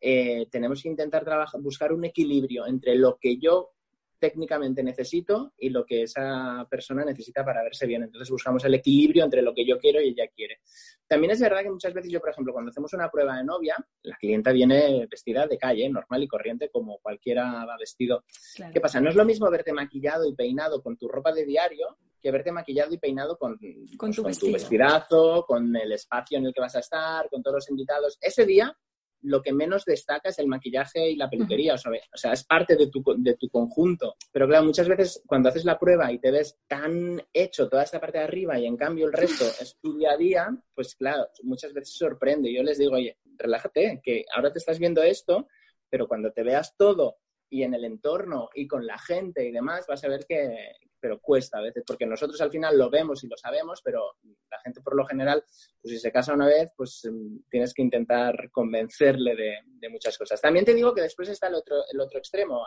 eh, 0.00 0.46
tenemos 0.50 0.82
que 0.82 0.88
intentar 0.88 1.24
trabajar, 1.24 1.60
buscar 1.60 1.92
un 1.92 2.04
equilibrio 2.04 2.66
entre 2.66 2.96
lo 2.96 3.16
que 3.20 3.38
yo 3.38 3.74
técnicamente 4.18 4.82
necesito 4.82 5.52
y 5.58 5.70
lo 5.70 5.84
que 5.84 6.02
esa 6.02 6.66
persona 6.70 7.04
necesita 7.04 7.44
para 7.44 7.62
verse 7.62 7.86
bien. 7.86 8.02
Entonces 8.02 8.30
buscamos 8.30 8.64
el 8.64 8.74
equilibrio 8.74 9.24
entre 9.24 9.42
lo 9.42 9.54
que 9.54 9.66
yo 9.66 9.78
quiero 9.78 10.00
y 10.00 10.08
ella 10.08 10.28
quiere. 10.28 10.60
También 11.06 11.32
es 11.32 11.40
verdad 11.40 11.62
que 11.62 11.70
muchas 11.70 11.94
veces 11.94 12.10
yo, 12.10 12.20
por 12.20 12.30
ejemplo, 12.30 12.52
cuando 12.52 12.70
hacemos 12.70 12.92
una 12.92 13.10
prueba 13.10 13.36
de 13.36 13.44
novia, 13.44 13.76
la 14.02 14.16
clienta 14.16 14.52
viene 14.52 15.06
vestida 15.10 15.46
de 15.46 15.58
calle, 15.58 15.88
normal 15.88 16.22
y 16.22 16.28
corriente, 16.28 16.68
como 16.70 16.98
cualquiera 16.98 17.64
va 17.64 17.76
vestido. 17.78 18.24
¿Qué 18.72 18.80
pasa? 18.80 19.00
No 19.00 19.10
es 19.10 19.16
lo 19.16 19.24
mismo 19.24 19.50
verte 19.50 19.72
maquillado 19.72 20.28
y 20.28 20.34
peinado 20.34 20.82
con 20.82 20.96
tu 20.96 21.08
ropa 21.08 21.32
de 21.32 21.44
diario 21.44 21.98
que 22.20 22.32
verte 22.32 22.50
maquillado 22.50 22.92
y 22.92 22.98
peinado 22.98 23.38
con, 23.38 23.58
con, 23.96 24.12
tu, 24.12 24.22
pues, 24.22 24.38
tu 24.38 24.52
vestidazo, 24.52 25.44
con 25.46 25.74
el 25.76 25.92
espacio 25.92 26.38
en 26.38 26.46
el 26.46 26.52
que 26.52 26.60
vas 26.60 26.74
a 26.74 26.80
estar, 26.80 27.28
con 27.30 27.42
todos 27.42 27.56
los 27.56 27.70
invitados. 27.70 28.18
Ese 28.20 28.44
día 28.44 28.76
lo 29.22 29.42
que 29.42 29.52
menos 29.52 29.84
destaca 29.84 30.28
es 30.28 30.38
el 30.38 30.46
maquillaje 30.46 31.10
y 31.10 31.16
la 31.16 31.28
peluquería, 31.28 31.74
o 31.74 31.78
sea, 31.78 32.32
es 32.32 32.44
parte 32.44 32.76
de 32.76 32.88
tu, 32.88 33.02
de 33.18 33.34
tu 33.34 33.48
conjunto. 33.48 34.14
Pero 34.32 34.46
claro, 34.46 34.64
muchas 34.64 34.88
veces 34.88 35.22
cuando 35.26 35.48
haces 35.48 35.64
la 35.64 35.78
prueba 35.78 36.12
y 36.12 36.18
te 36.18 36.30
ves 36.30 36.58
tan 36.66 37.22
hecho 37.32 37.68
toda 37.68 37.82
esta 37.82 38.00
parte 38.00 38.18
de 38.18 38.24
arriba 38.24 38.58
y 38.58 38.66
en 38.66 38.76
cambio 38.76 39.06
el 39.06 39.12
resto 39.12 39.44
es 39.60 39.76
tu 39.80 39.96
día 39.96 40.12
a 40.12 40.16
día, 40.16 40.48
pues 40.74 40.94
claro, 40.94 41.26
muchas 41.42 41.72
veces 41.72 41.94
sorprende. 41.94 42.52
Yo 42.52 42.62
les 42.62 42.78
digo, 42.78 42.94
oye, 42.94 43.18
relájate, 43.36 44.00
que 44.02 44.24
ahora 44.34 44.52
te 44.52 44.58
estás 44.58 44.78
viendo 44.78 45.02
esto, 45.02 45.48
pero 45.90 46.06
cuando 46.06 46.32
te 46.32 46.42
veas 46.42 46.76
todo 46.76 47.18
y 47.50 47.62
en 47.62 47.74
el 47.74 47.84
entorno 47.84 48.50
y 48.54 48.66
con 48.66 48.86
la 48.86 48.98
gente 48.98 49.46
y 49.46 49.52
demás, 49.52 49.86
vas 49.88 50.04
a 50.04 50.08
ver 50.08 50.26
que, 50.28 50.74
pero 51.00 51.20
cuesta 51.20 51.58
a 51.58 51.62
veces, 51.62 51.84
porque 51.86 52.06
nosotros 52.06 52.40
al 52.40 52.50
final 52.50 52.76
lo 52.76 52.90
vemos 52.90 53.22
y 53.24 53.28
lo 53.28 53.36
sabemos, 53.36 53.80
pero 53.82 54.16
la 54.50 54.60
gente 54.60 54.80
por 54.80 54.96
lo 54.96 55.06
general, 55.06 55.42
pues 55.80 55.94
si 55.94 55.98
se 55.98 56.12
casa 56.12 56.34
una 56.34 56.46
vez, 56.46 56.70
pues 56.76 57.04
em, 57.04 57.42
tienes 57.48 57.72
que 57.72 57.82
intentar 57.82 58.50
convencerle 58.50 59.36
de, 59.36 59.88
muchas 59.88 60.18
cosas. 60.18 60.40
También 60.40 60.64
te 60.64 60.74
digo 60.74 60.94
que 60.94 61.00
después 61.00 61.28
está 61.28 61.48
el 61.48 61.54
otro, 61.54 61.76
el 61.90 62.00
otro 62.00 62.18
extremo, 62.18 62.64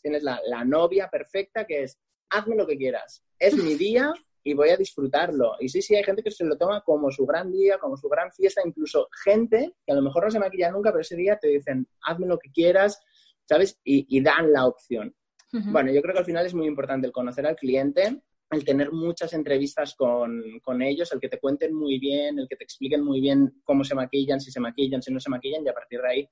tienes 0.00 0.22
la, 0.22 0.40
la 0.46 0.64
novia 0.64 1.08
perfecta 1.10 1.66
que 1.66 1.82
es, 1.82 1.98
hazme 2.30 2.54
lo 2.54 2.66
que 2.66 2.76
quieras, 2.76 3.24
es 3.38 3.56
mi 3.56 3.74
día 3.74 4.12
y 4.44 4.54
voy 4.54 4.70
a 4.70 4.76
disfrutarlo. 4.76 5.56
Y 5.58 5.68
sí, 5.68 5.82
sí, 5.82 5.96
hay 5.96 6.04
gente 6.04 6.22
que 6.22 6.30
se 6.30 6.44
lo 6.44 6.56
toma 6.56 6.82
como 6.82 7.10
su 7.10 7.26
gran 7.26 7.50
día, 7.50 7.78
como 7.78 7.96
su 7.96 8.08
gran 8.08 8.32
fiesta, 8.32 8.62
incluso 8.64 9.08
gente 9.24 9.74
que 9.84 9.92
a 9.92 9.96
lo 9.96 10.02
mejor 10.02 10.24
no 10.24 10.30
se 10.30 10.38
maquilla 10.38 10.70
nunca, 10.70 10.90
pero 10.90 11.00
ese 11.00 11.16
día 11.16 11.36
te 11.38 11.48
dicen, 11.48 11.86
hazme 12.02 12.26
lo 12.26 12.38
que 12.38 12.50
quieras, 12.50 13.00
¿sabes? 13.46 13.78
y 13.84 14.22
dan 14.22 14.52
la 14.52 14.66
opción. 14.66 15.14
Bueno, 15.52 15.92
yo 15.92 16.02
creo 16.02 16.12
que 16.12 16.20
al 16.20 16.26
final 16.26 16.44
es 16.46 16.54
muy 16.54 16.66
importante 16.66 17.06
el 17.06 17.12
conocer 17.12 17.46
al 17.46 17.56
cliente, 17.56 18.20
el 18.50 18.64
tener 18.64 18.92
muchas 18.92 19.32
entrevistas 19.32 19.94
con, 19.94 20.42
con, 20.62 20.82
ellos, 20.82 21.10
el 21.12 21.20
que 21.20 21.28
te 21.28 21.38
cuenten 21.38 21.74
muy 21.74 21.98
bien, 21.98 22.38
el 22.38 22.48
que 22.48 22.56
te 22.56 22.64
expliquen 22.64 23.02
muy 23.02 23.20
bien 23.20 23.60
cómo 23.64 23.84
se 23.84 23.94
maquillan, 23.94 24.40
si 24.40 24.50
se 24.50 24.60
maquillan, 24.60 25.02
si 25.02 25.12
no 25.12 25.20
se 25.20 25.30
maquillan, 25.30 25.64
y 25.64 25.68
a 25.68 25.74
partir 25.74 26.00
de 26.00 26.08
ahí 26.08 26.28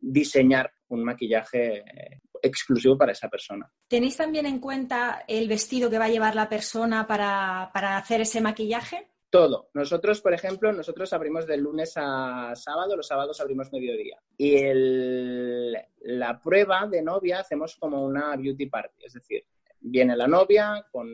diseñar 0.00 0.72
un 0.88 1.04
maquillaje 1.04 1.84
exclusivo 2.42 2.96
para 2.96 3.12
esa 3.12 3.28
persona. 3.28 3.70
¿Tenéis 3.86 4.16
también 4.16 4.46
en 4.46 4.58
cuenta 4.58 5.24
el 5.28 5.46
vestido 5.48 5.90
que 5.90 5.98
va 5.98 6.06
a 6.06 6.10
llevar 6.10 6.34
la 6.34 6.48
persona 6.48 7.06
para, 7.06 7.70
para 7.72 7.96
hacer 7.96 8.22
ese 8.22 8.40
maquillaje? 8.40 9.08
Todo. 9.30 9.70
Nosotros, 9.74 10.20
por 10.20 10.34
ejemplo, 10.34 10.72
nosotros 10.72 11.12
abrimos 11.12 11.46
de 11.46 11.56
lunes 11.56 11.92
a 11.96 12.52
sábado, 12.56 12.96
los 12.96 13.06
sábados 13.06 13.40
abrimos 13.40 13.72
mediodía. 13.72 14.20
Y 14.36 14.56
el, 14.56 15.76
la 16.00 16.40
prueba 16.42 16.88
de 16.88 17.00
novia 17.00 17.38
hacemos 17.38 17.76
como 17.76 18.04
una 18.04 18.34
beauty 18.36 18.66
party, 18.66 19.04
es 19.04 19.12
decir, 19.12 19.44
viene 19.80 20.16
la 20.16 20.26
novia 20.26 20.84
con 20.90 21.08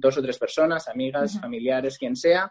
dos 0.00 0.16
o 0.16 0.22
tres 0.22 0.38
personas, 0.38 0.88
amigas, 0.88 1.38
familiares, 1.38 1.98
quien 1.98 2.16
sea, 2.16 2.50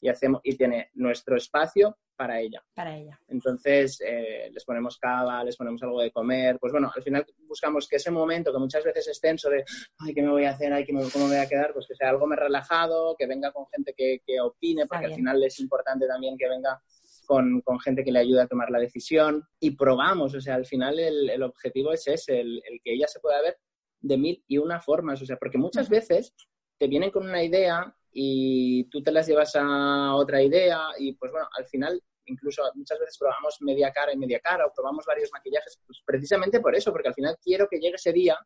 y, 0.00 0.08
hacemos, 0.08 0.40
y 0.42 0.56
tiene 0.56 0.90
nuestro 0.94 1.36
espacio 1.36 1.96
para 2.20 2.38
ella. 2.38 2.62
Para 2.74 2.98
ella. 2.98 3.18
Entonces, 3.28 3.98
eh, 4.06 4.50
les 4.52 4.62
ponemos 4.66 4.98
cava, 4.98 5.42
les 5.42 5.56
ponemos 5.56 5.82
algo 5.82 6.02
de 6.02 6.10
comer. 6.10 6.58
Pues 6.60 6.70
bueno, 6.70 6.92
al 6.94 7.02
final 7.02 7.24
buscamos 7.48 7.88
que 7.88 7.96
ese 7.96 8.10
momento, 8.10 8.52
que 8.52 8.58
muchas 8.58 8.84
veces 8.84 9.08
es 9.08 9.18
tenso 9.18 9.48
de, 9.48 9.64
ay, 10.00 10.12
¿qué 10.12 10.20
me 10.20 10.28
voy 10.28 10.44
a 10.44 10.50
hacer? 10.50 10.70
Ay, 10.70 10.84
¿cómo 10.86 11.00
me 11.00 11.36
voy 11.36 11.36
a 11.36 11.48
quedar? 11.48 11.72
Pues 11.72 11.86
que 11.86 11.94
sea 11.94 12.10
algo 12.10 12.26
más 12.26 12.38
relajado, 12.38 13.16
que 13.18 13.26
venga 13.26 13.50
con 13.52 13.66
gente 13.68 13.94
que, 13.96 14.20
que 14.26 14.38
opine, 14.38 14.86
porque 14.86 15.06
al 15.06 15.14
final 15.14 15.42
es 15.42 15.58
importante 15.60 16.06
también 16.06 16.36
que 16.36 16.46
venga 16.46 16.78
con, 17.24 17.62
con, 17.62 17.80
gente 17.80 18.04
que 18.04 18.12
le 18.12 18.18
ayude 18.18 18.42
a 18.42 18.48
tomar 18.48 18.70
la 18.70 18.80
decisión 18.80 19.42
y 19.58 19.70
probamos, 19.70 20.34
o 20.34 20.42
sea, 20.42 20.56
al 20.56 20.66
final 20.66 20.98
el, 20.98 21.30
el 21.30 21.42
objetivo 21.42 21.90
es 21.94 22.06
ese, 22.06 22.38
el, 22.38 22.62
el, 22.68 22.82
que 22.84 22.92
ella 22.92 23.06
se 23.06 23.20
pueda 23.20 23.40
ver 23.40 23.56
de 23.98 24.18
mil 24.18 24.44
y 24.46 24.58
una 24.58 24.78
formas, 24.78 25.22
o 25.22 25.24
sea, 25.24 25.36
porque 25.36 25.56
muchas 25.56 25.88
veces 25.88 26.34
te 26.76 26.86
vienen 26.86 27.10
con 27.10 27.26
una 27.26 27.42
idea 27.42 27.96
y 28.12 28.84
tú 28.84 29.02
te 29.02 29.12
las 29.12 29.26
llevas 29.26 29.54
a 29.54 30.14
otra 30.14 30.42
idea 30.42 30.80
y 30.98 31.12
pues 31.12 31.30
bueno, 31.30 31.48
al 31.56 31.66
final 31.66 32.02
incluso 32.30 32.62
muchas 32.74 32.98
veces 32.98 33.16
probamos 33.18 33.56
media 33.60 33.90
cara 33.92 34.12
y 34.12 34.16
media 34.16 34.40
cara 34.40 34.66
o 34.66 34.72
probamos 34.72 35.04
varios 35.06 35.30
maquillajes, 35.32 35.80
pues 35.86 36.02
precisamente 36.04 36.60
por 36.60 36.74
eso, 36.74 36.92
porque 36.92 37.08
al 37.08 37.14
final 37.14 37.36
quiero 37.42 37.68
que 37.68 37.78
llegue 37.78 37.96
ese 37.96 38.12
día, 38.12 38.38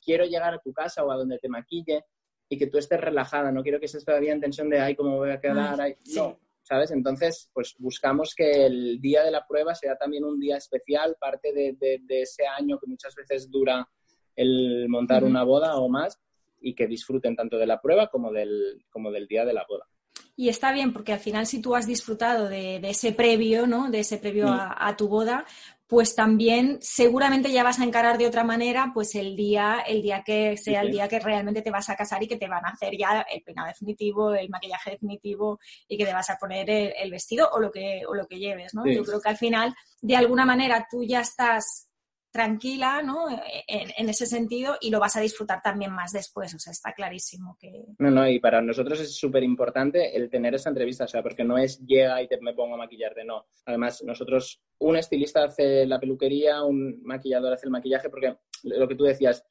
quiero 0.00 0.24
llegar 0.24 0.54
a 0.54 0.60
tu 0.60 0.72
casa 0.72 1.04
o 1.04 1.10
a 1.10 1.16
donde 1.16 1.38
te 1.38 1.48
maquille 1.48 2.04
y 2.48 2.58
que 2.58 2.66
tú 2.66 2.78
estés 2.78 3.00
relajada, 3.00 3.50
no 3.50 3.62
quiero 3.62 3.80
que 3.80 3.86
estés 3.86 4.04
todavía 4.04 4.32
en 4.32 4.40
tensión 4.40 4.68
de, 4.68 4.80
ay, 4.80 4.94
cómo 4.94 5.16
voy 5.16 5.30
a 5.30 5.40
quedar, 5.40 5.80
ay, 5.80 5.96
no, 6.14 6.38
¿sabes? 6.62 6.90
Entonces, 6.90 7.50
pues 7.52 7.74
buscamos 7.78 8.34
que 8.34 8.66
el 8.66 9.00
día 9.00 9.22
de 9.22 9.30
la 9.30 9.46
prueba 9.46 9.74
sea 9.74 9.96
también 9.96 10.24
un 10.24 10.40
día 10.40 10.56
especial, 10.56 11.16
parte 11.18 11.52
de, 11.52 11.76
de, 11.78 12.22
ese 12.22 12.46
año 12.46 12.78
que 12.78 12.86
muchas 12.86 13.14
veces 13.14 13.50
dura 13.50 13.88
el 14.36 14.88
montar 14.88 15.24
una 15.24 15.44
boda 15.44 15.76
o 15.76 15.88
más 15.88 16.20
y 16.60 16.74
que 16.74 16.86
disfruten 16.86 17.36
tanto 17.36 17.58
de 17.58 17.66
la 17.66 17.80
prueba 17.80 18.08
como 18.08 18.32
del, 18.32 18.84
como 18.90 19.10
del 19.10 19.26
día 19.26 19.44
de 19.44 19.52
la 19.52 19.66
boda. 19.68 19.86
Y 20.36 20.48
está 20.48 20.72
bien 20.72 20.92
porque 20.92 21.12
al 21.12 21.20
final 21.20 21.46
si 21.46 21.60
tú 21.60 21.76
has 21.76 21.86
disfrutado 21.86 22.48
de, 22.48 22.76
ese 22.82 23.12
previo, 23.12 23.66
¿no? 23.66 23.90
De 23.90 24.00
ese 24.00 24.18
previo 24.18 24.48
mm. 24.48 24.58
a, 24.76 24.96
tu 24.96 25.08
boda, 25.08 25.44
pues 25.86 26.16
también 26.16 26.78
seguramente 26.80 27.52
ya 27.52 27.62
vas 27.62 27.78
a 27.78 27.84
encarar 27.84 28.18
de 28.18 28.26
otra 28.26 28.42
manera 28.42 28.90
pues 28.92 29.14
el 29.14 29.36
día, 29.36 29.84
el 29.86 30.02
día 30.02 30.22
que 30.24 30.56
sea 30.56 30.80
el 30.80 30.90
día 30.90 31.06
que 31.06 31.20
realmente 31.20 31.62
te 31.62 31.70
vas 31.70 31.88
a 31.88 31.94
casar 31.94 32.22
y 32.22 32.26
que 32.26 32.36
te 32.36 32.48
van 32.48 32.64
a 32.64 32.70
hacer 32.70 32.96
ya 32.98 33.24
el 33.30 33.42
peinado 33.42 33.68
definitivo, 33.68 34.34
el 34.34 34.48
maquillaje 34.48 34.92
definitivo 34.92 35.60
y 35.86 35.96
que 35.96 36.06
te 36.06 36.12
vas 36.12 36.30
a 36.30 36.36
poner 36.36 36.68
el, 36.68 37.10
vestido 37.12 37.48
o 37.52 37.60
lo 37.60 37.70
que, 37.70 38.02
o 38.08 38.14
lo 38.14 38.26
que 38.26 38.38
lleves, 38.38 38.74
¿no? 38.74 38.86
Yo 38.86 39.04
creo 39.04 39.20
que 39.20 39.28
al 39.28 39.36
final, 39.36 39.72
de 40.02 40.16
alguna 40.16 40.44
manera, 40.44 40.88
tú 40.90 41.04
ya 41.04 41.20
estás 41.20 41.88
tranquila, 42.34 43.00
¿no? 43.00 43.28
En, 43.68 44.08
ese 44.08 44.26
sentido 44.26 44.76
y 44.80 44.90
lo 44.90 44.98
vas 44.98 45.14
a 45.14 45.20
disfrutar 45.20 45.62
también 45.62 45.92
más 45.92 46.10
después, 46.10 46.52
o 46.52 46.58
sea, 46.58 46.72
está 46.72 46.92
clarísimo 46.92 47.56
que... 47.60 47.84
No, 48.00 48.10
no, 48.10 48.28
y 48.28 48.40
para 48.40 48.60
nosotros 48.60 48.98
es 48.98 49.16
súper 49.16 49.44
importante 49.44 50.16
el 50.16 50.28
tener 50.28 50.52
esa 50.52 50.68
entrevista, 50.68 51.04
o 51.04 51.08
sea, 51.08 51.22
porque 51.22 51.44
no 51.44 51.56
es 51.56 51.78
llega 51.86 52.20
y 52.20 52.26
te 52.26 52.40
me 52.40 52.52
pongo 52.52 52.74
a 52.74 52.78
maquillarte, 52.78 53.24
no. 53.24 53.46
Además, 53.66 54.02
nosotros, 54.02 54.60
un 54.78 54.96
estilista 54.96 55.44
hace 55.44 55.86
la 55.86 56.00
peluquería, 56.00 56.64
un 56.64 57.00
maquillador 57.04 57.52
hace 57.52 57.66
el 57.66 57.70
maquillaje, 57.70 58.10
porque 58.10 58.36
lo 58.64 58.88
que 58.88 58.96
tú 58.96 59.04
decías, 59.04 59.44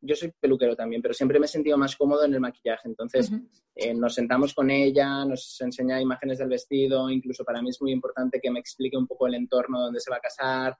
yo 0.00 0.16
soy 0.16 0.32
peluquero 0.40 0.74
también, 0.74 1.02
pero 1.02 1.12
siempre 1.12 1.38
me 1.38 1.44
he 1.44 1.48
sentido 1.48 1.76
más 1.76 1.96
cómodo 1.96 2.24
en 2.24 2.32
el 2.32 2.40
maquillaje. 2.40 2.88
Entonces, 2.88 3.30
eh, 3.74 3.92
nos 3.92 4.14
sentamos 4.14 4.54
con 4.54 4.70
ella, 4.70 5.22
nos 5.26 5.60
enseña 5.60 6.00
imágenes 6.00 6.38
del 6.38 6.48
vestido, 6.48 7.10
incluso 7.10 7.44
para 7.44 7.60
mí 7.60 7.68
es 7.68 7.82
muy 7.82 7.92
importante 7.92 8.40
que 8.40 8.50
me 8.50 8.58
explique 8.58 8.96
un 8.96 9.06
poco 9.06 9.26
el 9.26 9.34
entorno 9.34 9.82
donde 9.82 10.00
se 10.00 10.10
va 10.10 10.16
a 10.16 10.20
casar. 10.20 10.78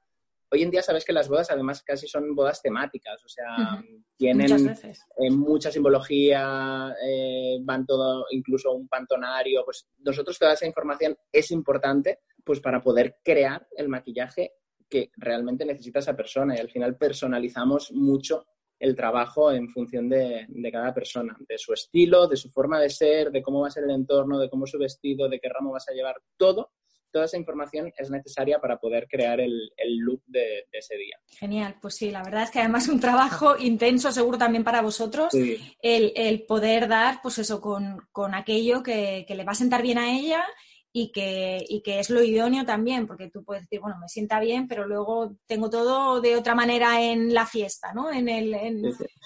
Hoy 0.53 0.63
en 0.63 0.71
día 0.71 0.83
sabes 0.83 1.05
que 1.05 1.15
las 1.15 1.29
bodas 1.29 1.51
además 1.51 1.83
casi 1.83 2.07
son 2.07 2.35
bodas 2.35 2.61
temáticas, 2.61 3.25
o 3.25 3.29
sea, 3.29 3.83
tienen 4.19 4.69
eh, 5.17 5.31
mucha 5.31 5.73
simbología, 5.73 6.95
eh, 7.03 7.57
van 7.63 7.87
todo, 7.87 8.27
incluso 8.31 8.73
un 8.73 8.87
pantonario, 8.87 9.65
pues 9.65 9.89
nosotros 10.01 10.39
toda 10.39 10.53
esa 10.53 10.67
información 10.67 11.17
es 11.33 11.51
importante 11.53 12.19
pues 12.45 12.61
para 12.61 12.83
poder 12.83 13.17
crear 13.25 13.67
el 13.77 13.89
maquillaje 13.89 14.53
que 14.91 15.11
realmente 15.17 15.65
necesita 15.65 16.01
esa 16.01 16.15
persona 16.15 16.55
y 16.55 16.59
al 16.61 16.71
final 16.71 16.99
personalizamos 16.99 17.91
mucho 17.93 18.45
el 18.79 18.95
trabajo 18.95 19.53
en 19.53 19.71
función 19.71 20.09
de, 20.09 20.47
cada 20.71 20.93
persona, 20.93 21.35
de 21.49 21.57
su 21.57 21.73
estilo, 21.73 22.27
de 22.27 22.37
su 22.37 22.51
forma 22.51 22.79
de 22.79 22.91
ser, 22.91 23.31
de 23.31 23.41
cómo 23.41 23.61
va 23.61 23.69
a 23.69 23.71
ser 23.71 23.85
el 23.85 23.93
entorno, 23.93 24.39
de 24.39 24.51
cómo 24.51 24.65
es 24.65 24.71
su 24.73 24.79
vestido, 24.79 25.29
de 25.29 25.39
qué 25.39 25.49
ramo 25.49 25.73
vas 25.73 25.89
a 25.89 25.95
llevar, 25.95 26.17
todo. 26.37 26.73
Toda 27.13 27.27
esa 27.27 27.37
información 27.37 27.93
es 27.97 28.11
necesaria 28.11 28.59
para 28.59 28.79
poder 28.79 29.07
crear 29.09 29.41
el, 29.41 29.71
look 29.99 30.23
de, 30.27 30.67
ese 30.73 30.97
día. 30.97 31.17
Genial, 31.39 31.77
pues 31.81 31.97
sí, 31.97 32.11
la 32.11 32.23
verdad 32.23 32.45
es 32.45 32.51
que 32.51 32.61
además 32.61 32.85
es 32.85 32.89
un 32.89 33.01
trabajo 33.01 33.57
intenso, 33.59 34.11
seguro 34.11 34.39
también 34.39 34.65
para 34.65 34.83
vosotros, 34.83 35.33
el, 35.35 36.45
poder 36.49 36.89
dar, 36.89 37.21
pues 37.23 37.39
eso, 37.39 37.61
con, 37.61 38.35
aquello 38.35 38.83
que, 38.83 39.25
que 39.29 39.35
le 39.35 39.45
va 39.45 39.53
a 39.53 39.57
sentar 39.57 39.83
bien 39.83 39.99
a 39.99 40.11
ella 40.17 40.45
y 40.93 41.11
que, 41.11 41.65
y 41.69 41.83
que 41.83 42.01
es 42.01 42.11
lo 42.11 42.23
idóneo 42.23 42.65
también, 42.65 43.07
porque 43.07 43.31
tú 43.31 43.45
puedes 43.45 43.65
decir, 43.65 43.81
bueno, 43.81 43.97
me 43.99 44.09
sienta 44.09 44.39
bien, 44.41 44.69
pero 44.69 44.87
luego 44.87 45.37
tengo 45.47 45.71
todo 45.71 46.21
de 46.21 46.37
otra 46.37 46.55
manera 46.55 47.01
en 47.03 47.33
la 47.33 47.47
fiesta, 47.47 47.93
¿no? 47.95 48.13
En, 48.13 48.29
el, 48.29 48.53
en, 48.53 48.83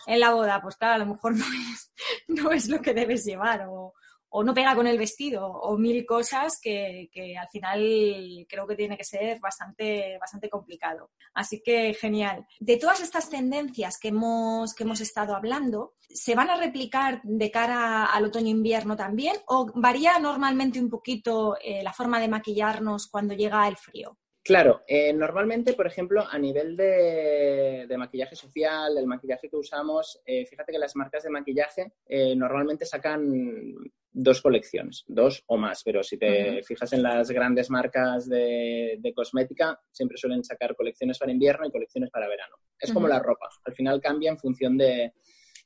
en 0.07 0.21
la 0.21 0.33
boda, 0.33 0.63
pues 0.63 0.77
claro, 0.77 0.95
a 0.95 0.99
lo 0.99 1.07
mejor 1.07 1.35
no 1.37 1.45
es, 1.45 1.93
no 2.29 2.53
es 2.53 2.69
lo 2.69 2.81
que 2.81 2.95
debes 2.95 3.25
llevar 3.25 3.67
o, 3.69 3.95
o 4.39 4.45
no 4.45 4.53
pega 4.53 4.75
con 4.75 4.87
el 4.87 4.99
vestido 4.99 5.47
o 5.47 5.79
mil 5.79 6.05
cosas 6.05 6.61
que, 6.61 7.09
al 7.41 7.49
final 7.49 8.47
creo 8.47 8.67
que 8.67 8.77
tiene 8.77 8.99
que 8.99 9.03
ser 9.03 9.41
bastante, 9.41 10.19
bastante 10.21 10.51
complicado. 10.51 11.11
Así 11.33 11.63
que 11.63 11.95
genial. 11.95 12.47
De 12.61 12.77
todas 12.77 13.01
estas 13.01 13.31
tendencias 13.31 13.99
que 13.99 14.09
hemos, 14.09 14.75
que 14.75 14.85
hemos 14.85 15.01
estado 15.01 15.35
hablando, 15.35 15.95
¿se 16.11 16.35
van 16.35 16.51
a 16.51 16.59
replicar 16.59 17.23
de 17.25 17.51
cara 17.51 18.05
al 18.05 18.27
otoño-invierno 18.27 18.95
también 18.95 19.37
o 19.47 19.73
varía 19.75 20.19
normalmente 20.19 20.79
un 20.81 20.91
poquito 20.91 21.57
eh, 21.63 21.83
la 21.83 21.95
forma 21.95 22.21
de 22.21 22.29
maquillarnos 22.29 23.07
cuando 23.07 23.33
llega 23.33 23.67
el 23.67 23.79
frío? 23.79 24.19
Claro, 24.45 24.83
eh, 24.87 25.15
normalmente, 25.15 25.73
por 25.73 25.87
ejemplo, 25.87 26.25
a 26.31 26.39
nivel 26.39 26.77
de, 26.77 27.93
maquillaje 27.97 28.37
social, 28.37 28.97
el 28.99 29.07
maquillaje 29.07 29.49
que 29.49 29.57
usamos, 29.57 30.21
eh, 30.27 30.45
fíjate 30.45 30.73
que 30.73 30.79
las 30.79 30.95
marcas 30.95 31.25
de 31.25 31.31
maquillaje 31.31 31.93
normalmente 32.37 32.85
sacan 32.85 33.75
dos 34.19 34.41
colecciones, 34.41 35.05
dos 35.07 35.45
o 35.47 35.59
más, 35.59 35.83
pero 35.85 36.03
si 36.03 36.17
te 36.17 36.63
fijas 36.63 36.93
en 36.95 37.03
las 37.03 37.31
grandes 37.31 37.69
marcas 37.69 38.29
de, 38.29 39.13
cosmética, 39.15 39.79
siempre 39.91 40.17
suelen 40.17 40.43
sacar 40.43 40.75
colecciones 40.75 41.19
para 41.19 41.33
invierno 41.33 41.67
y 41.67 41.71
colecciones 41.71 42.11
para 42.11 42.29
verano. 42.29 42.57
Es 42.79 42.93
como 42.93 43.09
la 43.09 43.19
ropa, 43.19 43.49
al 43.65 43.75
final 43.75 44.01
cambia 44.01 44.31
en 44.31 44.39
función 44.39 44.77
de, 44.79 45.13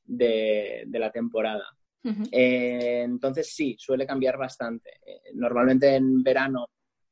la 0.06 1.10
temporada. 1.12 1.64
entonces 2.02 3.54
sí, 3.54 3.76
suele 3.78 4.04
cambiar 4.04 4.36
bastante. 4.36 5.00
normalmente 5.34 5.94
en 5.94 6.22
verano 6.22 6.66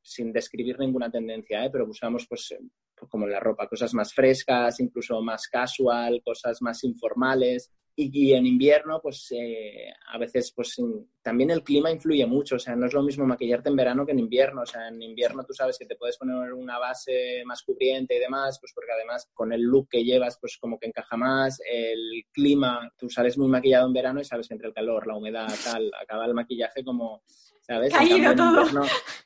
sin 0.08 0.32
describir 0.32 0.78
ninguna 0.78 1.10
tendencia, 1.10 1.64
¿eh? 1.64 1.70
pero 1.70 1.86
buscamos, 1.86 2.26
pues, 2.26 2.52
eh, 2.52 2.58
pues, 2.94 3.10
como 3.10 3.26
en 3.26 3.32
la 3.32 3.40
ropa, 3.40 3.68
cosas 3.68 3.92
más 3.94 4.12
frescas, 4.14 4.80
incluso 4.80 5.20
más 5.20 5.46
casual, 5.48 6.22
cosas 6.24 6.62
más 6.62 6.82
informales. 6.84 7.70
Y, 7.94 8.32
en 8.32 8.46
invierno, 8.46 9.00
pues 9.02 9.26
eh, 9.32 9.90
a 10.12 10.18
veces, 10.18 10.52
pues 10.54 10.76
también 11.22 11.50
el 11.50 11.62
clima 11.62 11.90
influye 11.90 12.26
mucho. 12.26 12.56
O 12.56 12.58
sea, 12.58 12.76
no 12.76 12.86
es 12.86 12.92
lo 12.92 13.02
mismo 13.02 13.26
maquillarte 13.26 13.68
en 13.68 13.76
verano 13.76 14.06
que 14.06 14.12
en 14.12 14.18
invierno. 14.18 14.62
O 14.62 14.66
sea, 14.66 14.88
en 14.88 15.02
invierno 15.02 15.44
tú 15.44 15.52
sabes 15.52 15.78
que 15.78 15.86
te 15.86 15.96
puedes 15.96 16.16
poner 16.16 16.52
una 16.52 16.78
base 16.78 17.42
más 17.44 17.62
cubriente 17.62 18.16
y 18.16 18.20
demás, 18.20 18.58
pues 18.60 18.72
porque 18.74 18.92
además 18.92 19.28
con 19.34 19.52
el 19.52 19.62
look 19.62 19.88
que 19.90 20.04
llevas, 20.04 20.38
pues 20.40 20.58
como 20.58 20.78
que 20.78 20.86
encaja 20.86 21.16
más. 21.16 21.60
El 21.70 22.24
clima, 22.32 22.92
tú 22.96 23.08
sales 23.10 23.36
muy 23.38 23.48
maquillado 23.48 23.86
en 23.86 23.92
verano 23.92 24.20
y 24.20 24.24
sabes 24.24 24.48
que 24.48 24.54
entre 24.54 24.68
el 24.68 24.74
calor, 24.74 25.06
la 25.06 25.16
humedad, 25.16 25.48
tal, 25.64 25.90
acaba 26.00 26.26
el 26.26 26.34
maquillaje 26.34 26.84
como 26.84 27.22
¿sabes? 27.68 27.92
Caído 27.92 28.34
todo. 28.34 28.64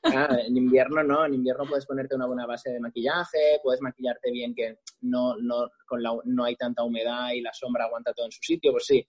En 0.02 0.56
invierno, 0.56 1.02
no, 1.04 1.24
en 1.24 1.34
invierno 1.34 1.64
puedes 1.64 1.86
ponerte 1.86 2.16
una 2.16 2.26
buena 2.26 2.44
base 2.44 2.70
de 2.70 2.80
maquillaje, 2.80 3.60
puedes 3.62 3.80
maquillarte 3.80 4.32
bien 4.32 4.52
que 4.52 4.78
no, 5.02 5.36
no, 5.36 5.70
con 5.86 6.02
la, 6.02 6.12
no 6.24 6.44
hay 6.44 6.56
tanta 6.56 6.82
humedad 6.82 7.30
y 7.32 7.40
la 7.40 7.52
sombra 7.52 7.84
aguanta 7.84 8.12
todo 8.12 8.26
en 8.26 8.32
su 8.32 8.42
sitio, 8.42 8.72
pues 8.72 8.86
sí. 8.86 9.06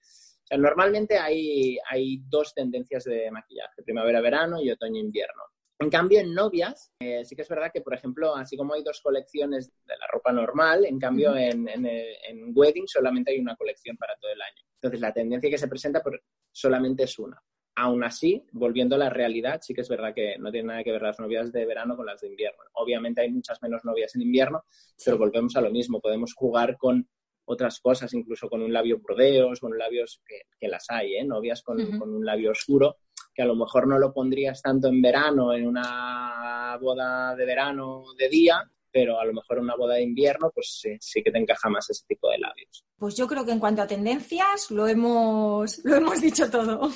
Normalmente 0.57 1.17
hay, 1.17 1.77
hay 1.89 2.21
dos 2.27 2.53
tendencias 2.53 3.03
de 3.03 3.29
maquillaje, 3.31 3.83
primavera-verano 3.83 4.61
y 4.61 4.71
otoño-invierno. 4.71 5.43
En 5.79 5.89
cambio, 5.89 6.19
en 6.19 6.33
novias, 6.33 6.93
eh, 6.99 7.25
sí 7.25 7.35
que 7.35 7.41
es 7.41 7.49
verdad 7.49 7.71
que, 7.73 7.81
por 7.81 7.93
ejemplo, 7.93 8.35
así 8.35 8.55
como 8.55 8.73
hay 8.73 8.83
dos 8.83 9.01
colecciones 9.01 9.69
de 9.85 9.97
la 9.97 10.07
ropa 10.07 10.31
normal, 10.31 10.85
en 10.85 10.97
cambio, 10.97 11.35
en, 11.35 11.67
en, 11.67 11.85
en, 11.85 12.51
wedding 12.55 12.87
solamente 12.87 13.31
hay 13.31 13.39
una 13.39 13.55
colección 13.55 13.97
para 13.97 14.15
todo 14.15 14.31
el 14.31 14.41
año. 14.41 14.63
Entonces, 14.75 15.01
la 15.01 15.11
tendencia 15.11 15.49
que 15.49 15.57
se 15.57 15.67
presenta 15.67 16.01
por, 16.01 16.21
solamente 16.51 17.03
es 17.03 17.19
una. 17.19 17.41
Aún 17.75 18.03
así, 18.03 18.45
volviendo 18.51 18.95
a 18.95 18.99
la 18.99 19.09
realidad, 19.09 19.59
sí 19.61 19.73
que 19.73 19.81
es 19.81 19.89
verdad 19.89 20.13
que 20.13 20.37
no 20.37 20.51
tiene 20.51 20.67
nada 20.67 20.83
que 20.83 20.91
ver 20.91 21.01
las 21.01 21.19
novias 21.19 21.51
de 21.51 21.65
verano 21.65 21.97
con 21.97 22.05
las 22.05 22.21
de 22.21 22.27
invierno. 22.27 22.63
Obviamente 22.73 23.21
hay 23.21 23.31
muchas 23.31 23.61
menos 23.61 23.83
novias 23.83 24.15
en 24.15 24.21
invierno, 24.21 24.63
pero 25.03 25.17
volvemos 25.17 25.55
a 25.55 25.61
lo 25.61 25.71
mismo. 25.71 25.99
Podemos 25.99 26.33
jugar 26.33 26.77
con 26.77 27.09
otras 27.45 27.79
cosas, 27.79 28.13
incluso 28.13 28.49
con 28.49 28.61
un 28.61 28.71
labio 28.71 28.99
burdeos, 28.99 29.59
con 29.59 29.77
labios 29.77 30.21
que, 30.25 30.67
las 30.67 30.85
hay, 30.89 31.15
¿eh? 31.15 31.23
novias 31.23 31.61
con, 31.61 31.79
un 31.79 32.25
labio 32.25 32.51
oscuro, 32.51 32.97
que 33.33 33.41
a 33.41 33.45
lo 33.45 33.55
mejor 33.55 33.87
no 33.87 33.99
lo 33.99 34.13
pondrías 34.13 34.61
tanto 34.61 34.87
en 34.87 35.01
verano, 35.01 35.53
en 35.53 35.67
una 35.67 36.77
boda 36.81 37.35
de 37.35 37.45
verano 37.45 38.03
de 38.17 38.29
día, 38.29 38.63
pero 38.91 39.19
a 39.19 39.25
lo 39.25 39.33
mejor 39.33 39.57
en 39.57 39.63
una 39.63 39.75
boda 39.75 39.95
de 39.95 40.03
invierno, 40.03 40.51
pues 40.53 40.79
sí, 40.81 40.95
sí, 40.99 41.23
que 41.23 41.31
te 41.31 41.39
encaja 41.39 41.69
más 41.69 41.89
ese 41.89 42.05
tipo 42.07 42.29
de 42.29 42.37
labios. 42.37 42.85
Pues 42.97 43.15
yo 43.15 43.27
creo 43.27 43.43
que 43.43 43.51
en 43.51 43.59
cuanto 43.59 43.81
a 43.81 43.87
tendencias, 43.87 44.69
lo 44.71 44.87
hemos, 44.87 45.83
lo 45.83 45.95
hemos 45.95 46.21
dicho 46.21 46.49
todo. 46.49 46.89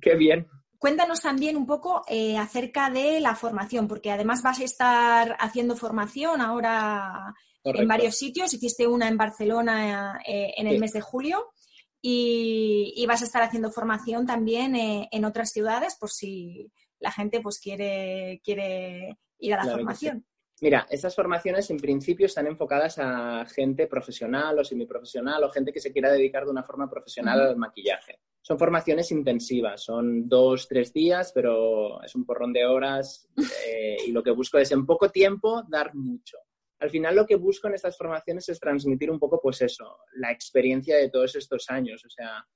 Qué 0.00 0.16
bien. 0.16 0.46
Cuéntanos 0.78 1.20
también 1.20 1.56
un 1.56 1.66
poco 1.66 2.02
eh, 2.08 2.36
acerca 2.36 2.90
de 2.90 3.20
la 3.20 3.34
formación, 3.34 3.88
porque 3.88 4.10
además 4.10 4.42
vas 4.42 4.60
a 4.60 4.64
estar 4.64 5.36
haciendo 5.38 5.76
formación 5.76 6.40
ahora 6.40 7.34
en 7.62 7.88
varios 7.88 8.16
sitios. 8.16 8.52
Hiciste 8.52 8.86
una 8.86 9.08
en 9.08 9.16
Barcelona 9.16 10.20
eh, 10.26 10.54
en 10.56 10.66
el 10.66 10.78
mes 10.78 10.92
de 10.92 11.00
julio 11.00 11.52
y, 12.00 13.04
vas 13.08 13.22
a 13.22 13.24
estar 13.24 13.42
haciendo 13.42 13.70
formación 13.70 14.26
también 14.26 14.76
eh, 14.76 15.08
en 15.10 15.24
otras 15.24 15.50
ciudades 15.50 15.96
por 15.96 16.10
si 16.10 16.70
la 16.98 17.10
gente 17.10 17.40
pues 17.40 17.58
quiere, 17.58 18.40
quiere 18.44 19.18
ir 19.38 19.54
a 19.54 19.64
la 19.64 19.72
formación. 19.72 20.24
Mira, 20.60 20.86
estas 20.88 21.14
formaciones 21.14 21.70
en 21.70 21.76
principio 21.76 22.26
están 22.26 22.46
enfocadas 22.46 22.98
a 22.98 23.44
gente 23.46 23.86
profesional 23.86 24.58
o 24.58 24.64
semiprofesional 24.64 25.44
o 25.44 25.50
gente 25.50 25.72
que 25.72 25.80
se 25.80 25.92
quiera 25.92 26.10
dedicar 26.10 26.44
de 26.44 26.50
una 26.50 26.62
forma 26.62 26.88
profesional 26.88 27.40
al 27.40 27.56
maquillaje. 27.56 28.20
Son 28.46 28.60
formaciones 28.60 29.10
intensivas, 29.10 29.82
son 29.82 30.28
dos, 30.28 30.68
tres 30.68 30.92
días, 30.92 31.32
pero 31.34 32.00
es 32.00 32.14
un 32.14 32.24
porrón 32.24 32.52
de 32.52 32.64
horas 32.64 33.28
eh, 33.66 33.96
y 34.06 34.12
lo 34.12 34.22
que 34.22 34.30
busco 34.30 34.56
es 34.58 34.70
en 34.70 34.86
poco 34.86 35.10
tiempo 35.10 35.64
dar 35.68 35.92
mucho. 35.96 36.38
Al 36.78 36.90
final 36.90 37.16
lo 37.16 37.26
que 37.26 37.34
busco 37.34 37.66
en 37.66 37.74
estas 37.74 37.96
formaciones 37.96 38.48
es 38.48 38.60
transmitir 38.60 39.10
un 39.10 39.18
poco, 39.18 39.40
pues 39.42 39.62
eso, 39.62 39.98
la 40.12 40.30
experiencia 40.30 40.96
de 40.96 41.10
todos 41.10 41.34
estos 41.34 41.68
años, 41.70 42.04
o 42.04 42.08
sea, 42.08 42.46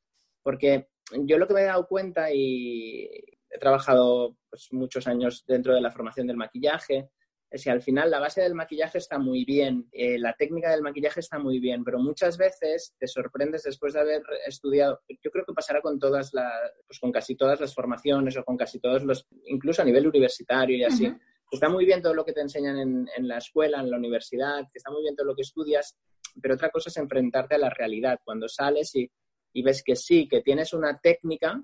porque 0.44 0.90
yo 1.24 1.38
lo 1.38 1.48
que 1.48 1.54
me 1.54 1.62
he 1.62 1.64
dado 1.64 1.88
cuenta 1.88 2.32
y 2.32 3.10
he 3.50 3.58
trabajado 3.58 4.36
pues, 4.48 4.68
muchos 4.70 5.08
años 5.08 5.42
dentro 5.44 5.74
de 5.74 5.80
la 5.80 5.90
formación 5.90 6.28
del 6.28 6.36
maquillaje, 6.36 7.10
es 7.50 7.64
que 7.64 7.70
al 7.70 7.82
final 7.82 8.10
la 8.10 8.20
base 8.20 8.40
del 8.42 8.54
maquillaje 8.54 8.98
está 8.98 9.18
muy 9.18 9.44
bien, 9.44 9.88
eh, 9.90 10.18
la 10.18 10.34
técnica 10.34 10.70
del 10.70 10.82
maquillaje 10.82 11.18
está 11.18 11.38
muy 11.38 11.58
bien, 11.58 11.82
pero 11.82 11.98
muchas 11.98 12.38
veces 12.38 12.94
te 12.96 13.08
sorprendes 13.08 13.64
después 13.64 13.92
de 13.92 14.00
haber 14.00 14.22
estudiado, 14.46 15.00
yo 15.08 15.30
creo 15.32 15.44
que 15.44 15.52
pasará 15.52 15.82
con 15.82 15.98
todas 15.98 16.32
las, 16.32 16.52
pues 16.86 17.00
con 17.00 17.10
casi 17.10 17.34
todas 17.34 17.60
las 17.60 17.74
formaciones 17.74 18.36
o 18.36 18.44
con 18.44 18.56
casi 18.56 18.78
todos 18.78 19.02
los, 19.02 19.26
incluso 19.46 19.82
a 19.82 19.84
nivel 19.84 20.06
universitario 20.06 20.76
y 20.76 20.84
así. 20.84 21.12
Está 21.50 21.68
muy 21.68 21.84
bien 21.84 22.00
todo 22.00 22.14
lo 22.14 22.24
que 22.24 22.32
te 22.32 22.40
enseñan 22.40 22.78
en, 22.78 23.28
la 23.28 23.38
escuela, 23.38 23.80
en 23.80 23.90
la 23.90 23.96
universidad, 23.96 24.60
que 24.72 24.78
está 24.78 24.92
muy 24.92 25.02
bien 25.02 25.16
todo 25.16 25.26
lo 25.26 25.34
que 25.34 25.42
estudias, 25.42 25.98
pero 26.40 26.54
otra 26.54 26.70
cosa 26.70 26.90
es 26.90 26.96
enfrentarte 26.96 27.56
a 27.56 27.58
la 27.58 27.70
realidad, 27.70 28.20
cuando 28.24 28.48
sales 28.48 28.94
y, 28.94 29.10
y 29.52 29.62
ves 29.64 29.82
que 29.82 29.96
sí, 29.96 30.28
que 30.28 30.42
tienes 30.42 30.72
una 30.72 31.00
técnica, 31.00 31.60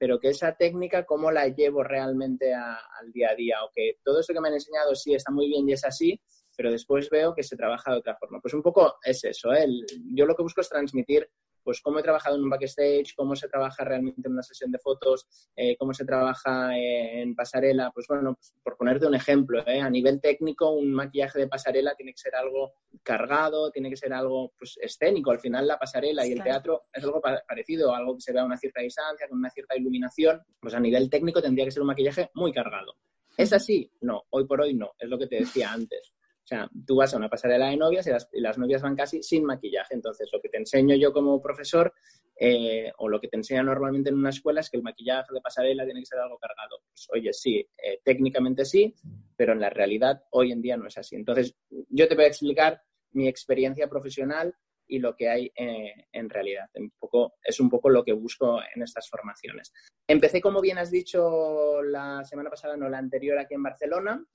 pero 0.00 0.18
que 0.18 0.28
esa 0.30 0.56
técnica, 0.56 1.04
cómo 1.04 1.30
la 1.30 1.46
llevo 1.48 1.84
realmente 1.84 2.54
al 2.54 3.12
día 3.12 3.32
a 3.32 3.34
día, 3.34 3.62
o 3.62 3.70
que 3.70 3.98
todo 4.02 4.20
esto 4.20 4.32
que 4.32 4.40
me 4.40 4.48
han 4.48 4.54
enseñado 4.54 4.94
sí 4.94 5.12
está 5.12 5.30
muy 5.30 5.46
bien 5.46 5.68
y 5.68 5.74
es 5.74 5.84
así, 5.84 6.18
pero 6.56 6.72
después 6.72 7.10
veo 7.10 7.34
que 7.34 7.42
se 7.42 7.54
trabaja 7.54 7.92
de 7.92 7.98
otra 7.98 8.16
forma. 8.16 8.40
Pues 8.40 8.54
un 8.54 8.62
poco 8.62 8.94
es 9.04 9.22
eso, 9.24 9.52
¿eh? 9.52 9.66
yo 10.14 10.24
lo 10.24 10.34
que 10.34 10.42
busco 10.42 10.62
es 10.62 10.70
transmitir 10.70 11.28
pues 11.62 11.80
cómo 11.80 11.98
he 11.98 12.02
trabajado 12.02 12.36
en 12.36 12.42
un 12.42 12.50
backstage, 12.50 13.14
cómo 13.14 13.36
se 13.36 13.48
trabaja 13.48 13.84
realmente 13.84 14.22
en 14.24 14.32
una 14.32 14.42
sesión 14.42 14.70
de 14.70 14.78
fotos, 14.78 15.26
eh, 15.56 15.76
cómo 15.76 15.92
se 15.94 16.04
trabaja 16.04 16.76
en 16.76 17.34
pasarela. 17.34 17.90
Pues 17.92 18.06
bueno, 18.08 18.34
pues, 18.34 18.54
por 18.62 18.76
ponerte 18.76 19.06
un 19.06 19.14
ejemplo, 19.14 19.66
¿eh? 19.66 19.80
a 19.80 19.90
nivel 19.90 20.20
técnico, 20.20 20.70
un 20.70 20.92
maquillaje 20.92 21.38
de 21.38 21.48
pasarela 21.48 21.94
tiene 21.94 22.12
que 22.12 22.18
ser 22.18 22.34
algo 22.34 22.72
cargado, 23.02 23.70
tiene 23.70 23.90
que 23.90 23.96
ser 23.96 24.12
algo 24.12 24.52
pues, 24.58 24.78
escénico. 24.80 25.30
Al 25.30 25.40
final, 25.40 25.66
la 25.66 25.78
pasarela 25.78 26.26
y 26.26 26.32
el 26.32 26.42
teatro 26.42 26.84
es 26.92 27.04
algo 27.04 27.20
parecido, 27.20 27.94
algo 27.94 28.14
que 28.14 28.22
se 28.22 28.32
vea 28.32 28.42
a 28.42 28.46
una 28.46 28.58
cierta 28.58 28.80
distancia, 28.80 29.28
con 29.28 29.38
una 29.38 29.50
cierta 29.50 29.76
iluminación. 29.76 30.42
Pues 30.60 30.74
a 30.74 30.80
nivel 30.80 31.08
técnico 31.10 31.42
tendría 31.42 31.64
que 31.64 31.70
ser 31.70 31.82
un 31.82 31.88
maquillaje 31.88 32.30
muy 32.34 32.52
cargado. 32.52 32.94
¿Es 33.36 33.52
así? 33.52 33.90
No, 34.00 34.24
hoy 34.30 34.46
por 34.46 34.60
hoy 34.60 34.74
no, 34.74 34.92
es 34.98 35.08
lo 35.08 35.18
que 35.18 35.26
te 35.26 35.36
decía 35.36 35.72
antes. 35.72 36.12
Sea, 36.50 36.68
tú 36.84 36.96
vas 36.96 37.14
a 37.14 37.16
una 37.16 37.28
pasarela 37.28 37.68
de 37.68 37.76
novias 37.76 38.08
y 38.08 38.40
las, 38.40 38.58
novias 38.58 38.82
van 38.82 38.96
casi 38.96 39.22
sin 39.22 39.44
maquillaje. 39.44 39.94
Entonces, 39.94 40.28
lo 40.32 40.40
que 40.40 40.48
te 40.48 40.56
enseño 40.56 40.96
yo 40.96 41.12
como 41.12 41.40
profesor 41.40 41.94
eh, 42.34 42.90
o 42.98 43.08
lo 43.08 43.20
que 43.20 43.28
te 43.28 43.36
enseña 43.36 43.62
normalmente 43.62 44.10
en 44.10 44.16
una 44.16 44.30
escuela 44.30 44.60
es 44.60 44.68
que 44.68 44.76
el 44.76 44.82
maquillaje 44.82 45.32
de 45.32 45.40
pasarela 45.40 45.84
tiene 45.84 46.00
que 46.00 46.06
ser 46.06 46.18
algo 46.18 46.38
cargado. 46.38 46.80
Pues, 46.88 47.06
oye, 47.12 47.32
sí, 47.32 47.64
eh, 47.78 48.00
técnicamente 48.04 48.64
sí, 48.64 48.92
pero 49.36 49.52
en 49.52 49.60
la 49.60 49.70
realidad 49.70 50.24
hoy 50.32 50.50
en 50.50 50.60
día 50.60 50.76
no 50.76 50.88
es 50.88 50.98
así. 50.98 51.14
Entonces, 51.14 51.54
yo 51.88 52.08
te 52.08 52.16
voy 52.16 52.24
a 52.24 52.26
explicar 52.26 52.82
mi 53.12 53.28
experiencia 53.28 53.88
profesional 53.88 54.52
y 54.88 54.98
lo 54.98 55.14
que 55.14 55.28
hay 55.28 55.52
eh, 55.54 56.08
en 56.10 56.28
realidad. 56.28 56.68
Un 56.74 56.90
poco, 56.98 57.34
es 57.44 57.60
un 57.60 57.70
poco 57.70 57.90
lo 57.90 58.02
que 58.02 58.12
busco 58.12 58.58
en 58.74 58.82
estas 58.82 59.08
formaciones. 59.08 59.72
Empecé, 60.08 60.40
como 60.40 60.60
bien 60.60 60.78
has 60.78 60.90
dicho, 60.90 61.80
la 61.80 62.24
semana 62.24 62.50
pasada, 62.50 62.76
no 62.76 62.88
la 62.88 62.98
anterior, 62.98 63.38
aquí 63.38 63.54
en 63.54 63.62
Barcelona 63.62 64.26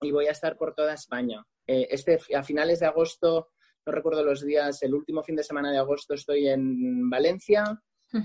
y 0.00 0.10
voy 0.10 0.26
a 0.26 0.32
estar 0.32 0.56
por 0.56 0.74
toda 0.74 0.94
España. 0.94 1.44
Eh, 1.66 1.88
este, 1.90 2.18
a 2.34 2.42
finales 2.42 2.80
de 2.80 2.86
agosto, 2.86 3.50
no 3.86 3.92
recuerdo 3.92 4.24
los 4.24 4.44
días, 4.44 4.82
el 4.82 4.94
último 4.94 5.22
fin 5.22 5.36
de 5.36 5.44
semana 5.44 5.70
de 5.70 5.78
agosto 5.78 6.14
estoy 6.14 6.48
en 6.48 7.08
Valencia, 7.08 7.80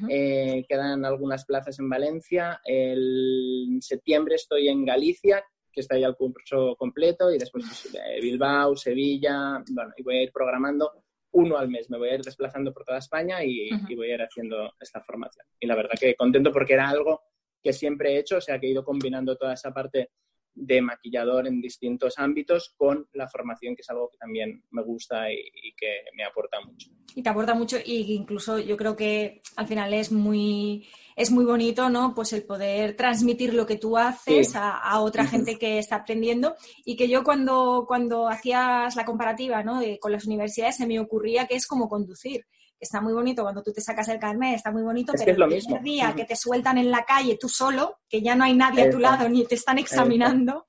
eh, 0.10 0.66
quedan 0.68 1.06
algunas 1.06 1.46
plazas 1.46 1.78
en 1.80 1.90
Valencia, 1.90 2.60
el 2.66 3.78
septiembre 3.82 4.36
estoy 4.36 4.68
en 4.68 4.84
Galicia, 4.84 5.44
que 5.72 5.82
está 5.82 5.98
ya 5.98 6.08
el 6.08 6.16
curso 6.16 6.76
completo, 6.78 7.32
y 7.32 7.38
después 7.38 7.66
pues, 7.66 7.96
eh, 7.96 8.20
Bilbao, 8.22 8.76
Sevilla, 8.76 9.64
bueno, 9.70 9.94
y 9.98 10.04
voy 10.04 10.18
a 10.18 10.24
ir 10.24 10.32
programando 10.32 11.04
uno 11.32 11.58
al 11.58 11.70
mes. 11.70 11.90
Me 11.90 11.98
voy 11.98 12.10
a 12.10 12.16
ir 12.16 12.22
desplazando 12.22 12.74
por 12.74 12.86
toda 12.86 12.98
España 12.98 13.44
y, 13.44 13.70
y, 13.90 13.96
voy 13.96 14.10
a 14.10 14.16
ir 14.16 14.22
haciendo 14.22 14.72
esta 14.80 15.02
formación. 15.02 15.46
Y 15.60 15.68
la 15.68 15.76
verdad 15.76 15.96
que 16.00 16.16
contento 16.16 16.52
porque 16.52 16.74
era 16.74 16.90
algo 16.90 17.24
que 17.62 17.74
siempre 17.74 18.14
he 18.14 18.20
hecho, 18.20 18.38
o 18.38 18.42
sea 18.42 18.58
que 18.58 18.68
he 18.68 18.72
ido 18.72 18.86
combinando 18.86 19.36
toda 19.36 19.54
esa 19.54 19.74
parte 19.74 20.12
de 20.56 20.82
maquillador 20.82 21.48
en 21.48 21.62
distintos 21.62 22.18
ámbitos 22.18 22.74
con 22.78 23.08
la 23.14 23.28
formación, 23.28 23.76
que 23.76 23.82
es 23.82 23.90
algo 23.90 24.10
que 24.10 24.18
también 24.18 24.64
me 24.72 24.82
gusta 24.82 25.32
y, 25.32 25.74
que 25.78 26.06
me 26.16 26.24
aporta 26.24 26.62
mucho. 26.62 26.90
Y 27.14 27.22
te 27.22 27.30
aporta 27.30 27.54
mucho 27.54 27.78
y 27.84 28.14
incluso 28.14 28.58
yo 28.60 28.78
creo 28.78 28.96
que 28.96 29.42
al 29.58 29.68
final 29.68 29.94
es 29.94 30.12
muy, 30.12 30.88
es 31.16 31.32
muy 31.32 31.46
bonito, 31.46 31.90
¿no? 31.90 32.14
Pues 32.16 32.34
el 32.34 32.44
poder 32.44 32.96
transmitir 32.96 33.54
lo 33.54 33.66
que 33.66 33.78
tú 33.78 33.98
haces 33.98 34.56
a, 34.56 35.00
otra 35.02 35.28
gente 35.28 35.58
que 35.58 35.78
está 35.78 35.98
aprendiendo 35.98 36.56
y 36.86 36.96
que 36.96 37.10
yo 37.10 37.24
cuando, 37.24 37.86
cuando 37.88 38.28
hacías 38.28 38.96
la 38.96 39.06
comparativa, 39.06 39.64
¿no? 39.64 39.82
con 40.00 40.12
las 40.12 40.26
universidades 40.26 40.78
se 40.78 40.88
me 40.88 41.00
ocurría 41.00 41.48
que 41.48 41.56
es 41.56 41.68
como 41.68 41.90
conducir 41.90 42.46
está 42.80 43.02
muy 43.02 43.14
bonito 43.14 43.44
cuando 43.44 43.64
tú 43.64 43.72
te 43.72 43.82
sacas 43.82 44.08
el 44.10 44.20
carnet, 44.20 44.56
está 44.56 44.72
muy 44.72 44.84
bonito, 44.84 45.14
pero 45.18 45.46
el 45.46 45.84
día 45.84 46.14
que 46.16 46.26
te 46.26 46.36
sueltan 46.36 46.78
en 46.78 46.92
la 46.92 47.04
calle 47.06 47.38
tú 47.40 47.50
solo, 47.50 48.00
que 48.08 48.22
ya 48.22 48.36
no 48.36 48.44
hay 48.44 48.56
nadie 48.56 48.84
a 48.84 48.90
tu 48.90 49.00
lado 49.00 49.28
ni 49.30 49.46
te 49.46 49.56
están 49.56 49.78
examinando, 49.78 50.68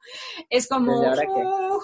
es 0.48 0.68
como 0.68 1.00
uh, 1.00 1.80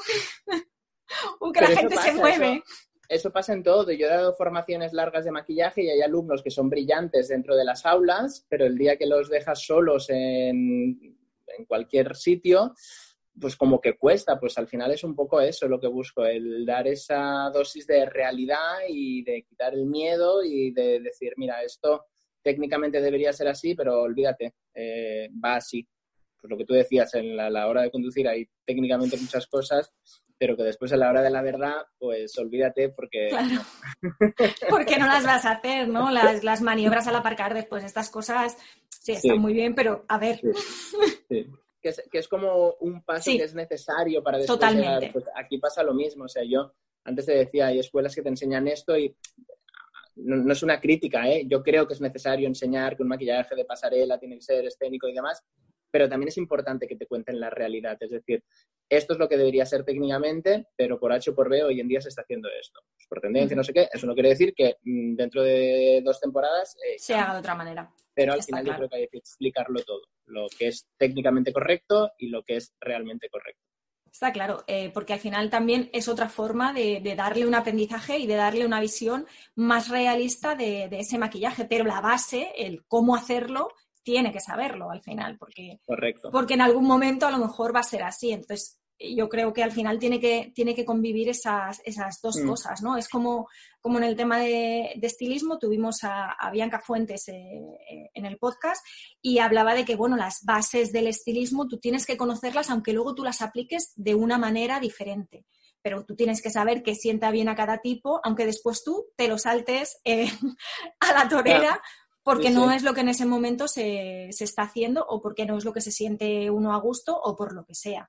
uh, 1.40 1.52
que 1.52 1.60
la 1.60 1.68
gente 1.68 1.96
se 1.96 2.12
mueve. 2.12 2.62
Eso, 3.08 3.30
pasa 3.30 3.52
en 3.52 3.62
todo. 3.62 3.92
Yo 3.92 4.06
he 4.06 4.10
dado 4.10 4.34
formaciones 4.34 4.94
largas 4.94 5.26
de 5.26 5.32
maquillaje 5.32 5.82
y 5.82 5.90
hay 5.90 6.00
alumnos 6.00 6.42
que 6.42 6.50
son 6.50 6.70
brillantes 6.70 7.28
dentro 7.28 7.54
de 7.54 7.64
las 7.64 7.84
aulas, 7.84 8.46
pero 8.48 8.64
el 8.64 8.78
día 8.78 8.96
que 8.96 9.06
los 9.06 9.28
dejas 9.28 9.62
solos 9.66 10.08
en, 10.08 11.18
en 11.58 11.64
cualquier 11.66 12.16
sitio, 12.16 12.74
pues 13.41 13.57
como 13.57 13.80
que 13.80 13.97
cuesta, 13.97 14.39
pues 14.39 14.59
al 14.59 14.68
final 14.68 14.93
es 14.93 15.05
un 15.05 15.14
poco 15.14 15.41
eso 15.41 15.66
lo 15.66 15.80
que 15.80 15.87
busco, 15.87 16.24
el 16.24 16.66
dar 16.66 16.87
esa 16.87 17.51
dosis 17.53 17.87
de 17.87 18.05
realidad 18.07 18.80
y 18.89 19.22
de 19.24 19.43
quitar 19.43 19.74
el 19.74 19.87
miedo 19.87 20.45
y 20.45 20.70
de 20.72 21.01
decir, 21.01 21.33
mira, 21.37 21.62
esto 21.62 22.07
técnicamente 22.43 23.01
debería 23.01 23.33
ser 23.33 23.49
así, 23.49 23.74
pero 23.74 24.03
olvídate, 24.03 24.55
eh, 24.74 25.28
va 25.43 25.57
así. 25.57 25.87
Pues 26.41 26.51
lo 26.51 26.59
que 26.59 26.64
tú 26.64 26.74
decías, 26.74 27.14
en 27.14 27.37
la, 27.37 27.68
hora 27.68 27.83
de 27.83 27.91
conducir 27.91 28.26
hay 28.28 28.49
técnicamente 28.66 29.16
muchas 29.16 29.47
cosas, 29.47 29.93
pero 30.37 30.57
que 30.57 30.64
después 30.64 30.93
a 30.93 30.97
la 30.97 31.09
hora 31.09 31.22
de 31.22 31.30
la 31.30 31.41
verdad, 31.41 31.83
pues 31.99 32.37
olvídate 32.37 32.91
porque... 32.91 33.28
Claro. 33.30 33.62
porque 34.68 34.99
no 34.99 35.07
las 35.07 35.24
vas 35.24 35.45
a 35.45 35.53
hacer, 35.53 35.89
¿no? 35.89 36.11
Las, 36.11 36.43
las 36.43 36.61
maniobras 36.61 37.07
al 37.07 37.16
aparcar 37.16 37.55
después, 37.55 37.85
estas 37.85 38.11
cosas, 38.11 38.59
sí, 38.91 39.12
están 39.12 39.39
muy 39.39 39.53
bien, 39.53 39.74
pero 39.74 40.05
a 40.09 40.18
ver. 40.18 40.41
Sí 41.28 41.47
que 41.83 42.18
es, 42.18 42.28
como 42.28 42.74
un 42.80 43.03
paso 43.03 43.30
que 43.33 43.43
es 43.43 43.55
necesario 43.55 44.22
para 44.22 44.39
después 44.39 44.59
Totalmente. 44.59 45.11
Pues 45.12 45.24
aquí 45.35 45.59
pasa 45.59 45.83
lo 45.83 45.93
mismo. 45.93 46.24
O 46.24 46.28
sea, 46.28 46.45
yo 46.45 46.72
antes 47.05 47.26
te 47.26 47.33
decía, 47.33 47.66
hay 47.66 47.80
escuelas 47.80 48.14
que 48.14 48.22
te 48.22 48.28
enseñan 48.28 48.68
esto 48.68 48.97
y 48.97 49.14
no, 50.16 50.53
es 50.53 50.62
una 50.62 50.80
crítica, 50.80 51.28
¿eh? 51.28 51.45
Yo 51.47 51.62
creo 51.62 51.87
que 51.87 51.95
es 51.95 52.01
necesario 52.01 52.47
enseñar 52.47 52.97
que 52.97 53.03
un 53.03 53.09
maquillaje 53.09 53.57
de 53.57 53.64
pasarela 53.64 54.18
tiene 54.18 54.37
que 54.37 54.43
ser 54.43 54.64
escénico 54.64 55.09
y 55.09 55.14
demás, 55.14 55.43
pero 55.93 56.09
también 56.09 56.28
es 56.28 56.38
importante 56.38 56.88
que 56.88 56.97
te 56.97 57.07
cuenten 57.07 57.38
la 57.38 57.51
realidad. 57.51 57.97
Es 58.01 58.11
decir, 58.11 58.43
esto 58.88 59.12
es 59.12 59.18
lo 59.18 59.28
que 59.28 59.36
debería 59.36 59.66
ser 59.66 59.84
técnicamente, 59.84 60.68
pero 60.74 60.99
por 60.99 61.12
H 61.12 61.30
o 61.30 61.34
por 61.34 61.51
B 61.51 61.62
hoy 61.62 61.80
en 61.80 61.86
día 61.86 62.01
se 62.01 62.09
está 62.09 62.22
haciendo 62.22 62.49
esto. 62.59 62.80
Pues 62.97 63.07
por 63.09 63.20
tendencia, 63.20 63.55
no 63.55 63.62
sé 63.62 63.74
qué. 63.74 63.88
Eso 63.93 64.07
no 64.07 64.14
quiere 64.14 64.30
decir 64.30 64.55
que 64.57 64.76
mm, 64.82 65.14
dentro 65.14 65.43
de 65.43 66.01
dos 66.03 66.18
temporadas... 66.18 66.74
Eh, 66.76 66.99
se 66.99 67.14
haga 67.14 67.34
de 67.34 67.40
otra 67.40 67.55
manera. 67.55 67.93
Pero 68.14 68.32
al 68.32 68.43
final 68.43 68.64
yo 68.64 68.74
creo 68.74 68.88
que 68.88 68.97
hay 68.97 69.09
que 69.09 69.18
explicarlo 69.18 69.80
todo, 69.82 70.03
lo 70.26 70.47
que 70.59 70.68
es 70.68 70.88
técnicamente 70.97 71.53
correcto 71.53 72.12
y 72.18 72.28
lo 72.28 72.43
que 72.43 72.57
es 72.57 72.74
realmente 72.80 73.28
correcto. 73.28 73.62
Está 74.11 74.30
claro, 74.30 74.64
eh, 74.66 74.90
porque 74.93 75.14
al 75.14 75.20
final 75.20 75.49
también 75.49 75.88
es 75.95 76.07
otra 76.07 76.28
forma 76.28 76.74
de, 76.74 77.01
darle 77.16 77.47
un 77.47 77.55
aprendizaje 77.55 78.18
y 78.18 78.26
de 78.26 78.34
darle 78.34 78.66
una 78.66 78.80
visión 78.80 79.26
más 79.55 79.88
realista 79.88 80.55
de, 80.55 80.88
de, 80.90 80.99
ese 80.99 81.16
maquillaje, 81.16 81.64
pero 81.64 81.84
la 81.84 82.03
base, 82.03 82.53
el 82.59 82.84
cómo 82.84 83.16
hacerlo, 83.16 83.70
tiene 84.03 84.32
que 84.32 84.40
saberlo 84.40 84.90
al 84.90 85.03
final, 85.03 85.36
porque, 85.38 85.80
Correcto. 85.86 86.30
porque 86.30 86.55
en 86.55 86.62
algún 86.62 86.84
momento 86.84 87.26
a 87.26 87.30
lo 87.30 87.38
mejor 87.38 87.74
va 87.74 87.80
a 87.80 87.84
ser 87.84 88.03
así. 88.03 88.32
Entonces, 88.32 88.82
yo 88.98 89.28
creo 89.28 89.53
que 89.53 89.62
al 89.62 89.72
final 89.72 89.98
tiene 89.98 90.20
que, 90.20 90.53
tiene 90.55 90.74
que 90.74 90.84
convivir 90.84 91.28
esas, 91.28 91.80
esas 91.84 92.20
dos 92.22 92.36
mm. 92.36 92.48
cosas, 92.48 92.82
¿no? 92.82 92.96
Es 92.96 93.09
como, 93.09 93.48
como 93.80 93.98
en 93.98 94.05
el 94.05 94.16
tema 94.16 94.38
de, 94.38 94.92
estilismo, 95.03 95.59
tuvimos 95.59 95.98
a, 96.03 96.36
Bianca 96.53 96.80
Fuentes 96.80 97.28
eh, 97.28 97.32
eh, 97.34 98.11
en 98.14 98.26
el 98.26 98.38
podcast 98.38 98.84
y 99.20 99.38
hablaba 99.38 99.74
de 99.74 99.84
que, 99.84 99.96
bueno, 99.96 100.16
las 100.16 100.42
bases 100.44 100.92
del 100.92 101.07
estilismo 101.07 101.66
tú 101.66 101.78
tienes 101.78 102.07
que 102.07 102.16
conocerlas 102.16 102.70
aunque 102.70 102.92
luego 102.92 103.14
tú 103.14 103.24
las 103.24 103.42
apliques 103.42 103.92
de 103.96 104.14
una 104.14 104.38
manera 104.38 104.80
diferente. 104.80 105.46
Pero 105.82 106.05
tú 106.05 106.14
tienes 106.14 106.40
que 106.40 106.50
saber 106.50 106.84
qué 106.84 106.94
sienta 106.94 107.32
bien 107.32 107.48
a 107.48 107.57
cada 107.57 107.78
tipo, 107.78 108.20
aunque 108.22 108.46
después 108.46 108.84
tú 108.84 109.07
te 109.16 109.26
lo 109.26 109.36
saltes 109.36 110.00
eh, 110.05 110.30
a 111.00 111.12
la 111.12 111.28
torera. 111.28 111.82
Porque 112.22 112.50
no 112.50 112.70
es 112.70 112.82
lo 112.82 112.94
que 112.94 113.00
en 113.00 113.08
ese 113.08 113.26
momento 113.26 113.68
se, 113.68 114.28
se, 114.30 114.44
está 114.44 114.62
haciendo 114.62 115.04
o 115.06 115.20
porque 115.20 115.44
no 115.44 115.58
es 115.58 115.64
lo 115.64 115.72
que 115.72 115.80
se 115.80 115.90
siente 115.90 116.50
uno 116.50 116.72
a 116.72 116.78
gusto 116.78 117.18
o 117.20 117.36
por 117.36 117.52
lo 117.52 117.64
que 117.64 117.74
sea 117.74 118.08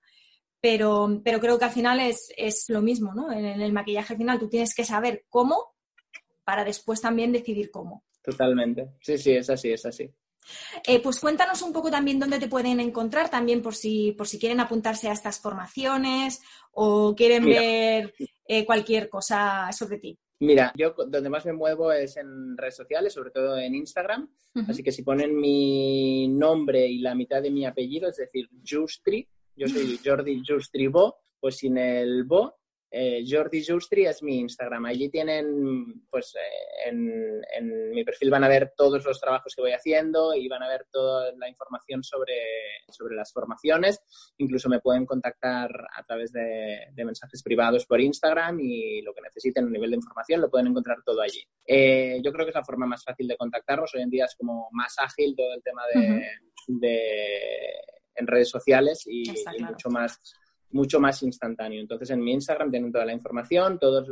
pero, 0.63 1.19
pero 1.25 1.41
creo 1.41 1.59
que 1.59 1.65
al 1.65 1.71
final 1.71 1.99
es, 1.99 2.31
es 2.37 2.69
lo 2.69 2.81
mismo, 2.81 3.13
¿no? 3.13 3.33
En, 3.33 3.43
el 3.43 3.73
maquillaje 3.73 4.15
final 4.15 4.39
tú 4.39 4.47
tienes 4.47 4.73
que 4.73 4.85
saber 4.85 5.25
cómo 5.27 5.75
para 6.45 6.63
después 6.63 7.01
también 7.01 7.33
decidir 7.33 7.69
cómo. 7.69 8.05
Totalmente. 8.23 8.91
Sí, 9.01 9.17
sí, 9.17 9.33
es 9.33 9.49
así, 9.49 9.73
es 9.73 9.85
así. 9.85 10.09
Eh, 10.87 11.01
pues 11.01 11.19
cuéntanos 11.19 11.61
un 11.63 11.73
poco 11.73 11.91
también 11.91 12.17
dónde 12.17 12.39
te 12.39 12.47
pueden 12.47 12.79
encontrar, 12.79 13.29
también 13.29 13.61
por 13.61 13.75
si, 13.75 14.13
por 14.13 14.25
si 14.25 14.39
quieren 14.39 14.61
apuntarse 14.61 15.09
a 15.09 15.11
estas 15.11 15.37
formaciones 15.37 16.41
o 16.71 17.13
quieren 17.13 17.43
ver 17.43 18.13
eh, 18.47 18.65
cualquier 18.65 19.09
cosa 19.09 19.69
sobre 19.73 19.97
ti. 19.97 20.17
Mira, 20.43 20.73
yo 20.75 20.93
donde 21.07 21.29
más 21.29 21.45
me 21.45 21.53
muevo 21.53 21.91
es 21.91 22.17
en 22.17 22.57
redes 22.57 22.75
sociales, 22.75 23.13
sobre 23.13 23.31
todo 23.31 23.57
en 23.57 23.75
Instagram. 23.75 24.29
Así 24.67 24.83
que 24.83 24.91
si 24.91 25.01
ponen 25.01 25.39
mi 25.39 26.27
nombre 26.27 26.85
y 26.85 26.99
la 26.99 27.15
mitad 27.15 27.41
de 27.41 27.49
mi 27.49 27.65
apellido, 27.65 28.09
es 28.09 28.17
decir, 28.17 28.49
Justri, 28.67 29.27
yo 29.55 29.67
soy 29.67 29.97
Jordi 30.05 30.43
Justribó, 30.45 31.17
pues 31.39 31.57
sin 31.57 31.77
el 31.77 32.25
Bo, 32.25 32.57
eh, 32.95 33.25
Jordi 33.27 33.65
Justri 33.65 34.05
es 34.05 34.21
mi 34.21 34.37
Instagram. 34.37 34.85
Allí 34.85 35.09
tienen, 35.09 36.05
pues 36.11 36.35
eh, 36.35 36.89
en, 36.89 37.89
mi 37.89 38.03
perfil 38.03 38.29
van 38.29 38.43
a 38.43 38.47
ver 38.47 38.73
todos 38.77 39.03
los 39.03 39.19
trabajos 39.19 39.55
que 39.55 39.63
voy 39.63 39.71
haciendo 39.71 40.35
y 40.35 40.47
van 40.47 40.61
a 40.61 40.67
ver 40.67 40.85
toda 40.91 41.31
la 41.33 41.49
información 41.49 42.03
sobre, 42.03 42.35
sobre 42.89 43.15
las 43.15 43.33
formaciones. 43.33 43.99
Incluso 44.37 44.69
me 44.69 44.79
pueden 44.79 45.07
contactar 45.07 45.71
a 45.91 46.03
través 46.03 46.31
de, 46.33 46.91
mensajes 46.97 47.41
privados 47.41 47.87
por 47.87 47.99
Instagram 47.99 48.59
y 48.59 49.01
lo 49.01 49.11
que 49.13 49.21
necesiten 49.21 49.65
a 49.65 49.69
nivel 49.69 49.89
de 49.89 49.97
información 49.97 50.39
lo 50.39 50.51
pueden 50.51 50.67
encontrar 50.67 50.97
todo 51.03 51.21
allí. 51.21 51.41
Eh, 51.65 52.21
yo 52.23 52.31
creo 52.31 52.45
que 52.45 52.51
es 52.51 52.55
la 52.55 52.63
forma 52.63 52.85
más 52.85 53.03
fácil 53.03 53.27
de 53.27 53.37
contactarlos. 53.37 53.93
Hoy 53.95 54.03
en 54.03 54.11
día 54.11 54.25
es 54.25 54.35
como 54.35 54.69
más 54.71 54.95
ágil 54.99 55.35
todo 55.35 55.51
el 55.51 55.63
tema 55.63 55.81
de 56.67 57.01
en 58.15 58.27
redes 58.27 58.49
sociales 58.49 59.03
y, 59.07 59.23
mucho 59.59 59.89
más 59.89 60.19
mucho 60.73 60.99
más 60.99 61.23
instantáneo. 61.23 61.79
Entonces 61.79 62.09
en 62.09 62.21
mi 62.21 62.33
Instagram 62.33 62.71
tienen 62.71 62.91
toda 62.91 63.05
la 63.05 63.13
información, 63.13 63.79
todos 63.79 64.07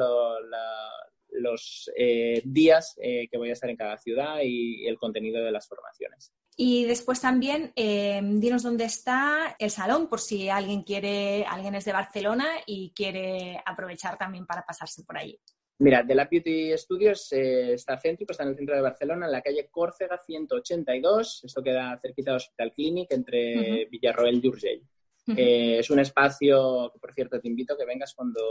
los 1.31 1.91
eh, 1.97 2.41
días 2.45 2.95
eh, 3.01 3.27
que 3.29 3.37
voy 3.37 3.49
a 3.49 3.53
estar 3.53 3.69
en 3.69 3.75
cada 3.75 3.97
ciudad 3.97 4.39
y 4.43 4.87
el 4.87 4.97
contenido 4.97 5.43
de 5.43 5.51
las 5.51 5.67
formaciones. 5.67 6.31
Y 6.55 6.85
después 6.85 7.21
también 7.21 7.71
eh, 7.75 8.21
dinos 8.23 8.63
dónde 8.63 8.85
está 8.85 9.55
el 9.57 9.71
salón 9.71 10.07
por 10.07 10.19
si 10.19 10.49
alguien 10.49 10.83
quiere, 10.83 11.45
alguien 11.45 11.75
es 11.75 11.85
de 11.85 11.93
Barcelona 11.93 12.47
y 12.65 12.91
quiere 12.95 13.61
aprovechar 13.65 14.17
también 14.17 14.45
para 14.45 14.63
pasarse 14.63 15.03
por 15.03 15.17
allí. 15.17 15.39
Mira, 15.79 16.05
The 16.05 16.13
Lab 16.13 16.29
Beauty 16.29 16.77
Studios 16.77 17.33
está 17.33 17.97
céntrico, 17.97 18.33
está 18.33 18.43
en 18.43 18.49
el 18.49 18.55
centro 18.55 18.75
de 18.75 18.81
Barcelona, 18.81 19.25
en 19.25 19.31
la 19.31 19.41
calle 19.41 19.67
Córcega 19.71 20.19
182. 20.19 21.41
Esto 21.43 21.63
queda 21.63 21.97
cerquita 21.99 22.31
del 22.31 22.37
Hospital 22.37 22.71
Clinic 22.71 23.11
entre 23.11 23.85
Villarroel 23.85 24.39
y 24.43 24.47
Urgell. 24.47 24.83
Eh, 25.27 25.77
es 25.79 25.89
un 25.89 25.99
espacio, 25.99 26.91
por 26.99 27.13
cierto, 27.13 27.39
te 27.39 27.47
invito 27.47 27.73
a 27.73 27.77
que 27.77 27.85
vengas 27.85 28.13
cuando, 28.13 28.41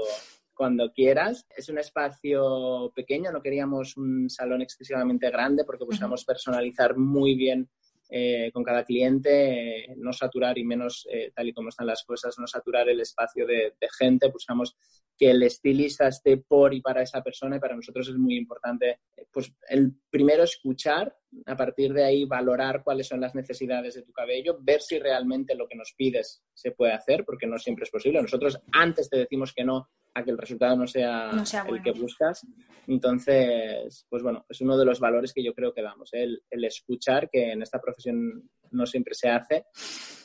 cuando 0.55 0.93
quieras. 0.93 1.47
Es 1.57 1.68
un 1.68 1.79
espacio 1.79 2.93
pequeño, 2.95 3.33
no 3.33 3.43
queríamos 3.43 3.97
un 3.97 4.31
salón 4.31 4.62
excesivamente 4.62 5.31
grande 5.31 5.64
porque 5.64 5.85
buscamos 5.85 6.25
personalizar 6.25 6.97
muy 6.97 7.35
bien 7.35 7.68
eh, 8.13 8.51
con 8.53 8.65
cada 8.65 8.85
cliente, 8.85 9.95
no 9.97 10.13
saturar 10.13 10.59
y 10.59 10.65
menos 10.65 11.07
eh, 11.11 11.31
tal 11.33 11.49
y 11.49 11.53
como 11.53 11.69
están 11.69 11.87
las 11.87 12.03
cosas, 12.05 12.35
no 12.39 12.47
saturar 12.47 12.89
el 12.89 13.01
espacio 13.01 13.47
de, 13.47 13.73
gente. 13.99 14.31
Buscamos 14.31 14.77
que 15.17 15.31
el 15.31 15.43
estilista 15.43 16.09
esté 16.09 16.39
por 16.39 16.75
y 16.75 16.81
para 16.81 17.03
esa 17.03 17.23
persona 17.23 17.57
y 17.57 17.61
para 17.61 17.77
nosotros 17.77 18.09
es 18.09 18.17
muy 18.17 18.37
importante, 18.37 19.01
pues 19.31 19.53
el 19.69 19.93
primero 20.11 20.43
escuchar, 20.43 21.15
a 21.47 21.57
partir 21.57 21.93
de 21.93 22.05
ahí 22.05 22.25
valorar 22.25 22.83
cuáles 22.83 23.07
son 23.07 23.21
las 23.21 23.35
necesidades 23.35 23.95
de 23.95 24.03
tu 24.03 24.13
cabello, 24.13 24.59
ver 24.61 24.81
si 24.81 24.99
realmente 24.99 25.55
lo 25.55 25.69
que 25.69 25.77
nos 25.77 25.95
pides 25.97 26.43
se 26.53 26.73
puede 26.73 26.93
hacer, 26.93 27.25
porque 27.25 27.47
no 27.47 27.59
siempre 27.59 27.85
es 27.85 27.91
posible. 27.91 28.21
Nosotros 28.21 28.61
antes 28.73 29.09
te 29.09 29.19
decimos 29.19 29.53
que 29.55 29.65
no 29.65 29.89
a 30.15 30.25
que 30.25 30.31
el 30.31 30.39
resultado 30.39 30.77
no 30.77 30.87
sea, 30.87 31.31
el 31.69 31.83
que 31.83 31.93
buscas. 31.93 32.47
Entonces, 32.87 34.07
pues 34.09 34.23
bueno, 34.23 34.45
es 34.49 34.61
uno 34.61 34.77
de 34.77 34.85
los 34.85 34.99
valores 35.01 35.33
que 35.33 35.45
yo 35.45 35.55
creo 35.55 35.73
que 35.73 35.83
damos, 35.83 36.13
¿eh? 36.13 36.27
el, 36.51 36.65
escuchar, 36.65 37.29
que 37.31 37.53
en 37.53 37.63
esta 37.63 37.81
profesión 37.81 38.51
no 38.73 38.87
siempre 38.87 39.15
se 39.15 39.29
hace, 39.29 39.67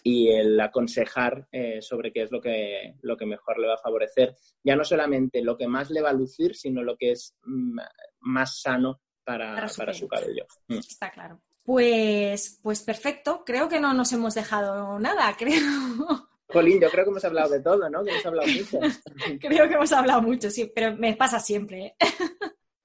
y 0.03 0.29
el 0.29 0.59
aconsejar 0.59 1.47
eh, 1.51 1.81
sobre 1.81 2.11
qué 2.11 2.23
es 2.23 2.31
lo 2.31 2.41
que, 2.41 2.95
lo 3.01 3.17
que 3.17 3.25
mejor 3.25 3.59
le 3.59 3.67
va 3.67 3.75
a 3.75 3.81
favorecer, 3.83 4.35
ya 4.63 4.75
no 4.75 4.83
solamente 4.83 5.41
lo 5.43 5.57
que 5.57 5.67
más 5.67 5.89
le 5.91 6.01
va 6.01 6.09
a 6.09 6.13
lucir, 6.13 6.55
sino 6.55 6.83
lo 6.83 6.95
que 6.97 7.11
es 7.11 7.35
mm, 7.43 7.79
más 8.21 8.61
sano 8.61 9.01
para, 9.23 9.67
su, 9.67 10.07
cabello. 10.07 10.45
Mm. 10.67 10.77
Está 10.77 11.11
claro. 11.11 11.41
Pues, 11.63 12.59
pues 12.61 12.83
perfecto, 12.83 13.43
creo 13.43 13.67
que 13.67 13.79
no 13.79 13.93
nos 13.93 14.13
hemos 14.13 14.35
dejado 14.35 14.99
nada, 14.99 15.35
creo. 15.37 16.29
Jolín, 16.47 16.79
yo 16.79 16.89
creo 16.89 17.03
que 17.05 17.09
hemos 17.11 17.25
hablado 17.25 17.49
de 17.49 17.61
todo, 17.61 17.89
¿no? 17.89 18.03
Que 18.03 18.11
hemos 18.11 18.25
hablado 18.25 18.47
mucho. 18.47 18.79
creo 19.39 19.67
que 19.67 19.73
hemos 19.73 19.91
hablado 19.91 20.21
mucho, 20.21 20.49
sí, 20.49 20.71
pero 20.73 20.95
me 20.95 21.15
pasa 21.15 21.39
siempre. 21.39 21.85
¿eh? 21.85 21.95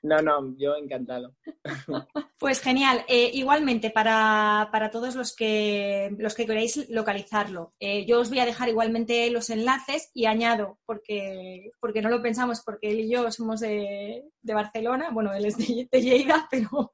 No, 0.02 0.22
no, 0.22 0.54
yo 0.56 0.76
encantado. 0.76 1.34
Pues 2.38 2.62
genial. 2.62 3.04
Eh, 3.06 3.30
igualmente, 3.34 3.90
para, 3.90 4.70
todos 4.90 5.14
los 5.14 5.36
que, 5.36 6.10
los 6.18 6.34
que 6.34 6.46
queráis 6.46 6.88
localizarlo, 6.88 7.74
eh, 7.78 8.06
yo 8.06 8.20
os 8.20 8.30
voy 8.30 8.38
a 8.38 8.46
dejar 8.46 8.70
igualmente 8.70 9.30
los 9.30 9.50
enlaces 9.50 10.10
y 10.14 10.24
añado, 10.24 10.78
porque, 10.86 11.72
porque 11.80 12.00
no 12.00 12.08
lo 12.08 12.22
pensamos, 12.22 12.62
porque 12.64 12.90
él 12.92 13.00
y 13.00 13.10
yo 13.10 13.30
somos 13.30 13.60
de, 13.60 14.24
Barcelona, 14.42 15.10
bueno, 15.12 15.34
él 15.34 15.44
es 15.44 15.58
de, 15.58 15.86
Lleida, 16.00 16.48
pero, 16.50 16.92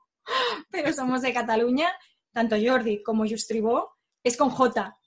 pero 0.69 0.93
somos 0.93 1.23
de 1.23 1.33
Cataluña, 1.33 1.93
tanto 2.33 2.57
Jordi 2.61 3.05
como 3.05 3.25
Justribó, 3.25 3.95
es 4.25 4.37
con 4.37 4.51
J, 4.51 4.99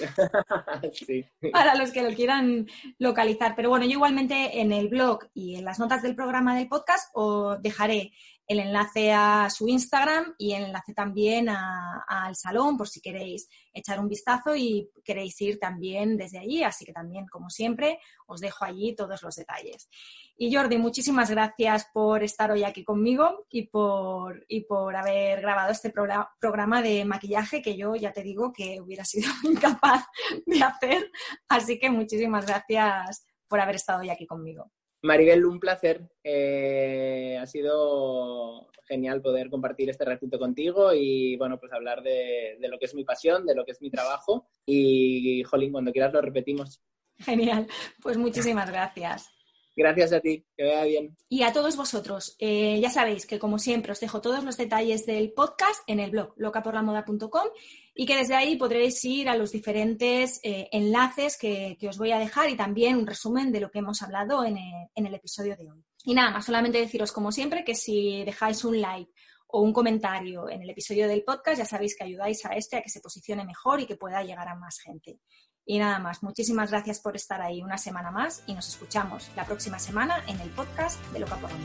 para 1.52 1.74
los 1.74 1.90
que 1.90 2.02
lo 2.02 2.14
quieran 2.14 2.66
localizar. 2.98 3.54
Pero 3.56 3.68
bueno, 3.68 3.84
yo 3.84 3.92
igualmente 3.92 4.60
en 4.60 4.72
el 4.72 4.88
blog 4.88 5.28
y 5.34 5.56
en 5.56 5.64
las 5.64 5.78
notas 5.78 6.02
del 6.02 6.14
programa 6.14 6.56
del 6.56 6.68
podcast 6.68 7.10
os 7.14 7.60
dejaré 7.62 8.12
el 8.50 8.58
enlace 8.58 9.12
a 9.12 9.48
su 9.48 9.68
Instagram 9.68 10.34
y 10.36 10.54
el 10.54 10.64
enlace 10.64 10.92
también 10.92 11.48
al 11.48 12.34
salón 12.34 12.76
por 12.76 12.88
si 12.88 13.00
queréis 13.00 13.48
echar 13.72 14.00
un 14.00 14.08
vistazo 14.08 14.56
y 14.56 14.90
queréis 15.04 15.40
ir 15.40 15.60
también 15.60 16.16
desde 16.16 16.40
allí. 16.40 16.64
Así 16.64 16.84
que 16.84 16.92
también, 16.92 17.28
como 17.28 17.48
siempre, 17.48 18.00
os 18.26 18.40
dejo 18.40 18.64
allí 18.64 18.96
todos 18.96 19.22
los 19.22 19.36
detalles. 19.36 19.88
Y 20.36 20.52
Jordi, 20.52 20.78
muchísimas 20.78 21.30
gracias 21.30 21.86
por 21.94 22.24
estar 22.24 22.50
hoy 22.50 22.64
aquí 22.64 22.82
conmigo 22.82 23.46
y 23.50 23.68
por, 23.68 24.44
y 24.48 24.62
por 24.62 24.96
haber 24.96 25.42
grabado 25.42 25.70
este 25.70 25.92
programa 26.40 26.82
de 26.82 27.04
maquillaje 27.04 27.62
que 27.62 27.76
yo 27.76 27.94
ya 27.94 28.12
te 28.12 28.24
digo 28.24 28.52
que 28.52 28.80
hubiera 28.80 29.04
sido 29.04 29.30
incapaz 29.44 30.06
de 30.44 30.60
hacer. 30.60 31.08
Así 31.48 31.78
que 31.78 31.88
muchísimas 31.88 32.46
gracias 32.46 33.24
por 33.46 33.60
haber 33.60 33.76
estado 33.76 34.00
hoy 34.00 34.10
aquí 34.10 34.26
conmigo. 34.26 34.72
Maribel, 35.02 35.44
un 35.46 35.60
placer. 35.60 36.10
Eh, 36.22 37.38
ha 37.40 37.46
sido 37.46 38.70
genial 38.86 39.22
poder 39.22 39.48
compartir 39.48 39.88
este 39.88 40.04
ratito 40.04 40.38
contigo 40.38 40.92
y, 40.92 41.36
bueno, 41.36 41.58
pues 41.58 41.72
hablar 41.72 42.02
de, 42.02 42.58
lo 42.60 42.78
que 42.78 42.86
es 42.86 42.94
mi 42.94 43.04
pasión, 43.04 43.46
de 43.46 43.54
lo 43.54 43.64
que 43.64 43.72
es 43.72 43.80
mi 43.80 43.90
trabajo. 43.90 44.48
Y, 44.66 45.42
Jolín, 45.44 45.72
cuando 45.72 45.92
quieras 45.92 46.12
lo 46.12 46.20
repetimos. 46.20 46.82
Genial. 47.18 47.66
Pues 48.02 48.16
muchísimas 48.16 48.70
gracias. 48.70 49.30
Gracias 49.76 50.12
a 50.12 50.20
ti, 50.20 50.44
que 50.56 50.64
vaya 50.64 50.84
bien. 50.84 51.16
Y 51.28 51.42
a 51.42 51.52
todos 51.52 51.76
vosotros, 51.76 52.36
eh, 52.38 52.78
ya 52.80 52.90
sabéis 52.90 53.24
que 53.24 53.38
como 53.38 53.58
siempre 53.58 53.92
os 53.92 54.00
dejo 54.00 54.20
todos 54.20 54.44
los 54.44 54.56
detalles 54.56 55.06
del 55.06 55.32
podcast 55.32 55.80
en 55.86 56.00
el 56.00 56.10
blog 56.10 56.34
locaporlamoda.com 56.36 57.48
y 57.94 58.06
que 58.06 58.16
desde 58.16 58.34
ahí 58.34 58.56
podréis 58.56 59.04
ir 59.04 59.28
a 59.28 59.36
los 59.36 59.52
diferentes 59.52 60.40
eh, 60.42 60.68
enlaces 60.72 61.36
que, 61.36 61.76
os 61.88 61.98
voy 61.98 62.12
a 62.12 62.18
dejar 62.18 62.48
y 62.48 62.56
también 62.56 62.96
un 62.96 63.06
resumen 63.06 63.52
de 63.52 63.60
lo 63.60 63.70
que 63.70 63.80
hemos 63.80 64.02
hablado 64.02 64.44
en 64.44 64.56
el, 64.94 65.14
episodio 65.14 65.56
de 65.56 65.70
hoy. 65.70 65.84
Y 66.04 66.14
nada 66.14 66.30
más, 66.30 66.46
solamente 66.46 66.78
deciros 66.78 67.12
como 67.12 67.32
siempre 67.32 67.64
que 67.64 67.74
si 67.74 68.24
dejáis 68.24 68.64
un 68.64 68.80
like 68.80 69.10
o 69.48 69.60
un 69.60 69.72
comentario 69.72 70.48
en 70.48 70.62
el 70.62 70.70
episodio 70.70 71.08
del 71.08 71.24
podcast, 71.24 71.58
ya 71.58 71.64
sabéis 71.64 71.96
que 71.96 72.04
ayudáis 72.04 72.44
a 72.46 72.50
este 72.50 72.76
a 72.76 72.82
que 72.82 72.88
se 72.88 73.00
posicione 73.00 73.44
mejor 73.44 73.80
y 73.80 73.86
que 73.86 73.96
pueda 73.96 74.22
llegar 74.22 74.48
a 74.48 74.54
más 74.54 74.78
gente. 74.78 75.18
Y 75.66 75.78
nada 75.78 75.98
más, 75.98 76.22
muchísimas 76.22 76.70
gracias 76.70 77.00
por 77.00 77.16
estar 77.16 77.40
ahí 77.42 77.62
una 77.62 77.78
semana 77.78 78.10
más 78.10 78.42
y 78.46 78.54
nos 78.54 78.68
escuchamos 78.68 79.30
la 79.36 79.44
próxima 79.44 79.78
semana 79.78 80.24
en 80.26 80.40
el 80.40 80.50
podcast 80.50 81.00
de 81.12 81.20
Loca 81.20 81.36
por 81.36 81.50
la 81.50 81.56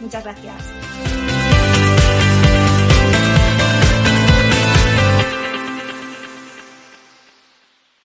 Muchas 0.00 0.24
gracias. 0.24 0.54